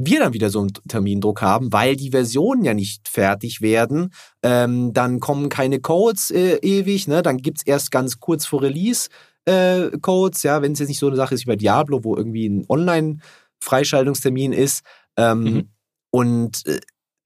[0.03, 4.15] wir dann wieder so einen Termindruck haben, weil die Versionen ja nicht fertig werden.
[4.43, 7.21] Ähm, dann kommen keine Codes äh, ewig, ne?
[7.21, 9.11] Dann gibt's erst ganz kurz vor Release
[9.45, 12.17] äh, Codes, ja, wenn es jetzt nicht so eine Sache ist wie bei Diablo, wo
[12.17, 14.85] irgendwie ein Online-Freischaltungstermin ist.
[15.17, 15.69] Ähm, mhm.
[16.11, 16.81] Und äh,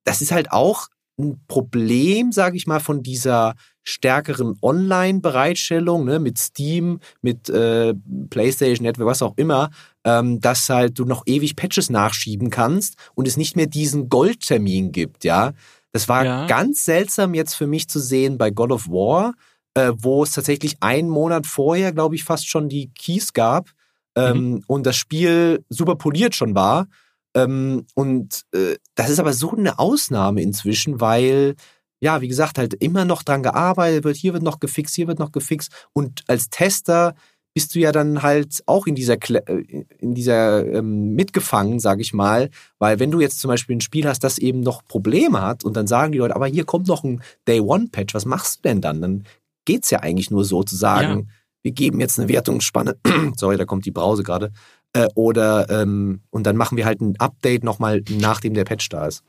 [0.04, 0.88] das ist halt auch
[1.18, 3.54] ein Problem, sage ich mal, von dieser
[3.84, 7.94] stärkeren Online-Bereitstellung ne, mit Steam, mit äh,
[8.30, 9.70] PlayStation Network, was auch immer,
[10.04, 14.92] ähm, dass halt du noch ewig Patches nachschieben kannst und es nicht mehr diesen Goldtermin
[14.92, 15.52] gibt, ja.
[15.92, 16.46] Das war ja.
[16.46, 19.34] ganz seltsam jetzt für mich zu sehen bei God of War,
[19.74, 23.70] äh, wo es tatsächlich einen Monat vorher, glaube ich, fast schon die Keys gab
[24.16, 24.64] ähm, mhm.
[24.66, 26.86] und das Spiel super poliert schon war
[27.34, 31.56] ähm, und äh, das ist aber so eine Ausnahme inzwischen, weil,
[32.00, 35.18] ja, wie gesagt, halt immer noch dran gearbeitet wird, hier wird noch gefixt, hier wird
[35.18, 35.88] noch gefixt.
[35.92, 37.14] Und als Tester
[37.54, 42.12] bist du ja dann halt auch in dieser, äh, in dieser ähm, mitgefangen, sag ich
[42.12, 45.64] mal, weil wenn du jetzt zum Beispiel ein Spiel hast, das eben noch Probleme hat
[45.64, 48.80] und dann sagen die Leute, aber hier kommt noch ein Day-One-Patch, was machst du denn
[48.80, 49.00] dann?
[49.00, 49.24] Dann
[49.64, 51.34] geht's ja eigentlich nur so zu sagen, ja.
[51.62, 52.96] wir geben jetzt eine Wertungsspanne,
[53.36, 54.52] sorry, da kommt die Brause gerade,
[54.94, 59.06] äh, oder ähm, und dann machen wir halt ein Update nochmal, nachdem der Patch da
[59.06, 59.22] ist.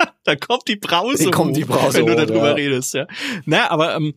[0.24, 2.54] da kommt die Brause, hoch, kommt die Brause wenn du darüber ja.
[2.54, 3.06] redest, ja.
[3.44, 4.14] Naja, aber ähm,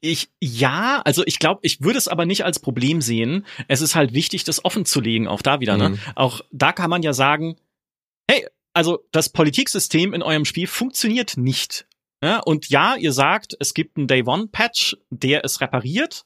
[0.00, 3.44] ich, ja, also ich glaube, ich würde es aber nicht als Problem sehen.
[3.66, 5.76] Es ist halt wichtig, das offen zu legen, auch da wieder.
[5.76, 5.90] Ne?
[5.90, 5.94] Mhm.
[5.94, 6.00] Ne?
[6.14, 7.56] Auch da kann man ja sagen,
[8.30, 11.86] hey, also das Politiksystem in eurem Spiel funktioniert nicht.
[12.22, 12.40] Ja?
[12.40, 16.24] Und ja, ihr sagt, es gibt einen Day-One-Patch, der es repariert.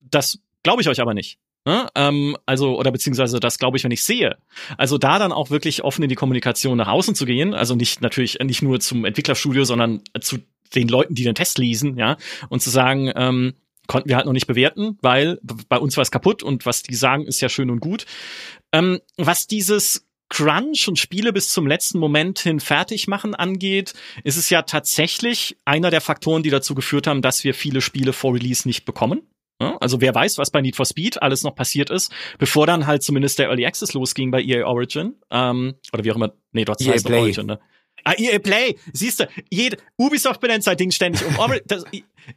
[0.00, 1.38] Das glaube ich euch aber nicht.
[1.66, 1.88] Ne?
[1.94, 4.36] Ähm, also, oder beziehungsweise das glaube ich, wenn ich sehe.
[4.78, 8.00] Also da dann auch wirklich offen in die Kommunikation nach außen zu gehen, also nicht
[8.00, 10.38] natürlich nicht nur zum Entwicklerstudio, sondern zu
[10.74, 12.16] den Leuten, die den Test lesen, ja,
[12.48, 13.54] und zu sagen, ähm,
[13.86, 16.94] konnten wir halt noch nicht bewerten, weil bei uns war es kaputt und was die
[16.94, 18.06] sagen, ist ja schön und gut.
[18.72, 24.36] Ähm, was dieses Crunch und Spiele bis zum letzten Moment hin fertig machen angeht, ist
[24.36, 28.32] es ja tatsächlich einer der Faktoren, die dazu geführt haben, dass wir viele Spiele vor
[28.32, 29.22] Release nicht bekommen.
[29.80, 33.02] Also wer weiß, was bei Need for Speed alles noch passiert ist, bevor dann halt
[33.02, 35.14] zumindest der Early Access losging bei EA Origin.
[35.30, 36.32] Ähm, oder wie auch immer.
[36.52, 37.60] Nee, dort heißt noch Origin, ne?
[38.04, 41.36] Ah, EA Play, siehst du, jede, Ubisoft benennt sein Ding ständig um.
[41.66, 41.84] Das,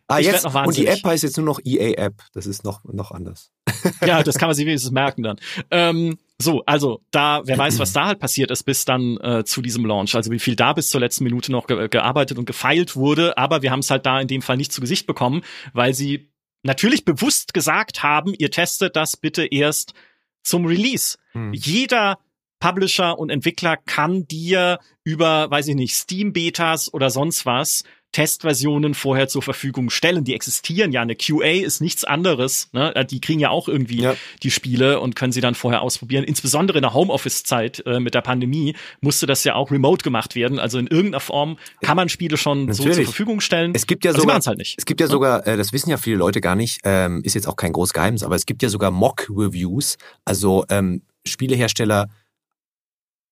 [0.08, 2.22] ah, jetzt, und die App heißt jetzt nur noch EA App.
[2.34, 3.52] Das ist noch, noch anders.
[4.06, 5.38] ja, das kann man sich wenigstens merken dann.
[5.72, 9.62] Ähm, so, also da, wer weiß, was da halt passiert ist bis dann äh, zu
[9.62, 10.16] diesem Launch.
[10.16, 13.38] Also wie viel da bis zur letzten Minute noch ge gearbeitet und gefeilt wurde.
[13.38, 15.44] Aber wir haben es halt da in dem Fall nicht zu Gesicht bekommen,
[15.74, 16.33] weil sie
[16.64, 19.94] natürlich bewusst gesagt haben, ihr testet das bitte erst
[20.42, 21.18] zum Release.
[21.32, 21.54] Hm.
[21.54, 22.20] Jeder
[22.60, 27.84] Publisher und Entwickler kann dir über, weiß ich nicht, Steam Betas oder sonst was
[28.14, 30.24] Testversionen vorher zur Verfügung stellen.
[30.24, 31.02] Die existieren ja.
[31.02, 32.70] Eine QA ist nichts anderes.
[32.72, 32.96] Ne?
[32.96, 34.16] Äh, die kriegen ja auch irgendwie ja.
[34.42, 36.24] die Spiele und können sie dann vorher ausprobieren.
[36.24, 40.60] Insbesondere in der Homeoffice-Zeit äh, mit der Pandemie musste das ja auch remote gemacht werden.
[40.60, 42.78] Also in irgendeiner Form kann man Spiele schon Natürlich.
[42.78, 43.74] so zur Verfügung stellen.
[43.76, 44.76] Es gibt ja sogar, halt nicht.
[44.78, 47.48] Es gibt ja sogar, äh, das wissen ja viele Leute gar nicht, ähm, ist jetzt
[47.48, 49.98] auch kein großes Geheimnis, aber es gibt ja sogar Mock-Reviews.
[50.24, 52.08] Also ähm, Spielehersteller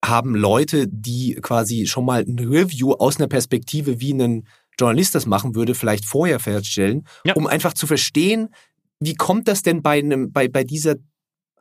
[0.03, 4.47] haben Leute, die quasi schon mal ein Review aus einer Perspektive wie ein
[4.79, 7.33] Journalist das machen würde, vielleicht vorher feststellen, ja.
[7.35, 8.49] um einfach zu verstehen,
[8.99, 10.95] wie kommt das denn bei einem, bei, bei dieser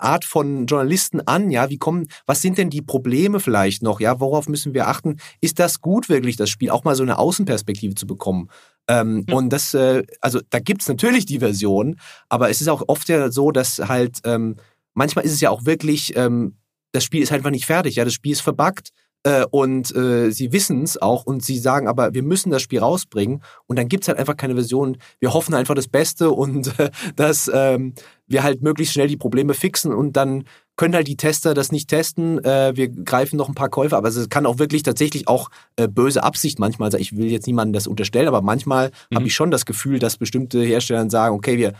[0.00, 4.18] Art von Journalisten an, ja, wie kommen, was sind denn die Probleme vielleicht noch, ja,
[4.20, 5.18] worauf müssen wir achten?
[5.40, 8.48] Ist das gut wirklich, das Spiel, auch mal so eine Außenperspektive zu bekommen?
[8.88, 9.34] Ähm, ja.
[9.34, 13.30] Und das, äh, also da gibt's natürlich die Version, aber es ist auch oft ja
[13.30, 14.56] so, dass halt, ähm,
[14.94, 16.56] manchmal ist es ja auch wirklich, ähm,
[16.92, 18.90] das Spiel ist einfach nicht fertig, ja, das Spiel ist verbuggt
[19.22, 22.78] äh, und äh, sie wissen es auch und sie sagen aber, wir müssen das Spiel
[22.78, 24.96] rausbringen und dann gibt's halt einfach keine Version.
[25.18, 27.94] Wir hoffen einfach das Beste und äh, dass ähm,
[28.26, 30.44] wir halt möglichst schnell die Probleme fixen und dann
[30.76, 32.42] können halt die Tester das nicht testen.
[32.42, 35.86] Äh, wir greifen noch ein paar Käufer, aber es kann auch wirklich tatsächlich auch äh,
[35.86, 37.02] böse Absicht manchmal sein.
[37.02, 39.16] Ich will jetzt niemandem das unterstellen, aber manchmal mhm.
[39.16, 41.74] habe ich schon das Gefühl, dass bestimmte Hersteller sagen, okay, wir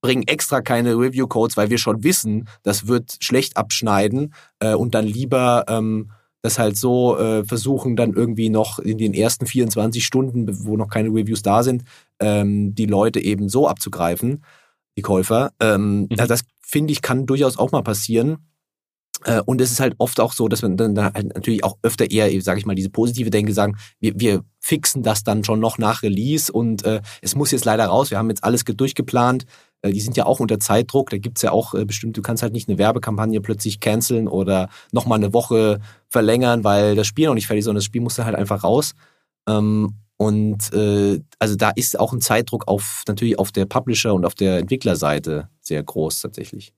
[0.00, 5.04] bringen extra keine Review-Codes, weil wir schon wissen, das wird schlecht abschneiden äh, und dann
[5.04, 6.12] lieber ähm,
[6.42, 10.88] das halt so äh, versuchen, dann irgendwie noch in den ersten 24 Stunden, wo noch
[10.88, 11.84] keine Reviews da sind,
[12.20, 14.44] ähm, die Leute eben so abzugreifen,
[14.96, 15.52] die Käufer.
[15.60, 16.08] Ähm, mhm.
[16.12, 18.38] also das finde ich, kann durchaus auch mal passieren.
[19.24, 22.10] Äh, und es ist halt oft auch so, dass man dann halt natürlich auch öfter
[22.10, 25.78] eher, sage ich mal, diese positive Denke sagen, wir, wir fixen das dann schon noch
[25.78, 29.44] nach Release und äh, es muss jetzt leider raus, wir haben jetzt alles durchgeplant,
[29.84, 31.10] die sind ja auch unter Zeitdruck.
[31.10, 34.68] Da gibt's ja auch äh, bestimmt, du kannst halt nicht eine Werbekampagne plötzlich canceln oder
[34.92, 38.16] nochmal eine Woche verlängern, weil das Spiel noch nicht fertig ist, sondern das Spiel muss
[38.16, 38.94] dann halt einfach raus.
[39.48, 44.24] Ähm, und äh, also da ist auch ein Zeitdruck auf natürlich auf der Publisher und
[44.24, 46.72] auf der Entwicklerseite sehr groß tatsächlich.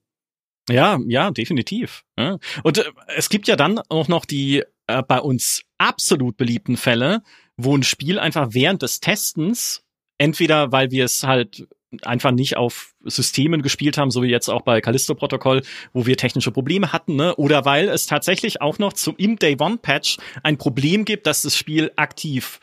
[0.69, 2.03] Ja, ja, definitiv.
[2.19, 2.37] Ja.
[2.63, 2.83] Und äh,
[3.17, 7.23] es gibt ja dann auch noch die äh, bei uns absolut beliebten Fälle,
[7.57, 9.83] wo ein Spiel einfach während des Testens
[10.21, 11.67] entweder weil wir es halt
[12.03, 15.61] einfach nicht auf Systemen gespielt haben, so wie jetzt auch bei Callisto-Protokoll,
[15.93, 17.35] wo wir technische Probleme hatten, ne?
[17.35, 21.41] oder weil es tatsächlich auch noch zum im Day One Patch ein Problem gibt, dass
[21.41, 22.59] das Spiel aktiv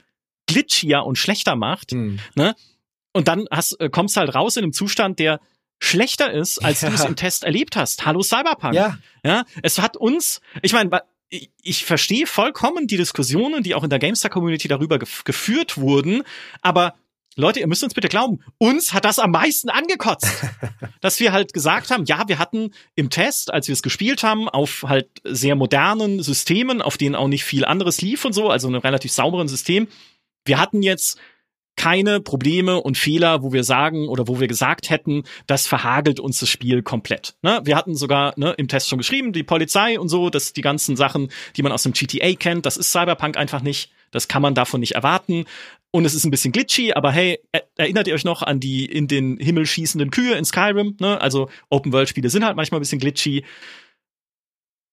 [0.46, 2.18] glitchier und schlechter macht, mhm.
[2.34, 2.54] ne?
[3.12, 5.40] Und dann hast, äh, kommst halt raus in einem Zustand, der
[5.80, 6.88] schlechter ist, als ja.
[6.88, 8.04] du es im Test erlebt hast.
[8.04, 8.74] Hallo Cyberpunk.
[8.74, 8.98] Ja.
[9.24, 9.44] ja.
[9.62, 10.90] Es hat uns, ich meine,
[11.30, 16.22] ich, verstehe vollkommen die Diskussionen, die auch in der GameStar-Community darüber gef geführt wurden,
[16.62, 16.94] aber
[17.38, 20.26] Leute, ihr müsst uns bitte glauben, uns hat das am meisten angekotzt,
[21.00, 24.48] dass wir halt gesagt haben, ja, wir hatten im Test, als wir es gespielt haben,
[24.48, 28.66] auf halt sehr modernen Systemen, auf denen auch nicht viel anderes lief und so, also
[28.66, 29.86] einem relativ sauberen System.
[30.44, 31.20] Wir hatten jetzt
[31.76, 36.40] keine Probleme und Fehler, wo wir sagen oder wo wir gesagt hätten, das verhagelt uns
[36.40, 37.36] das Spiel komplett.
[37.42, 37.60] Ne?
[37.62, 40.96] Wir hatten sogar ne, im Test schon geschrieben, die Polizei und so, dass die ganzen
[40.96, 43.92] Sachen, die man aus dem GTA kennt, das ist Cyberpunk einfach nicht.
[44.10, 45.44] Das kann man davon nicht erwarten.
[45.90, 47.40] Und es ist ein bisschen glitchy, aber hey,
[47.76, 50.96] erinnert ihr euch noch an die in den Himmel schießenden Kühe in Skyrim?
[51.00, 51.18] Ne?
[51.20, 53.44] Also Open-World-Spiele sind halt manchmal ein bisschen glitchy.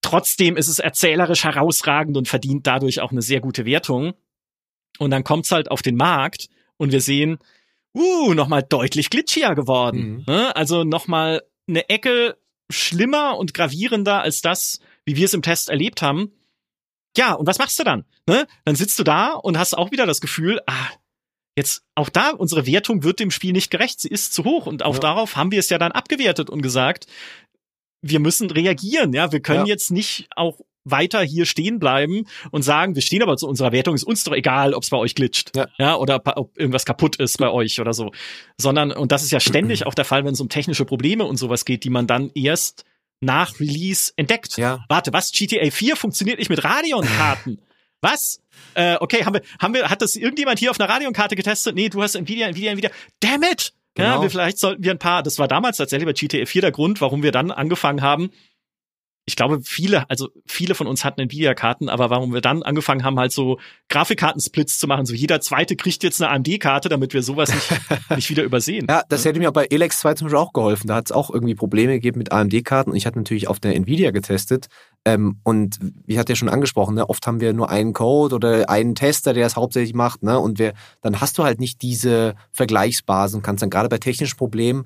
[0.02, 4.14] Trotzdem ist es erzählerisch herausragend und verdient dadurch auch eine sehr gute Wertung.
[4.98, 6.48] Und dann kommt's halt auf den Markt
[6.78, 7.40] und wir sehen,
[7.94, 10.18] uh, nochmal deutlich glitchier geworden.
[10.20, 10.24] Mhm.
[10.28, 10.56] Ne?
[10.56, 12.38] Also nochmal eine Ecke
[12.70, 16.32] schlimmer und gravierender als das, wie wir es im Test erlebt haben.
[17.18, 18.06] Ja, und was machst du dann?
[18.28, 18.48] Ne?
[18.66, 20.90] Dann sitzt du da und hast auch wieder das Gefühl, ah,
[21.58, 24.66] jetzt auch da, unsere Wertung wird dem Spiel nicht gerecht, sie ist zu hoch.
[24.66, 25.00] Und auch ja.
[25.00, 27.08] darauf haben wir es ja dann abgewertet und gesagt,
[28.02, 29.74] wir müssen reagieren, ja, wir können ja.
[29.74, 33.96] jetzt nicht auch weiter hier stehen bleiben und sagen, wir stehen aber zu unserer Wertung,
[33.96, 35.68] ist uns doch egal, ob es bei euch glitscht, ja.
[35.80, 38.12] ja, oder ob irgendwas kaputt ist bei euch oder so,
[38.58, 41.38] sondern und das ist ja ständig auch der Fall, wenn es um technische Probleme und
[41.38, 42.86] sowas geht, die man dann erst
[43.26, 44.58] nach Release entdeckt.
[44.58, 44.86] Ja.
[44.88, 45.32] Warte, was?
[45.32, 47.60] GTA 4 funktioniert nicht mit Radeon-Karten.
[48.02, 48.42] was?
[48.76, 51.76] Äh, okay, haben wir, haben wir, hat das irgendjemand hier auf einer Radeon-Karte getestet?
[51.76, 52.92] Nee, du hast Nvidia, Nvidia, Nvidia.
[53.20, 53.74] Damn it!
[53.96, 54.18] Genau.
[54.18, 56.72] Ja, wir, vielleicht sollten wir ein paar, das war damals tatsächlich bei GTA 4 der
[56.72, 58.30] Grund, warum wir dann angefangen haben,
[59.28, 63.18] ich glaube, viele, also viele von uns hatten Nvidia-Karten, aber warum wir dann angefangen haben,
[63.18, 67.54] halt so Grafikkartensplits zu machen, so jeder zweite kriegt jetzt eine AMD-Karte, damit wir sowas
[67.54, 67.72] nicht,
[68.16, 68.86] nicht wieder übersehen.
[68.88, 70.88] Ja, das hätte mir auch bei Elex 2 zum Beispiel auch geholfen.
[70.88, 73.76] Da hat es auch irgendwie Probleme gegeben mit AMD-Karten und ich hatte natürlich auf der
[73.76, 74.68] Nvidia getestet.
[75.06, 78.70] Ähm, und wie hat ja schon angesprochen, ne, oft haben wir nur einen Code oder
[78.70, 80.40] einen Tester, der das hauptsächlich macht, ne?
[80.40, 84.38] Und wir, dann hast du halt nicht diese Vergleichsbasen und kannst dann gerade bei technischen
[84.38, 84.86] Problemen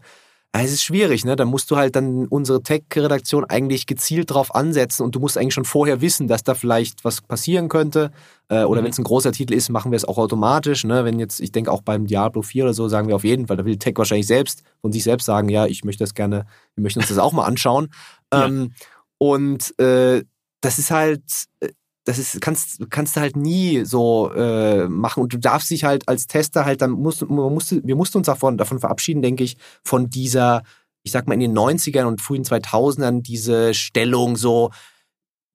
[0.52, 1.36] es ist schwierig, ne?
[1.36, 5.54] Da musst du halt dann unsere Tech-Redaktion eigentlich gezielt drauf ansetzen und du musst eigentlich
[5.54, 8.12] schon vorher wissen, dass da vielleicht was passieren könnte.
[8.50, 8.86] Äh, oder mhm.
[8.86, 10.86] wenn es ein großer Titel ist, machen wir es auch automatisch.
[10.86, 11.06] Ne?
[11.06, 13.58] Wenn jetzt, ich denke auch beim Diablo 4 oder so, sagen wir auf jeden Fall,
[13.58, 16.46] da will Tech wahrscheinlich selbst von sich selbst sagen, ja, ich möchte das gerne,
[16.76, 17.90] wir möchten uns das auch mal anschauen.
[18.34, 18.48] Ja.
[18.48, 18.74] Ähm,
[19.20, 20.24] und äh,
[20.62, 21.22] das ist halt,
[21.60, 21.70] äh,
[22.10, 25.22] das ist, kannst, kannst du halt nie so äh, machen.
[25.22, 28.26] Und du darfst dich halt als Tester halt, dann musst, man musste, wir mussten uns
[28.26, 30.64] davon, davon verabschieden, denke ich, von dieser,
[31.04, 34.72] ich sag mal, in den 90ern und frühen 2000ern diese Stellung so,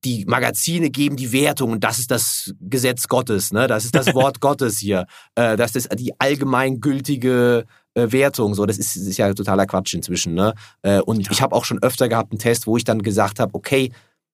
[0.05, 3.67] die Magazine geben die Wertung und das ist das Gesetz Gottes, ne?
[3.67, 5.07] Das ist das Wort Gottes hier.
[5.35, 7.65] Äh, das ist die allgemeingültige
[7.95, 8.55] äh, Wertung.
[8.55, 10.55] So, das ist, ist ja totaler Quatsch inzwischen, ne?
[10.83, 11.33] Äh, und ja.
[11.33, 13.91] ich habe auch schon öfter gehabt einen Test, wo ich dann gesagt habe, okay,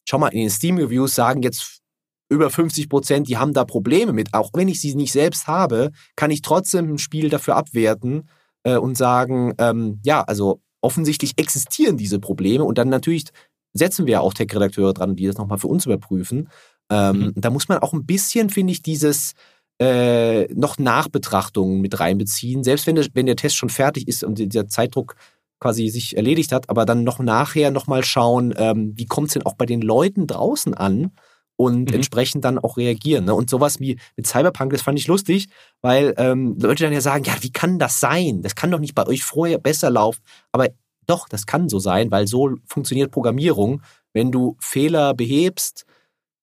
[0.07, 1.80] schau mal, in den Steam Reviews sagen jetzt
[2.31, 4.33] über 50 Prozent, die haben da Probleme mit.
[4.33, 8.29] Auch wenn ich sie nicht selbst habe, kann ich trotzdem ein Spiel dafür abwerten
[8.63, 13.25] äh, und sagen, ähm, ja, also offensichtlich existieren diese Probleme und dann natürlich
[13.73, 16.49] setzen wir auch Tech-Redakteure dran, die das nochmal für uns überprüfen.
[16.91, 17.33] Ähm, mhm.
[17.37, 19.35] Da muss man auch ein bisschen, finde ich, dieses
[19.81, 22.65] äh, noch Nachbetrachtungen mit reinbeziehen.
[22.65, 25.17] Selbst wenn der, wenn der Test schon fertig ist und der Zeitdruck
[25.59, 29.45] quasi sich erledigt hat, aber dann noch nachher nochmal schauen, ähm, wie kommt es denn
[29.45, 31.13] auch bei den Leuten draußen an
[31.61, 31.95] und mhm.
[31.97, 33.27] entsprechend dann auch reagieren.
[33.27, 33.35] Ne?
[33.35, 35.49] Und sowas wie mit Cyberpunk, das fand ich lustig,
[35.83, 38.41] weil ähm, Leute dann ja sagen, ja, wie kann das sein?
[38.41, 40.23] Das kann doch nicht bei euch vorher besser laufen.
[40.53, 40.69] Aber
[41.07, 43.83] doch, das kann so sein, weil so funktioniert Programmierung.
[44.15, 45.85] Wenn du Fehler behebst,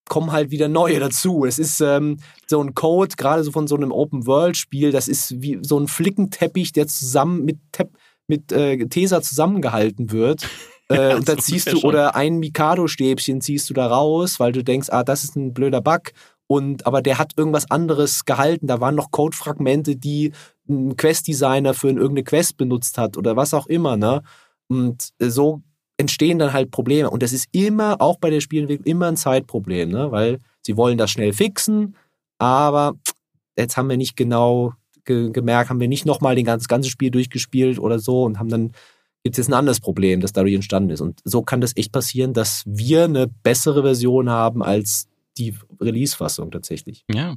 [0.07, 1.45] kommen halt wieder neue dazu.
[1.45, 5.57] Es ist ähm, so ein Code, gerade so von so einem Open-World-Spiel, das ist wie
[5.63, 7.89] so ein Flickenteppich, der zusammen mit, Tep
[8.27, 10.47] mit äh, Tesa zusammengehalten wird.
[10.89, 14.89] Äh, und dann ziehst du, oder ein Mikado-Stäbchen ziehst du da raus, weil du denkst,
[14.89, 16.11] ah, das ist ein blöder Bug.
[16.47, 18.67] Und, aber der hat irgendwas anderes gehalten.
[18.67, 20.31] Da waren noch Codefragmente, die
[20.69, 24.21] ein Quest-Designer für irgendeine Quest benutzt hat oder was auch immer, ne?
[24.69, 25.61] Und so
[25.97, 27.09] entstehen dann halt Probleme.
[27.09, 30.11] Und das ist immer, auch bei der Spielentwicklung, immer ein Zeitproblem, ne?
[30.11, 31.95] Weil sie wollen das schnell fixen,
[32.37, 32.93] aber
[33.57, 34.73] jetzt haben wir nicht genau
[35.05, 38.49] ge gemerkt, haben wir nicht nochmal den ganzen, ganze Spiel durchgespielt oder so und haben
[38.49, 38.71] dann
[39.27, 41.01] gibt es jetzt ein anderes Problem, das dadurch entstanden ist.
[41.01, 46.49] Und so kann das echt passieren, dass wir eine bessere Version haben als die Release-Fassung
[46.49, 47.03] tatsächlich.
[47.13, 47.35] Ja.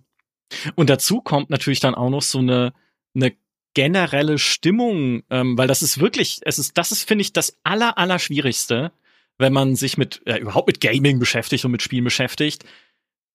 [0.77, 2.73] Und dazu kommt natürlich dann auch noch so eine,
[3.17, 3.33] eine
[3.75, 7.99] generelle Stimmung, ähm, weil das ist wirklich, es ist, das ist, finde ich, das aller,
[7.99, 8.93] aller Schwierigste,
[9.37, 12.65] wenn man sich mit, äh, überhaupt mit Gaming beschäftigt und mit Spielen beschäftigt,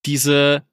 [0.06, 0.64] diese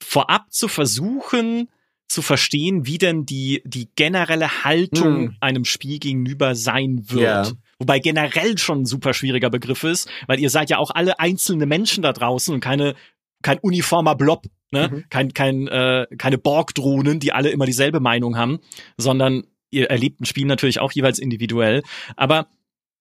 [0.00, 1.68] vorab zu versuchen,
[2.10, 5.36] zu verstehen, wie denn die, die generelle Haltung mhm.
[5.40, 7.20] einem Spiel gegenüber sein wird.
[7.20, 7.52] Yeah.
[7.78, 11.66] Wobei generell schon ein super schwieriger Begriff ist, weil ihr seid ja auch alle einzelne
[11.66, 12.96] Menschen da draußen und keine,
[13.42, 14.88] kein uniformer Blob, ne?
[14.88, 15.04] Mhm.
[15.08, 18.58] Kein, kein, äh, keine Borg-Drohnen, die alle immer dieselbe Meinung haben,
[18.96, 21.84] sondern ihr erlebt ein Spiel natürlich auch jeweils individuell.
[22.16, 22.48] Aber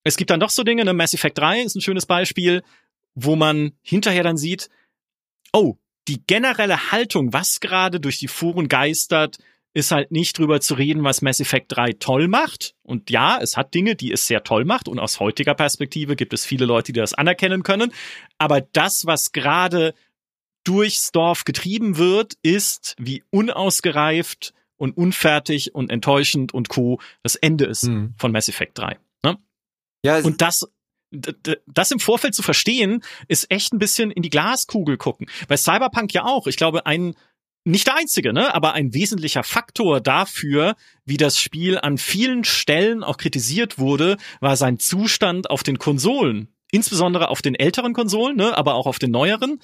[0.03, 0.93] es gibt dann doch so Dinge, ne?
[0.93, 2.61] Mass Effect 3 ist ein schönes Beispiel,
[3.15, 4.69] wo man hinterher dann sieht,
[5.51, 5.77] oh,
[6.09, 9.37] die generelle Haltung, was gerade durch die Foren geistert,
[9.73, 12.73] ist halt nicht drüber zu reden, was Mass Effect 3 toll macht.
[12.81, 14.87] Und ja, es hat Dinge, die es sehr toll macht.
[14.87, 17.93] Und aus heutiger Perspektive gibt es viele Leute, die das anerkennen können.
[18.39, 19.93] Aber das, was gerade
[20.63, 26.99] durchs Dorf getrieben wird, ist, wie unausgereift und unfertig und enttäuschend und co.
[27.21, 28.15] das Ende ist mhm.
[28.17, 28.97] von Mass Effect 3.
[29.23, 29.37] Ne?
[30.03, 30.67] Ja, und das
[31.11, 35.27] das im Vorfeld zu verstehen, ist echt ein bisschen in die Glaskugel gucken.
[35.47, 36.47] Bei Cyberpunk ja auch.
[36.47, 37.15] Ich glaube, ein
[37.65, 40.75] nicht der einzige, ne, aber ein wesentlicher Faktor dafür,
[41.05, 46.47] wie das Spiel an vielen Stellen auch kritisiert wurde, war sein Zustand auf den Konsolen.
[46.71, 49.59] Insbesondere auf den älteren Konsolen, ne, aber auch auf den neueren,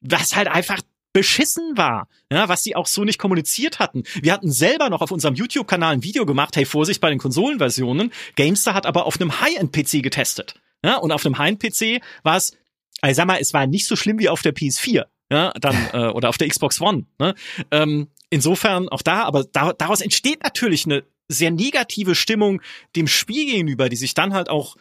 [0.00, 0.80] was halt einfach
[1.12, 4.04] beschissen war, ja, was sie auch so nicht kommuniziert hatten.
[4.22, 8.12] Wir hatten selber noch auf unserem YouTube-Kanal ein Video gemacht, hey, Vorsicht bei den Konsolenversionen.
[8.36, 10.54] Gamestar hat aber auf einem High-End-PC getestet.
[10.84, 12.56] Ja, und auf einem Heim-PC war es,
[13.06, 16.08] ich sag mal, es war nicht so schlimm wie auf der PS4, ja, dann, äh,
[16.08, 17.06] oder auf der Xbox One.
[17.18, 17.34] Ne?
[17.70, 22.60] Ähm, insofern auch da, aber da, daraus entsteht natürlich eine sehr negative Stimmung
[22.96, 24.76] dem Spiel gegenüber, die sich dann halt auch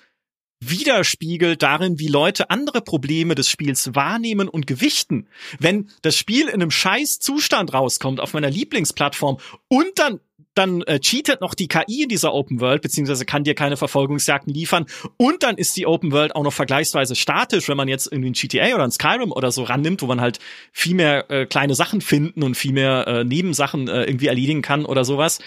[0.62, 5.28] widerspiegelt darin, wie Leute andere Probleme des Spiels wahrnehmen und gewichten.
[5.58, 9.38] Wenn das Spiel in einem scheiß Zustand rauskommt auf meiner Lieblingsplattform
[9.70, 10.20] und dann
[10.56, 14.54] dann äh, cheatet noch die KI in dieser Open World, beziehungsweise kann dir keine Verfolgungsjagden
[14.54, 14.86] liefern.
[15.18, 18.34] Und dann ist die Open World auch noch vergleichsweise statisch, wenn man jetzt irgendwie ein
[18.34, 20.40] GTA oder ein Skyrim oder so rannimmt, wo man halt
[20.72, 24.86] viel mehr äh, kleine Sachen finden und viel mehr äh, Nebensachen äh, irgendwie erledigen kann
[24.86, 25.40] oder sowas.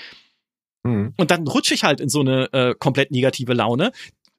[0.84, 1.14] Mhm.
[1.16, 3.92] Und dann rutsche ich halt in so eine äh, komplett negative Laune.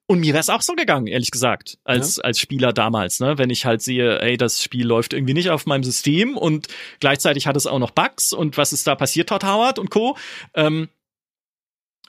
[0.06, 2.24] Und mir wäre es auch so gegangen, ehrlich gesagt, als, ja.
[2.24, 3.38] als Spieler damals, ne?
[3.38, 6.68] Wenn ich halt sehe, ey, das Spiel läuft irgendwie nicht auf meinem System und
[7.00, 10.16] gleichzeitig hat es auch noch Bugs und was ist da passiert, Todd Howard und Co.
[10.54, 10.88] Ähm,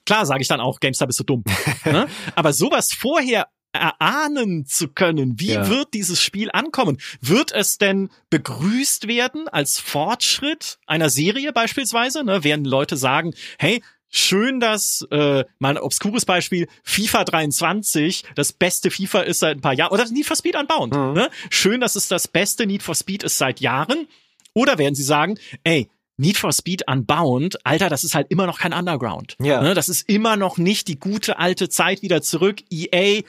[0.06, 1.44] Klar sage ich dann auch, GameStar bist du dumm.
[1.86, 2.08] ne?
[2.36, 5.68] Aber sowas vorher erahnen zu können, wie ja.
[5.68, 6.98] wird dieses Spiel ankommen?
[7.22, 12.24] Wird es denn begrüßt werden als Fortschritt einer Serie beispielsweise?
[12.24, 12.44] Ne?
[12.44, 13.82] Werden Leute sagen, hey,
[14.16, 19.62] schön, dass äh, mal ein obskures Beispiel FIFA 23 das beste FIFA ist seit ein
[19.62, 20.94] paar Jahren oder Need for Speed Unbound.
[20.94, 21.14] Mhm.
[21.14, 21.30] Ne?
[21.50, 24.08] Schön, dass es das beste Need for Speed ist seit Jahren.
[24.54, 28.60] Oder werden sie sagen, ey, Need for Speed Unbound, Alter, das ist halt immer noch
[28.60, 29.36] kein Underground.
[29.42, 29.62] Ja.
[29.62, 29.74] Ne?
[29.74, 32.62] Das ist immer noch nicht die gute alte Zeit wieder zurück.
[32.70, 33.22] EA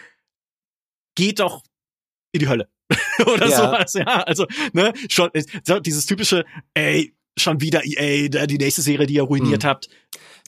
[1.16, 1.64] geht doch
[2.32, 2.68] in die Hölle.
[3.26, 3.56] Oder ja.
[3.56, 4.22] sowas, ja.
[4.22, 5.30] Also, ne, schon,
[5.82, 6.44] dieses typische,
[6.74, 9.68] ey, schon wieder EA, die nächste Serie, die ihr ruiniert hm.
[9.68, 9.88] habt.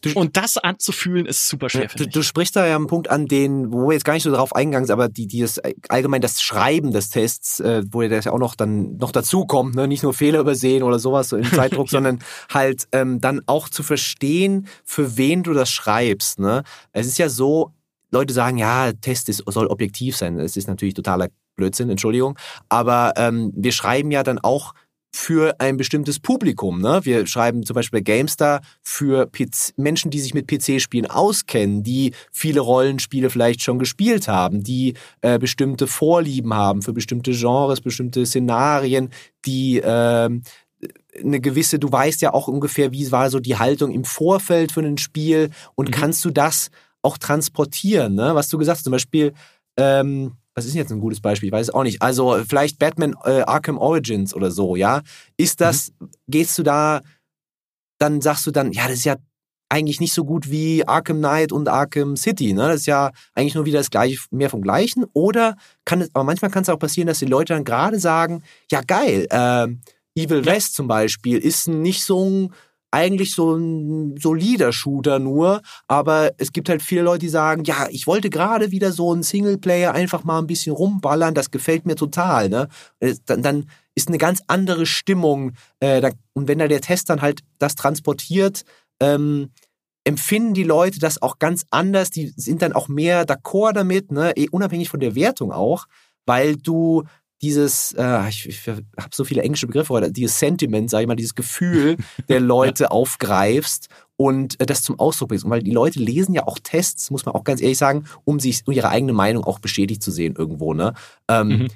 [0.01, 1.89] Du, und das anzufühlen ist super schwer.
[1.89, 4.31] Du, du, sprichst da ja einen Punkt an, den, wo wir jetzt gar nicht so
[4.31, 8.25] drauf eingegangen sind, aber die, die das, allgemein das Schreiben des Tests, äh, wo das
[8.25, 9.89] ja auch noch dann noch dazu kommt, ne?
[9.89, 11.93] nicht nur Fehler übersehen oder sowas so im Zeitdruck, ja.
[11.93, 12.21] sondern
[12.53, 16.39] halt ähm, dann auch zu verstehen, für wen du das schreibst.
[16.39, 16.63] Ne?
[16.93, 17.73] Es ist ja so,
[18.11, 20.39] Leute sagen, ja, Test ist, soll objektiv sein.
[20.39, 22.39] Das ist natürlich totaler Blödsinn, Entschuldigung.
[22.69, 24.73] Aber ähm, wir schreiben ja dann auch
[25.11, 26.81] für ein bestimmtes Publikum.
[26.81, 27.01] Ne?
[27.05, 32.13] Wir schreiben zum Beispiel bei GameStar für PC Menschen, die sich mit PC-Spielen auskennen, die
[32.31, 38.27] viele Rollenspiele vielleicht schon gespielt haben, die äh, bestimmte Vorlieben haben für bestimmte Genres, bestimmte
[38.27, 39.11] Szenarien,
[39.47, 40.31] die äh,
[41.19, 44.81] eine gewisse, du weißt ja auch ungefähr, wie war so die Haltung im Vorfeld für
[44.81, 45.93] ein Spiel und mhm.
[45.93, 46.71] kannst du das
[47.03, 48.35] auch transportieren, ne?
[48.35, 49.33] Was du gesagt hast, zum Beispiel,
[49.77, 51.49] ähm, was ist jetzt ein gutes Beispiel?
[51.49, 52.03] Ich weiß es auch nicht.
[52.03, 55.03] Also vielleicht Batman äh, Arkham Origins oder so, ja?
[55.37, 56.11] Ist das, mhm.
[56.27, 57.01] gehst du da,
[57.99, 59.17] dann sagst du dann, ja, das ist ja
[59.69, 62.69] eigentlich nicht so gut wie Arkham Knight und Arkham City, ne?
[62.69, 65.05] Das ist ja eigentlich nur wieder das gleiche, mehr vom Gleichen.
[65.13, 68.43] Oder kann es, aber manchmal kann es auch passieren, dass die Leute dann gerade sagen,
[68.71, 69.69] ja geil, äh,
[70.21, 70.45] Evil.
[70.45, 72.53] West zum Beispiel ist nicht so ein
[72.91, 77.87] eigentlich so ein solider Shooter nur, aber es gibt halt viele Leute, die sagen, ja,
[77.91, 81.97] ich wollte gerade wieder so ein Singleplayer einfach mal ein bisschen rumballern, das gefällt mir
[81.97, 82.69] total, ne?
[83.27, 87.21] Dann, dann ist eine ganz andere Stimmung äh, da, und wenn da der Test dann
[87.21, 88.65] halt das transportiert,
[89.01, 89.51] ähm,
[90.05, 94.33] empfinden die Leute das auch ganz anders, die sind dann auch mehr d'accord damit, ne?
[94.37, 95.87] Eh, unabhängig von der Wertung auch,
[96.25, 97.05] weil du
[97.43, 101.15] dieses, äh, ich, ich habe so viele englische Begriffe heute, dieses Sentiment, sage ich mal,
[101.15, 101.97] dieses Gefühl
[102.29, 105.45] der Leute aufgreifst und äh, das zum Ausdruck bringst.
[105.45, 108.41] Und weil die Leute lesen ja auch Tests, muss man auch ganz ehrlich sagen, um
[108.41, 110.75] sich um ihre eigene Meinung auch bestätigt zu sehen irgendwo.
[110.75, 110.95] Ne?
[111.29, 111.69] Ähm, mhm.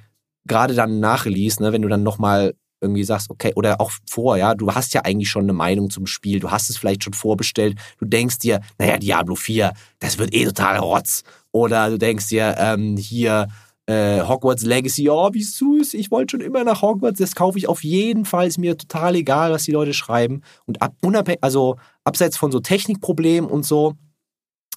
[0.45, 4.37] Gerade dann nach Release, ne, wenn du dann nochmal irgendwie sagst, okay, oder auch vor,
[4.37, 7.13] ja, du hast ja eigentlich schon eine Meinung zum Spiel, du hast es vielleicht schon
[7.13, 11.23] vorbestellt, du denkst dir, naja, Diablo 4, das wird eh total Rotz.
[11.53, 13.49] Oder du denkst dir, ähm, hier,
[13.87, 17.69] äh, Hogwarts Legacy, oh, wie süß, ich wollte schon immer nach Hogwarts, das kaufe ich
[17.69, 20.43] auf jeden Fall, ist mir total egal, was die Leute schreiben.
[20.67, 20.95] Und ab,
[21.41, 23.95] also abseits von so Technikproblemen und so,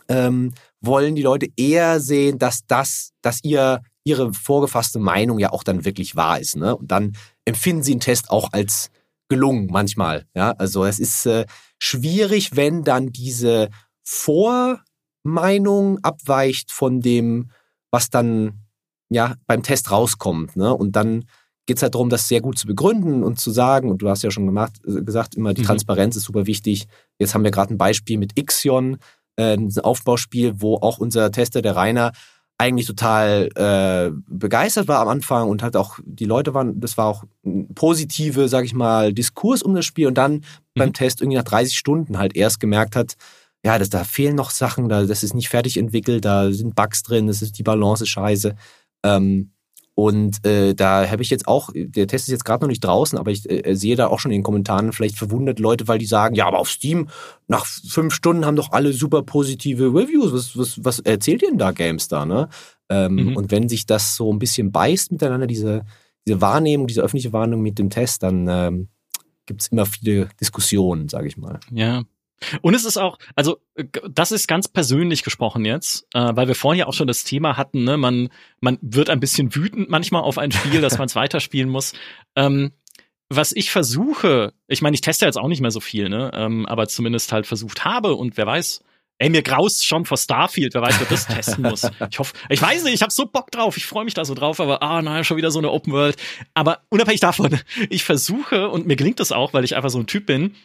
[0.08, 5.64] ähm, wollen die Leute eher sehen, dass das, dass ihr ihre vorgefasste Meinung ja auch
[5.64, 6.58] dann wirklich wahr ist.
[6.58, 6.76] Ne?
[6.76, 7.14] Und dann
[7.44, 8.92] empfinden sie einen Test auch als
[9.30, 10.28] gelungen manchmal.
[10.36, 11.46] Ja, also es ist äh,
[11.80, 13.70] schwierig, wenn dann diese
[14.04, 17.50] Vormeinung abweicht von dem,
[17.90, 18.65] was dann
[19.10, 20.56] ja beim Test rauskommt.
[20.56, 20.74] Ne?
[20.74, 21.26] Und dann
[21.66, 24.24] geht es halt darum, das sehr gut zu begründen und zu sagen, und du hast
[24.24, 25.68] ja schon gemacht, äh, gesagt, immer die mhm.
[25.68, 26.88] Transparenz ist super wichtig.
[27.20, 28.98] Jetzt haben wir gerade ein Beispiel mit Ixion,
[29.36, 32.12] äh, ein Aufbauspiel, wo auch unser Tester, der Rainer,
[32.58, 37.08] eigentlich total äh, begeistert war am Anfang und hat auch die Leute waren, das war
[37.08, 40.42] auch ein positive, sag ich mal, Diskurs um das Spiel und dann mhm.
[40.76, 43.16] beim Test irgendwie nach 30 Stunden halt erst gemerkt hat,
[43.66, 47.04] ja, das, da fehlen noch Sachen, da, das ist nicht fertig entwickelt, da sind Bugs
[47.04, 48.56] drin, das ist die Balance ist scheiße.
[49.06, 49.52] Ähm,
[49.98, 53.18] und äh, da habe ich jetzt auch, der Test ist jetzt gerade noch nicht draußen,
[53.18, 56.06] aber ich äh, sehe da auch schon in den Kommentaren vielleicht verwundert Leute, weil die
[56.06, 57.08] sagen, ja, aber auf Steam
[57.48, 60.34] nach fünf Stunden haben doch alle super positive Reviews.
[60.34, 62.50] Was, was, was erzählt ihr denn da GameStar, ne?
[62.90, 63.38] Ähm, mhm.
[63.38, 65.86] Und wenn sich das so ein bisschen beißt miteinander, diese,
[66.28, 68.90] diese Wahrnehmung, diese öffentliche Wahrnehmung mit dem Test, dann ähm,
[69.46, 71.62] gibt es immer viele Diskussionen, sage ich mal.
[71.72, 72.04] Ja,
[72.62, 73.58] und es ist auch, also
[74.10, 77.58] das ist ganz persönlich gesprochen jetzt, äh, weil wir vorhin ja auch schon das Thema
[77.58, 78.30] hatten, ne, man,
[78.60, 81.94] man wird ein bisschen wütend manchmal auf ein Spiel, dass man es weiterspielen muss.
[82.36, 82.74] Ähm,
[83.30, 86.66] was ich versuche, ich meine, ich teste jetzt auch nicht mehr so viel, ne, ähm,
[86.66, 88.84] aber zumindest halt versucht habe und wer weiß,
[89.18, 91.90] ey, mir graust schon vor Starfield, wer weiß, wer das testen muss.
[92.12, 94.34] Ich hoffe, ich weiß nicht, ich habe so Bock drauf, ich freue mich da so
[94.34, 96.18] drauf, aber ah, naja, schon wieder so eine Open World.
[96.54, 97.60] Aber unabhängig davon,
[97.90, 100.56] ich versuche und mir gelingt das auch, weil ich einfach so ein Typ bin,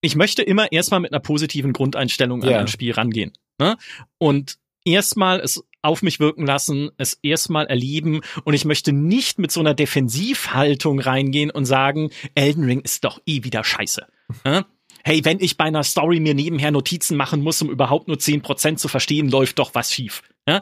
[0.00, 3.32] ich möchte immer erstmal mit einer positiven Grundeinstellung an ein Spiel rangehen.
[3.58, 3.76] Ne?
[4.18, 9.52] Und erstmal es auf mich wirken lassen, es erstmal erleben und ich möchte nicht mit
[9.52, 14.06] so einer Defensivhaltung reingehen und sagen, Elden Ring ist doch eh wieder scheiße.
[14.44, 14.66] Ne?
[15.08, 18.42] hey, wenn ich bei einer Story mir nebenher Notizen machen muss, um überhaupt nur zehn
[18.42, 20.22] Prozent zu verstehen, läuft doch was schief.
[20.46, 20.60] Ja?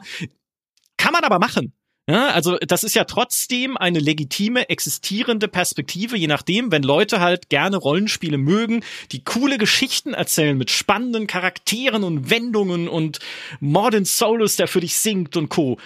[0.97, 1.73] Kann man aber machen.
[2.09, 7.49] Ja, also das ist ja trotzdem eine legitime, existierende Perspektive, je nachdem, wenn Leute halt
[7.49, 8.81] gerne Rollenspiele mögen,
[9.11, 13.19] die coole Geschichten erzählen mit spannenden Charakteren und Wendungen und
[13.59, 15.79] Modern Solus, der für dich singt und Co.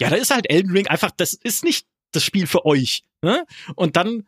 [0.00, 3.02] Ja, da ist halt Elden Ring einfach, das ist nicht das Spiel für euch.
[3.22, 3.44] Ne?
[3.74, 4.24] Und dann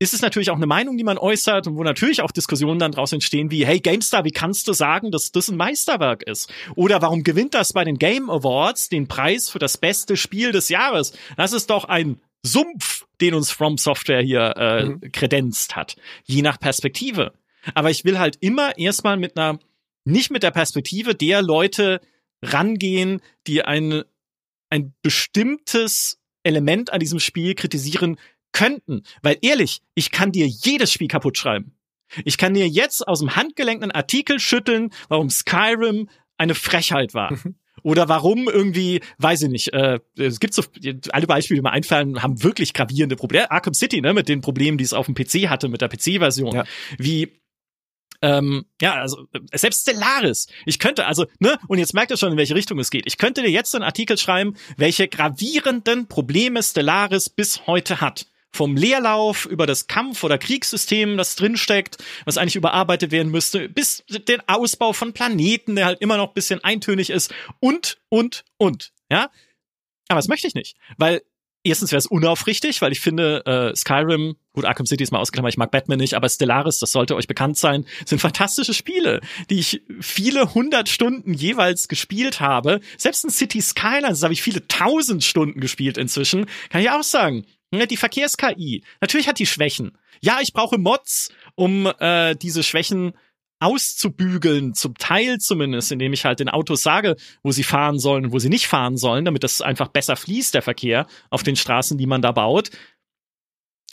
[0.00, 2.92] ist es natürlich auch eine Meinung, die man äußert und wo natürlich auch Diskussionen dann
[2.92, 6.52] draus entstehen wie, hey GameStar, wie kannst du sagen, dass das ein Meisterwerk ist?
[6.76, 10.68] Oder warum gewinnt das bei den Game Awards den Preis für das beste Spiel des
[10.68, 11.12] Jahres?
[11.36, 15.00] Das ist doch ein Sumpf, den uns From Software hier äh, mhm.
[15.12, 15.96] kredenzt hat.
[16.24, 17.32] Je nach Perspektive.
[17.74, 19.58] Aber ich will halt immer erstmal mit einer,
[20.04, 22.00] nicht mit der Perspektive der Leute
[22.40, 24.04] rangehen, die ein,
[24.70, 28.16] ein bestimmtes Element an diesem Spiel kritisieren,
[28.58, 29.02] könnten.
[29.22, 31.76] Weil ehrlich, ich kann dir jedes Spiel kaputt schreiben.
[32.24, 36.08] Ich kann dir jetzt aus dem Handgelenk einen Artikel schütteln, warum Skyrim
[36.38, 37.32] eine Frechheit war.
[37.32, 37.54] Mhm.
[37.84, 40.64] Oder warum irgendwie, weiß ich nicht, äh, es gibt so,
[41.10, 43.48] alle Beispiele, die mir einfallen, haben wirklich gravierende Probleme.
[43.52, 46.56] Arkham City, ne, mit den Problemen, die es auf dem PC hatte, mit der PC-Version.
[46.56, 46.64] Ja.
[46.98, 47.40] Wie
[48.20, 50.48] ähm, ja, also selbst Stellaris.
[50.66, 53.04] Ich könnte also, ne, und jetzt merkt ihr schon, in welche Richtung es geht.
[53.06, 58.76] Ich könnte dir jetzt einen Artikel schreiben, welche gravierenden Probleme Stellaris bis heute hat vom
[58.76, 64.40] Leerlauf über das Kampf- oder Kriegssystem, das drinsteckt, was eigentlich überarbeitet werden müsste, bis den
[64.46, 68.92] Ausbau von Planeten, der halt immer noch bisschen eintönig ist und, und, und.
[69.10, 69.30] Ja?
[70.08, 71.22] Aber das möchte ich nicht, weil
[71.62, 75.52] erstens wäre es unaufrichtig, weil ich finde, äh, Skyrim, gut, Arkham City ist mal ausgeklammert,
[75.52, 79.20] ich mag Batman nicht, aber Stellaris, das sollte euch bekannt sein, sind fantastische Spiele,
[79.50, 82.80] die ich viele hundert Stunden jeweils gespielt habe.
[82.96, 87.44] Selbst in City Skylines habe ich viele tausend Stunden gespielt inzwischen, kann ich auch sagen.
[87.70, 89.98] Ne, die Verkehrs-KI, natürlich hat die Schwächen.
[90.20, 93.12] Ja, ich brauche Mods, um äh, diese Schwächen
[93.60, 98.32] auszubügeln, zum Teil zumindest, indem ich halt den Autos sage, wo sie fahren sollen und
[98.32, 101.98] wo sie nicht fahren sollen, damit das einfach besser fließt, der Verkehr auf den Straßen,
[101.98, 102.70] die man da baut.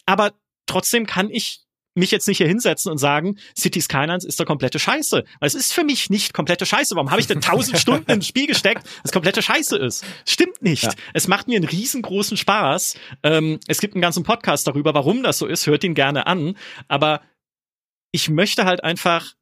[0.06, 0.34] Aber
[0.68, 1.65] trotzdem kann ich
[1.96, 5.24] mich jetzt nicht hier hinsetzen und sagen, City Skylines ist der komplette Scheiße.
[5.40, 6.96] Weil es ist für mich nicht komplette Scheiße.
[6.96, 10.06] Warum habe ich denn tausend Stunden ins Spiel gesteckt, das komplette Scheiße ist?
[10.26, 10.84] Stimmt nicht.
[10.84, 10.94] Ja.
[11.14, 12.96] Es macht mir einen riesengroßen Spaß.
[13.24, 15.66] Ähm, es gibt einen ganzen Podcast darüber, warum das so ist.
[15.68, 16.58] Hört ihn gerne an.
[16.88, 17.22] Aber
[18.12, 19.34] ich möchte halt einfach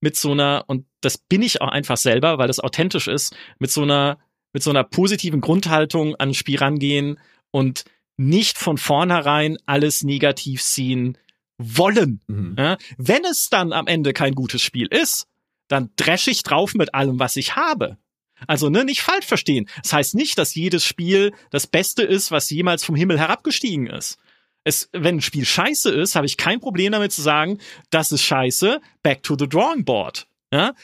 [0.00, 3.70] mit so einer, und das bin ich auch einfach selber, weil das authentisch ist, mit
[3.70, 4.18] so einer,
[4.52, 7.18] mit so einer positiven Grundhaltung an ein Spiel rangehen
[7.50, 7.84] und
[8.16, 11.18] nicht von vornherein alles negativ ziehen,
[11.58, 12.20] wollen.
[12.26, 12.56] Mhm.
[12.58, 15.26] Ja, wenn es dann am Ende kein gutes Spiel ist,
[15.68, 17.98] dann dresche ich drauf mit allem, was ich habe.
[18.46, 19.68] Also, ne, nicht falsch verstehen.
[19.82, 24.18] Das heißt nicht, dass jedes Spiel das Beste ist, was jemals vom Himmel herabgestiegen ist.
[24.64, 27.58] Es, wenn ein Spiel scheiße ist, habe ich kein Problem damit zu sagen,
[27.90, 30.26] das ist scheiße, back to the drawing board.
[30.52, 30.74] Ja?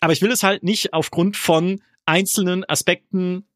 [0.00, 3.46] Aber ich will es halt nicht aufgrund von einzelnen Aspekten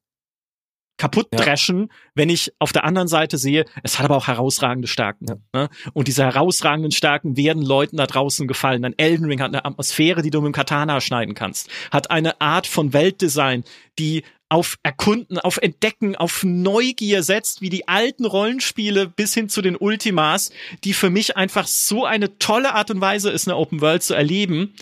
[0.96, 1.96] kaputt dreschen, ja.
[2.14, 5.26] wenn ich auf der anderen Seite sehe, es hat aber auch herausragende Stärken.
[5.28, 5.36] Ja.
[5.52, 5.68] Ne?
[5.92, 8.84] Und diese herausragenden Stärken werden Leuten da draußen gefallen.
[8.84, 12.40] Ein Elden Ring hat eine Atmosphäre, die du mit dem Katana schneiden kannst, hat eine
[12.40, 13.64] Art von Weltdesign,
[13.98, 19.62] die auf Erkunden, auf Entdecken, auf Neugier setzt, wie die alten Rollenspiele bis hin zu
[19.62, 20.52] den Ultimas,
[20.84, 24.14] die für mich einfach so eine tolle Art und Weise ist, eine Open World zu
[24.14, 24.74] erleben.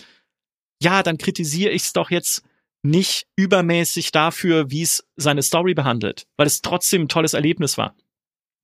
[0.81, 2.43] Ja, dann kritisiere ich es doch jetzt
[2.83, 7.95] nicht übermäßig dafür, wie es seine Story behandelt, weil es trotzdem ein tolles Erlebnis war.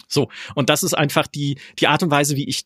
[0.08, 2.64] So, und das ist einfach die, die Art und Weise, wie ich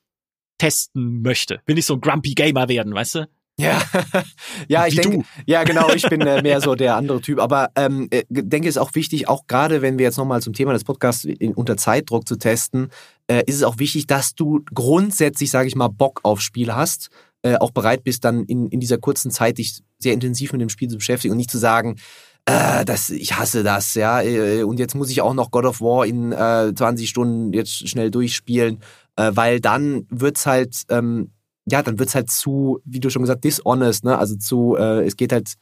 [0.57, 1.61] testen möchte.
[1.65, 3.29] Will nicht so ein grumpy Gamer werden, weißt du?
[3.59, 3.83] Ja,
[4.67, 7.39] ja, ich denke, ja, genau, ich bin äh, mehr so der andere Typ.
[7.39, 10.53] Aber ähm, äh, denke, es ist auch wichtig, auch gerade wenn wir jetzt nochmal zum
[10.53, 12.89] Thema des Podcasts in, unter Zeitdruck zu testen,
[13.27, 17.09] äh, ist es auch wichtig, dass du grundsätzlich, sage ich mal, Bock auf Spiel hast
[17.43, 20.69] äh, auch bereit bist, dann in, in dieser kurzen Zeit dich sehr intensiv mit dem
[20.69, 21.97] Spiel zu beschäftigen und nicht zu sagen,
[22.45, 25.81] äh, das, ich hasse das, ja, äh, und jetzt muss ich auch noch God of
[25.81, 28.79] War in äh, 20 Stunden jetzt schnell durchspielen,
[29.15, 31.31] äh, weil dann wird's halt, ähm,
[31.65, 35.15] ja, dann wird's halt zu, wie du schon gesagt, dishonest, ne, also zu, äh, es
[35.15, 35.53] geht halt,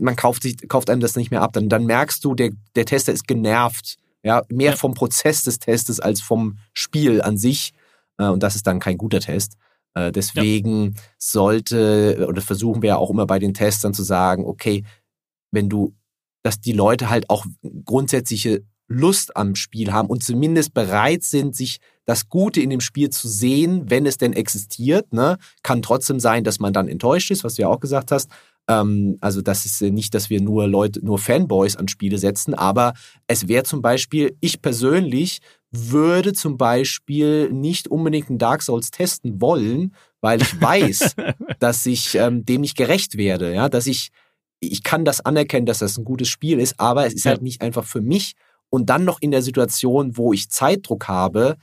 [0.00, 2.86] man kauft sich, kauft einem das nicht mehr ab, dann, dann merkst du, der, der
[2.86, 7.72] Tester ist genervt, ja, mehr vom Prozess des Testes als vom Spiel an sich,
[8.18, 9.56] äh, und das ist dann kein guter Test.
[9.96, 11.02] Äh, deswegen ja.
[11.18, 14.84] sollte, oder versuchen wir ja auch immer bei den Testern zu sagen, okay,
[15.50, 15.94] wenn du,
[16.42, 17.46] dass die Leute halt auch
[17.84, 23.08] grundsätzliche Lust am Spiel haben und zumindest bereit sind, sich das Gute in dem Spiel
[23.10, 25.12] zu sehen, wenn es denn existiert.
[25.12, 25.38] Ne?
[25.62, 28.30] Kann trotzdem sein, dass man dann enttäuscht ist, was du ja auch gesagt hast.
[28.68, 32.92] Ähm, also das ist nicht, dass wir nur Leute, nur Fanboys an Spiele setzen, aber
[33.26, 35.40] es wäre zum Beispiel, ich persönlich
[35.70, 41.16] würde zum Beispiel nicht unbedingt ein Dark Souls testen wollen, weil ich weiß,
[41.58, 44.10] dass ich ähm, dem nicht gerecht werde, ja, dass ich
[44.58, 47.32] ich kann das anerkennen, dass das ein gutes Spiel ist, aber es ist ja.
[47.32, 48.34] halt nicht einfach für mich
[48.70, 51.56] und dann noch in der Situation, wo ich Zeitdruck habe,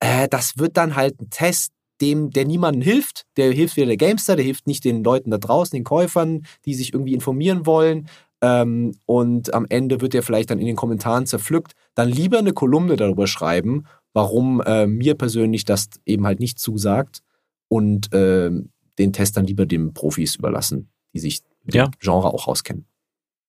[0.00, 3.24] äh, das wird dann halt ein Test, dem, der niemandem hilft.
[3.36, 6.74] Der hilft weder der Gamester, der hilft nicht den Leuten da draußen, den Käufern, die
[6.74, 8.08] sich irgendwie informieren wollen.
[8.40, 11.72] Ähm, und am Ende wird der vielleicht dann in den Kommentaren zerpflückt.
[11.94, 17.22] Dann lieber eine Kolumne darüber schreiben, warum äh, mir persönlich das eben halt nicht zusagt
[17.68, 18.50] und äh,
[18.98, 21.86] den Test dann lieber den Profis überlassen, die sich mit ja.
[21.86, 22.86] dem Genre auch auskennen.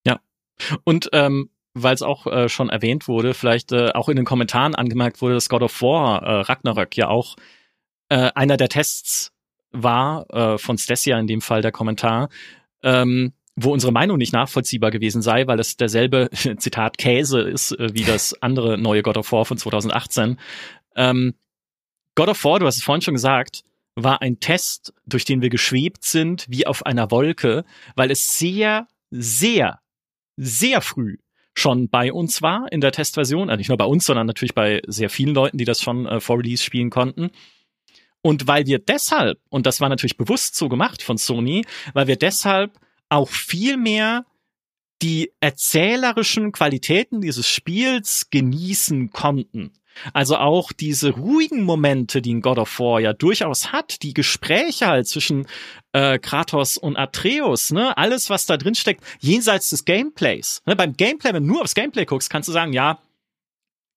[0.05, 0.19] Ja.
[0.83, 4.75] Und ähm, weil es auch äh, schon erwähnt wurde, vielleicht äh, auch in den Kommentaren
[4.75, 7.35] angemerkt wurde, dass God of War äh, Ragnarök ja auch
[8.09, 9.31] äh, einer der Tests
[9.71, 12.29] war, von Stesia in dem Fall der Kommentar,
[12.81, 17.89] ähm, wo unsere Meinung nicht nachvollziehbar gewesen sei, weil das derselbe, Zitat, Käse ist, äh,
[17.93, 20.39] wie das andere neue God of War von 2018.
[20.95, 21.35] Ähm,
[22.15, 23.63] God of War, du hast es vorhin schon gesagt,
[23.95, 27.65] war ein Test, durch den wir geschwebt sind, wie auf einer Wolke,
[27.95, 29.79] weil es sehr, sehr,
[30.37, 31.17] sehr früh
[31.53, 34.81] schon bei uns war in der Testversion, also nicht nur bei uns, sondern natürlich bei
[34.87, 37.31] sehr vielen Leuten, die das schon äh, vor Release spielen konnten.
[38.21, 42.15] Und weil wir deshalb, und das war natürlich bewusst so gemacht von Sony, weil wir
[42.15, 42.79] deshalb
[43.09, 44.25] auch viel mehr
[45.01, 49.71] die erzählerischen Qualitäten dieses Spiels genießen konnten.
[50.13, 54.87] Also auch diese ruhigen Momente, die in God of War ja durchaus hat, die Gespräche
[54.87, 55.47] halt zwischen
[55.93, 60.61] äh, Kratos und Atreus, ne, alles was da drin steckt, jenseits des Gameplays.
[60.65, 62.99] Ne, beim Gameplay, wenn du nur aufs Gameplay guckst, kannst du sagen, ja,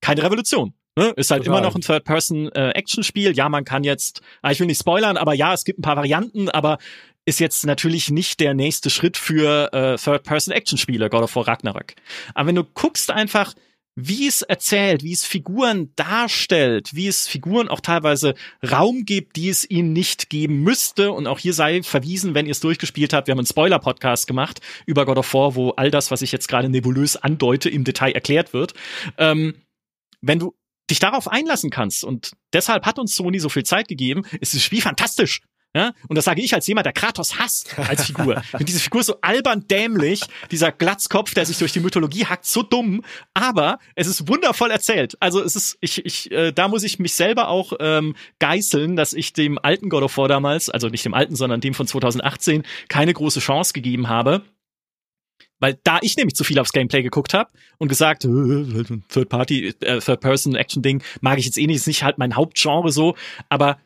[0.01, 0.75] keine Revolution.
[0.97, 1.07] Ne?
[1.17, 1.59] Ist halt Total.
[1.59, 3.31] immer noch ein Third-Person-Action-Spiel.
[3.31, 5.83] Äh, ja, man kann jetzt, ah, ich will nicht spoilern, aber ja, es gibt ein
[5.83, 6.79] paar Varianten, aber
[7.25, 11.95] ist jetzt natürlich nicht der nächste Schritt für äh, Third-Person-Action-Spiele, God of War Ragnarök.
[12.35, 13.55] Aber wenn du guckst einfach,
[13.95, 18.35] wie es erzählt, wie es Figuren darstellt, wie es Figuren auch teilweise
[18.69, 21.13] Raum gibt, die es ihnen nicht geben müsste.
[21.13, 23.29] Und auch hier sei verwiesen, wenn ihr es durchgespielt habt.
[23.29, 26.49] Wir haben einen Spoiler-Podcast gemacht über God of War, wo all das, was ich jetzt
[26.49, 28.73] gerade nebulös andeute, im Detail erklärt wird.
[29.19, 29.55] Ähm,
[30.23, 30.55] wenn du
[30.89, 34.63] dich darauf einlassen kannst und deshalb hat uns Sony so viel Zeit gegeben, ist das
[34.63, 35.43] Spiel fantastisch.
[35.75, 35.95] Ja?
[36.09, 38.43] Und das sage ich als jemand, der Kratos hasst als Figur.
[38.53, 40.21] Und diese Figur so albern dämlich,
[40.51, 45.17] dieser Glatzkopf, der sich durch die Mythologie hackt, so dumm, aber es ist wundervoll erzählt.
[45.21, 49.15] Also es ist, ich, ich, äh, da muss ich mich selber auch ähm, geißeln, dass
[49.15, 52.65] ich dem alten God of War damals, also nicht dem alten, sondern dem von 2018,
[52.89, 54.43] keine große Chance gegeben habe.
[55.59, 59.69] Weil da ich nämlich zu viel aufs Gameplay geguckt habe und gesagt, äh, Third Party,
[59.81, 62.91] äh, Third Person Action Ding mag ich jetzt eh nicht, ist nicht halt mein Hauptgenre
[62.91, 63.15] so,
[63.49, 63.79] aber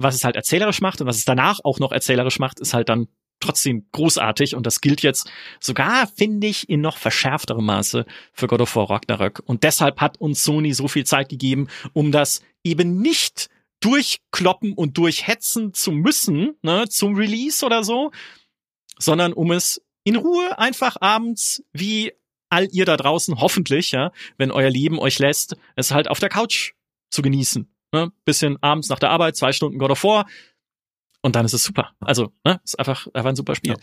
[0.00, 2.88] was es halt erzählerisch macht und was es danach auch noch erzählerisch macht, ist halt
[2.88, 3.08] dann
[3.40, 8.60] trotzdem großartig und das gilt jetzt sogar, finde ich, in noch verschärfterem Maße für God
[8.60, 9.42] of War Ragnarök.
[9.46, 13.48] Und deshalb hat uns Sony so viel Zeit gegeben, um das eben nicht
[13.80, 18.10] durchkloppen und durchhetzen zu müssen, ne, zum Release oder so,
[18.98, 22.12] sondern um es in Ruhe einfach abends wie
[22.50, 26.28] all ihr da draußen hoffentlich, ja, wenn euer Leben euch lässt, es halt auf der
[26.28, 26.72] Couch
[27.10, 27.72] zu genießen.
[27.92, 28.12] Ne?
[28.24, 30.26] Bisschen abends nach der Arbeit, zwei Stunden God of War
[31.22, 31.90] und dann ist es super.
[32.00, 32.60] Also, ne?
[32.64, 33.72] ist einfach, einfach ein super Spiel.
[33.72, 33.78] Ja.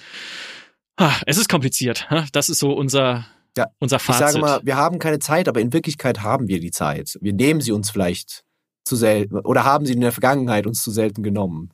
[0.98, 2.08] Ah, es ist kompliziert.
[2.10, 2.26] Ne?
[2.32, 3.28] Das ist so unser,
[3.58, 4.28] ja, unser Fazit.
[4.28, 7.18] Ich sage mal, wir haben keine Zeit, aber in Wirklichkeit haben wir die Zeit.
[7.22, 8.44] Wir nehmen sie uns vielleicht
[8.86, 11.74] zu selten oder haben sie in der Vergangenheit uns zu selten genommen.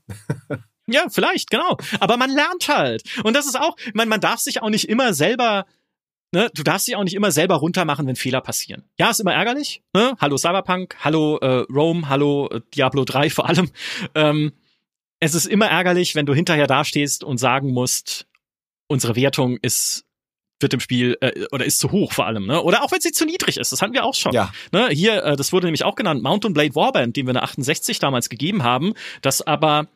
[0.87, 1.77] ja, vielleicht, genau.
[1.99, 3.03] Aber man lernt halt.
[3.23, 5.65] Und das ist auch, man, man darf sich auch nicht immer selber
[6.33, 8.83] ne, du darfst dich auch nicht immer selber runtermachen, wenn Fehler passieren.
[8.97, 9.83] Ja, ist immer ärgerlich.
[9.93, 10.15] Ne?
[10.19, 13.69] Hallo Cyberpunk, hallo äh, Rome, hallo äh, Diablo 3 vor allem.
[14.15, 14.51] Ähm,
[15.19, 18.27] es ist immer ärgerlich, wenn du hinterher dastehst und sagen musst,
[18.87, 20.05] unsere Wertung ist
[20.59, 22.61] wird im Spiel äh, oder ist zu hoch vor allem, ne?
[22.61, 24.33] Oder auch wenn sie zu niedrig ist, das hatten wir auch schon.
[24.33, 24.51] Ja.
[24.71, 24.89] Ne?
[24.89, 28.29] Hier, äh, das wurde nämlich auch genannt, Mountain Blade Warband, dem wir eine 68 damals
[28.29, 29.87] gegeben haben, das aber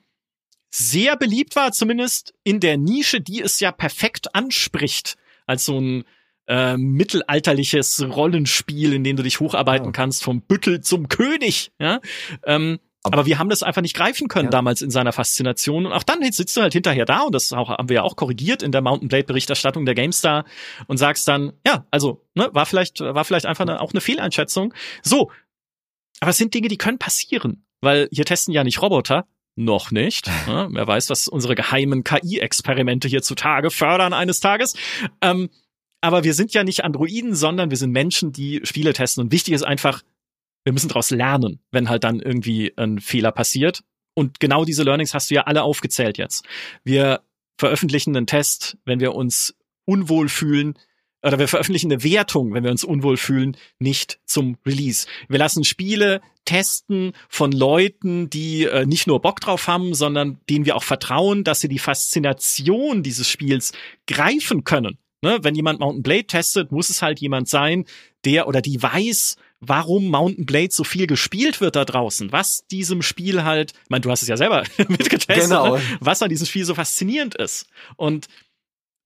[0.69, 6.03] sehr beliebt war, zumindest in der Nische, die es ja perfekt anspricht, als so ein
[6.47, 9.91] äh, mittelalterliches Rollenspiel, in dem du dich hocharbeiten ja.
[9.91, 11.71] kannst vom Büttel zum König.
[11.79, 11.99] Ja.
[12.45, 14.51] Ähm, aber, wir haben das einfach nicht greifen können ja.
[14.51, 15.85] damals in seiner Faszination.
[15.85, 18.63] Und auch dann sitzt du halt hinterher da, und das haben wir ja auch korrigiert
[18.63, 20.45] in der Mountain Blade Berichterstattung der GameStar
[20.87, 24.73] und sagst dann, ja, also, ne, war vielleicht, war vielleicht einfach eine, auch eine Fehleinschätzung.
[25.03, 25.31] So.
[26.19, 27.63] Aber es sind Dinge, die können passieren.
[27.79, 29.25] Weil hier testen ja nicht Roboter,
[29.55, 30.27] noch nicht.
[30.47, 34.75] Ja, wer weiß, was unsere geheimen KI-Experimente hier zutage fördern eines Tages.
[35.21, 35.49] Ähm,
[36.07, 39.25] aber wir sind ja nicht Androiden, sondern wir sind Menschen, die Spiele testen.
[39.25, 40.03] Und wichtig ist einfach,
[40.63, 43.83] wir müssen daraus lernen, wenn halt dann irgendwie ein Fehler passiert.
[44.13, 46.45] Und genau diese Learnings hast du ja alle aufgezählt jetzt.
[46.85, 47.21] Wir
[47.57, 49.55] veröffentlichen einen Test, wenn wir uns
[49.85, 50.75] unwohl fühlen,
[51.23, 55.07] oder wir veröffentlichen eine Wertung, wenn wir uns unwohl fühlen, nicht zum Release.
[55.27, 60.65] Wir lassen Spiele testen von Leuten, die äh, nicht nur Bock drauf haben, sondern denen
[60.65, 63.73] wir auch vertrauen, dass sie die Faszination dieses Spiels
[64.05, 64.99] greifen können.
[65.21, 65.39] Ne?
[65.41, 67.85] Wenn jemand Mountain Blade testet, muss es halt jemand sein,
[68.25, 73.01] der oder die weiß, warum Mountain Blade so viel gespielt wird da draußen, was diesem
[73.01, 75.77] Spiel halt, ich meine, du hast es ja selber mitgetestet, genau.
[75.77, 75.81] ne?
[75.99, 77.67] was an diesem Spiel so faszinierend ist.
[77.95, 78.27] Und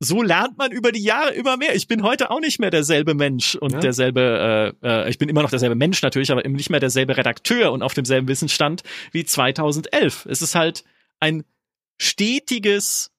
[0.04, 1.76] so lernt man über die Jahre immer mehr.
[1.76, 3.80] Ich bin heute auch nicht mehr derselbe Mensch und ja.
[3.80, 7.16] derselbe, äh, äh, ich bin immer noch derselbe Mensch natürlich, aber eben nicht mehr derselbe
[7.16, 8.82] Redakteur und auf demselben Wissensstand
[9.12, 10.26] wie 2011.
[10.26, 10.84] Es ist halt
[11.20, 11.44] ein
[12.00, 13.11] stetiges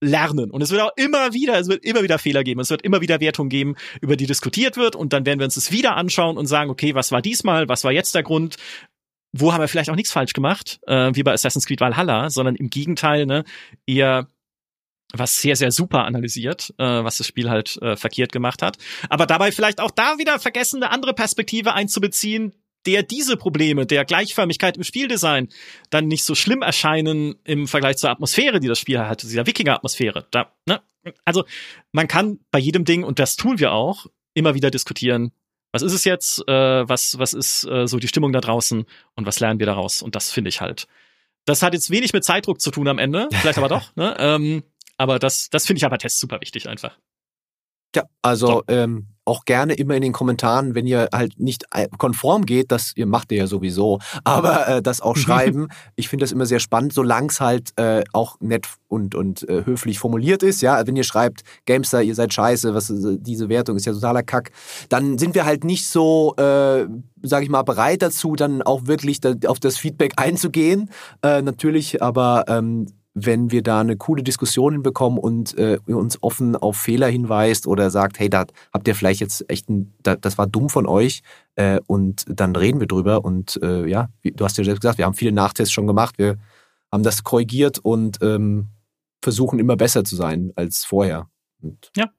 [0.00, 0.50] Lernen.
[0.50, 2.60] Und es wird auch immer wieder, es wird immer wieder Fehler geben.
[2.60, 4.96] Es wird immer wieder Wertungen geben, über die diskutiert wird.
[4.96, 7.68] Und dann werden wir uns das wieder anschauen und sagen, okay, was war diesmal?
[7.68, 8.56] Was war jetzt der Grund?
[9.32, 12.56] Wo haben wir vielleicht auch nichts falsch gemacht, äh, wie bei Assassin's Creed Valhalla, sondern
[12.56, 13.44] im Gegenteil, ne,
[13.86, 14.26] eher
[15.12, 18.78] was sehr, sehr super analysiert, äh, was das Spiel halt äh, verkehrt gemacht hat.
[19.08, 22.52] Aber dabei vielleicht auch da wieder vergessen, eine andere Perspektive einzubeziehen,
[22.86, 25.48] der diese Probleme der Gleichförmigkeit im Spieldesign
[25.90, 30.26] dann nicht so schlimm erscheinen im Vergleich zur Atmosphäre, die das Spiel hat, dieser Wikinger-Atmosphäre.
[30.30, 30.80] Da, ne?
[31.24, 31.44] Also
[31.92, 35.32] man kann bei jedem Ding, und das tun wir auch, immer wieder diskutieren,
[35.72, 38.84] was ist es jetzt, äh, was, was ist äh, so die Stimmung da draußen
[39.14, 40.02] und was lernen wir daraus?
[40.02, 40.88] Und das finde ich halt.
[41.44, 43.92] Das hat jetzt wenig mit Zeitdruck zu tun am Ende, vielleicht aber doch.
[43.96, 44.16] Ne?
[44.18, 44.62] Ähm,
[44.98, 46.98] aber das, das finde ich aber Tests super wichtig einfach.
[47.94, 48.62] Ja, also so.
[48.68, 52.92] ähm, auch gerne immer in den Kommentaren, wenn ihr halt nicht äh, konform geht, das
[52.96, 55.68] ihr macht ihr ja sowieso, aber äh, das auch schreiben.
[55.94, 59.64] ich finde das immer sehr spannend, solange es halt äh, auch nett und und äh,
[59.64, 60.62] höflich formuliert ist.
[60.62, 64.24] Ja, wenn ihr schreibt, Gamester, ihr seid scheiße, was äh, diese Wertung ist ja totaler
[64.24, 64.50] Kack,
[64.88, 66.86] dann sind wir halt nicht so, äh,
[67.22, 70.90] sage ich mal, bereit dazu, dann auch wirklich da, auf das Feedback einzugehen.
[71.22, 76.54] Äh, natürlich, aber ähm, wenn wir da eine coole Diskussion hinbekommen und äh, uns offen
[76.54, 80.38] auf Fehler hinweist oder sagt, hey, da habt ihr vielleicht jetzt echt ein, da, das
[80.38, 81.22] war dumm von euch
[81.56, 85.06] äh, und dann reden wir drüber und äh, ja, du hast ja selbst gesagt, wir
[85.06, 86.38] haben viele Nachtests schon gemacht, wir
[86.92, 88.68] haben das korrigiert und ähm,
[89.22, 91.28] versuchen immer besser zu sein als vorher.
[91.60, 92.10] Und ja,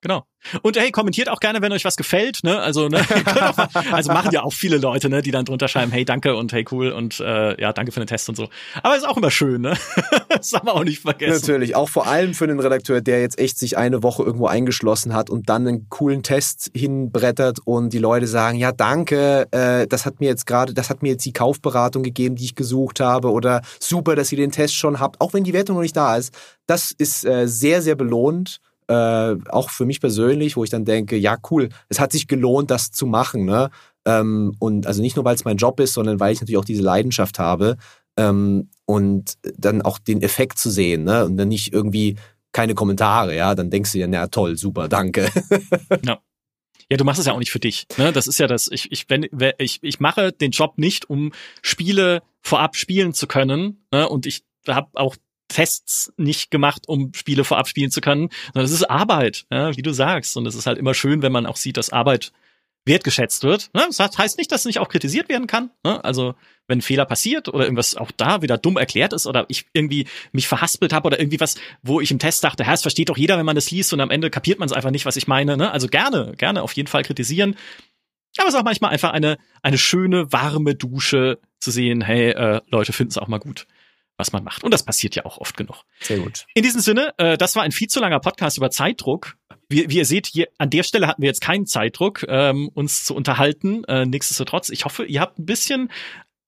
[0.00, 0.24] Genau.
[0.62, 2.60] Und hey, kommentiert auch gerne, wenn euch was gefällt, ne?
[2.60, 3.04] Also, ne?
[3.92, 6.64] also machen ja auch viele Leute, ne, die dann drunter schreiben, hey, danke und hey,
[6.70, 8.48] cool und äh, ja, danke für den Test und so.
[8.84, 9.76] Aber ist auch immer schön, ne?
[10.28, 11.40] das haben wir auch nicht vergessen.
[11.40, 15.12] Natürlich, auch vor allem für den Redakteur, der jetzt echt sich eine Woche irgendwo eingeschlossen
[15.12, 20.06] hat und dann einen coolen Test hinbrettert und die Leute sagen, ja, danke, äh, das
[20.06, 23.32] hat mir jetzt gerade, das hat mir jetzt die Kaufberatung gegeben, die ich gesucht habe
[23.32, 26.16] oder super, dass ihr den Test schon habt, auch wenn die Wertung noch nicht da
[26.16, 26.32] ist.
[26.66, 31.16] Das ist äh, sehr, sehr belohnt äh, auch für mich persönlich, wo ich dann denke,
[31.16, 33.44] ja cool, es hat sich gelohnt, das zu machen.
[33.44, 33.70] Ne?
[34.04, 36.64] Ähm, und also nicht nur, weil es mein Job ist, sondern weil ich natürlich auch
[36.64, 37.76] diese Leidenschaft habe
[38.16, 41.24] ähm, und dann auch den Effekt zu sehen ne?
[41.24, 42.16] und dann nicht irgendwie
[42.52, 45.30] keine Kommentare, ja, dann denkst du dir, na toll, super, danke.
[46.04, 46.18] ja.
[46.90, 47.86] Ja, du machst es ja auch nicht für dich.
[47.98, 48.12] Ne?
[48.12, 48.66] Das ist ja das.
[48.72, 49.26] Ich, ich, wenn,
[49.58, 53.84] ich, ich mache den Job nicht, um Spiele vorab spielen zu können.
[53.92, 54.08] Ne?
[54.08, 55.16] Und ich habe auch
[55.48, 59.82] Tests nicht gemacht, um Spiele vorab spielen zu können, sondern es ist Arbeit, ja, wie
[59.82, 60.36] du sagst.
[60.36, 62.32] Und es ist halt immer schön, wenn man auch sieht, dass Arbeit
[62.88, 63.70] wertgeschätzt wird.
[63.74, 63.86] Ne?
[63.86, 65.70] Das heißt nicht, dass es nicht auch kritisiert werden kann.
[65.84, 66.02] Ne?
[66.04, 66.34] Also
[66.66, 70.06] wenn ein Fehler passiert oder irgendwas auch da wieder dumm erklärt ist oder ich irgendwie
[70.32, 73.16] mich verhaspelt habe oder irgendwie was, wo ich im Test dachte, ja, es versteht doch
[73.16, 75.28] jeder, wenn man das liest und am Ende kapiert man es einfach nicht, was ich
[75.28, 75.56] meine.
[75.56, 75.70] Ne?
[75.70, 77.56] Also gerne, gerne auf jeden Fall kritisieren.
[78.38, 82.60] Aber es ist auch manchmal einfach eine, eine schöne, warme Dusche zu sehen, hey, äh,
[82.68, 83.66] Leute finden es auch mal gut
[84.18, 84.64] was man macht.
[84.64, 85.84] Und das passiert ja auch oft genug.
[86.00, 86.44] Sehr gut.
[86.54, 89.36] In diesem Sinne, äh, das war ein viel zu langer Podcast über Zeitdruck.
[89.68, 93.04] Wie, wie ihr seht, hier an der Stelle hatten wir jetzt keinen Zeitdruck, ähm, uns
[93.04, 93.84] zu unterhalten.
[93.84, 95.90] Äh, nichtsdestotrotz, ich hoffe, ihr habt ein bisschen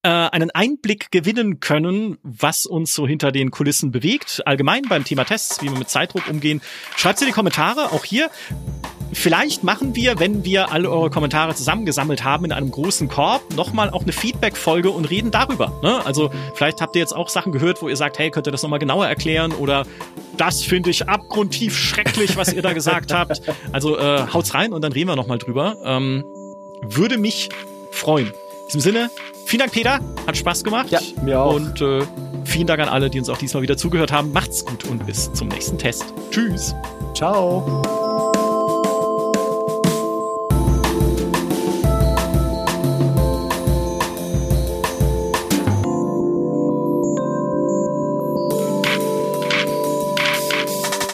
[0.03, 4.43] äh, einen Einblick gewinnen können, was uns so hinter den Kulissen bewegt.
[4.47, 6.61] Allgemein beim Thema Tests, wie wir mit Zeitdruck umgehen.
[6.97, 8.31] Schreibt in die Kommentare, auch hier.
[9.13, 13.91] Vielleicht machen wir, wenn wir alle eure Kommentare zusammengesammelt haben in einem großen Korb, nochmal
[13.91, 15.73] auch eine Feedback-Folge und reden darüber.
[15.83, 16.05] Ne?
[16.05, 18.63] Also vielleicht habt ihr jetzt auch Sachen gehört, wo ihr sagt, hey, könnt ihr das
[18.63, 19.85] nochmal genauer erklären oder
[20.37, 23.43] das finde ich abgrundtief schrecklich, was ihr da gesagt habt.
[23.73, 25.77] Also äh, haut's rein und dann reden wir nochmal drüber.
[25.85, 26.25] Ähm,
[26.83, 27.49] würde mich
[27.91, 28.29] freuen.
[28.29, 28.33] In
[28.67, 29.11] diesem Sinne,
[29.47, 30.01] vielen Dank, Peter.
[30.27, 30.91] Hat Spaß gemacht.
[30.91, 31.55] Ja, mir auch.
[31.55, 32.03] Und äh,
[32.45, 34.33] vielen Dank an alle, die uns auch diesmal wieder zugehört haben.
[34.33, 36.05] Macht's gut und bis zum nächsten Test.
[36.31, 36.75] Tschüss.
[37.15, 37.83] Ciao.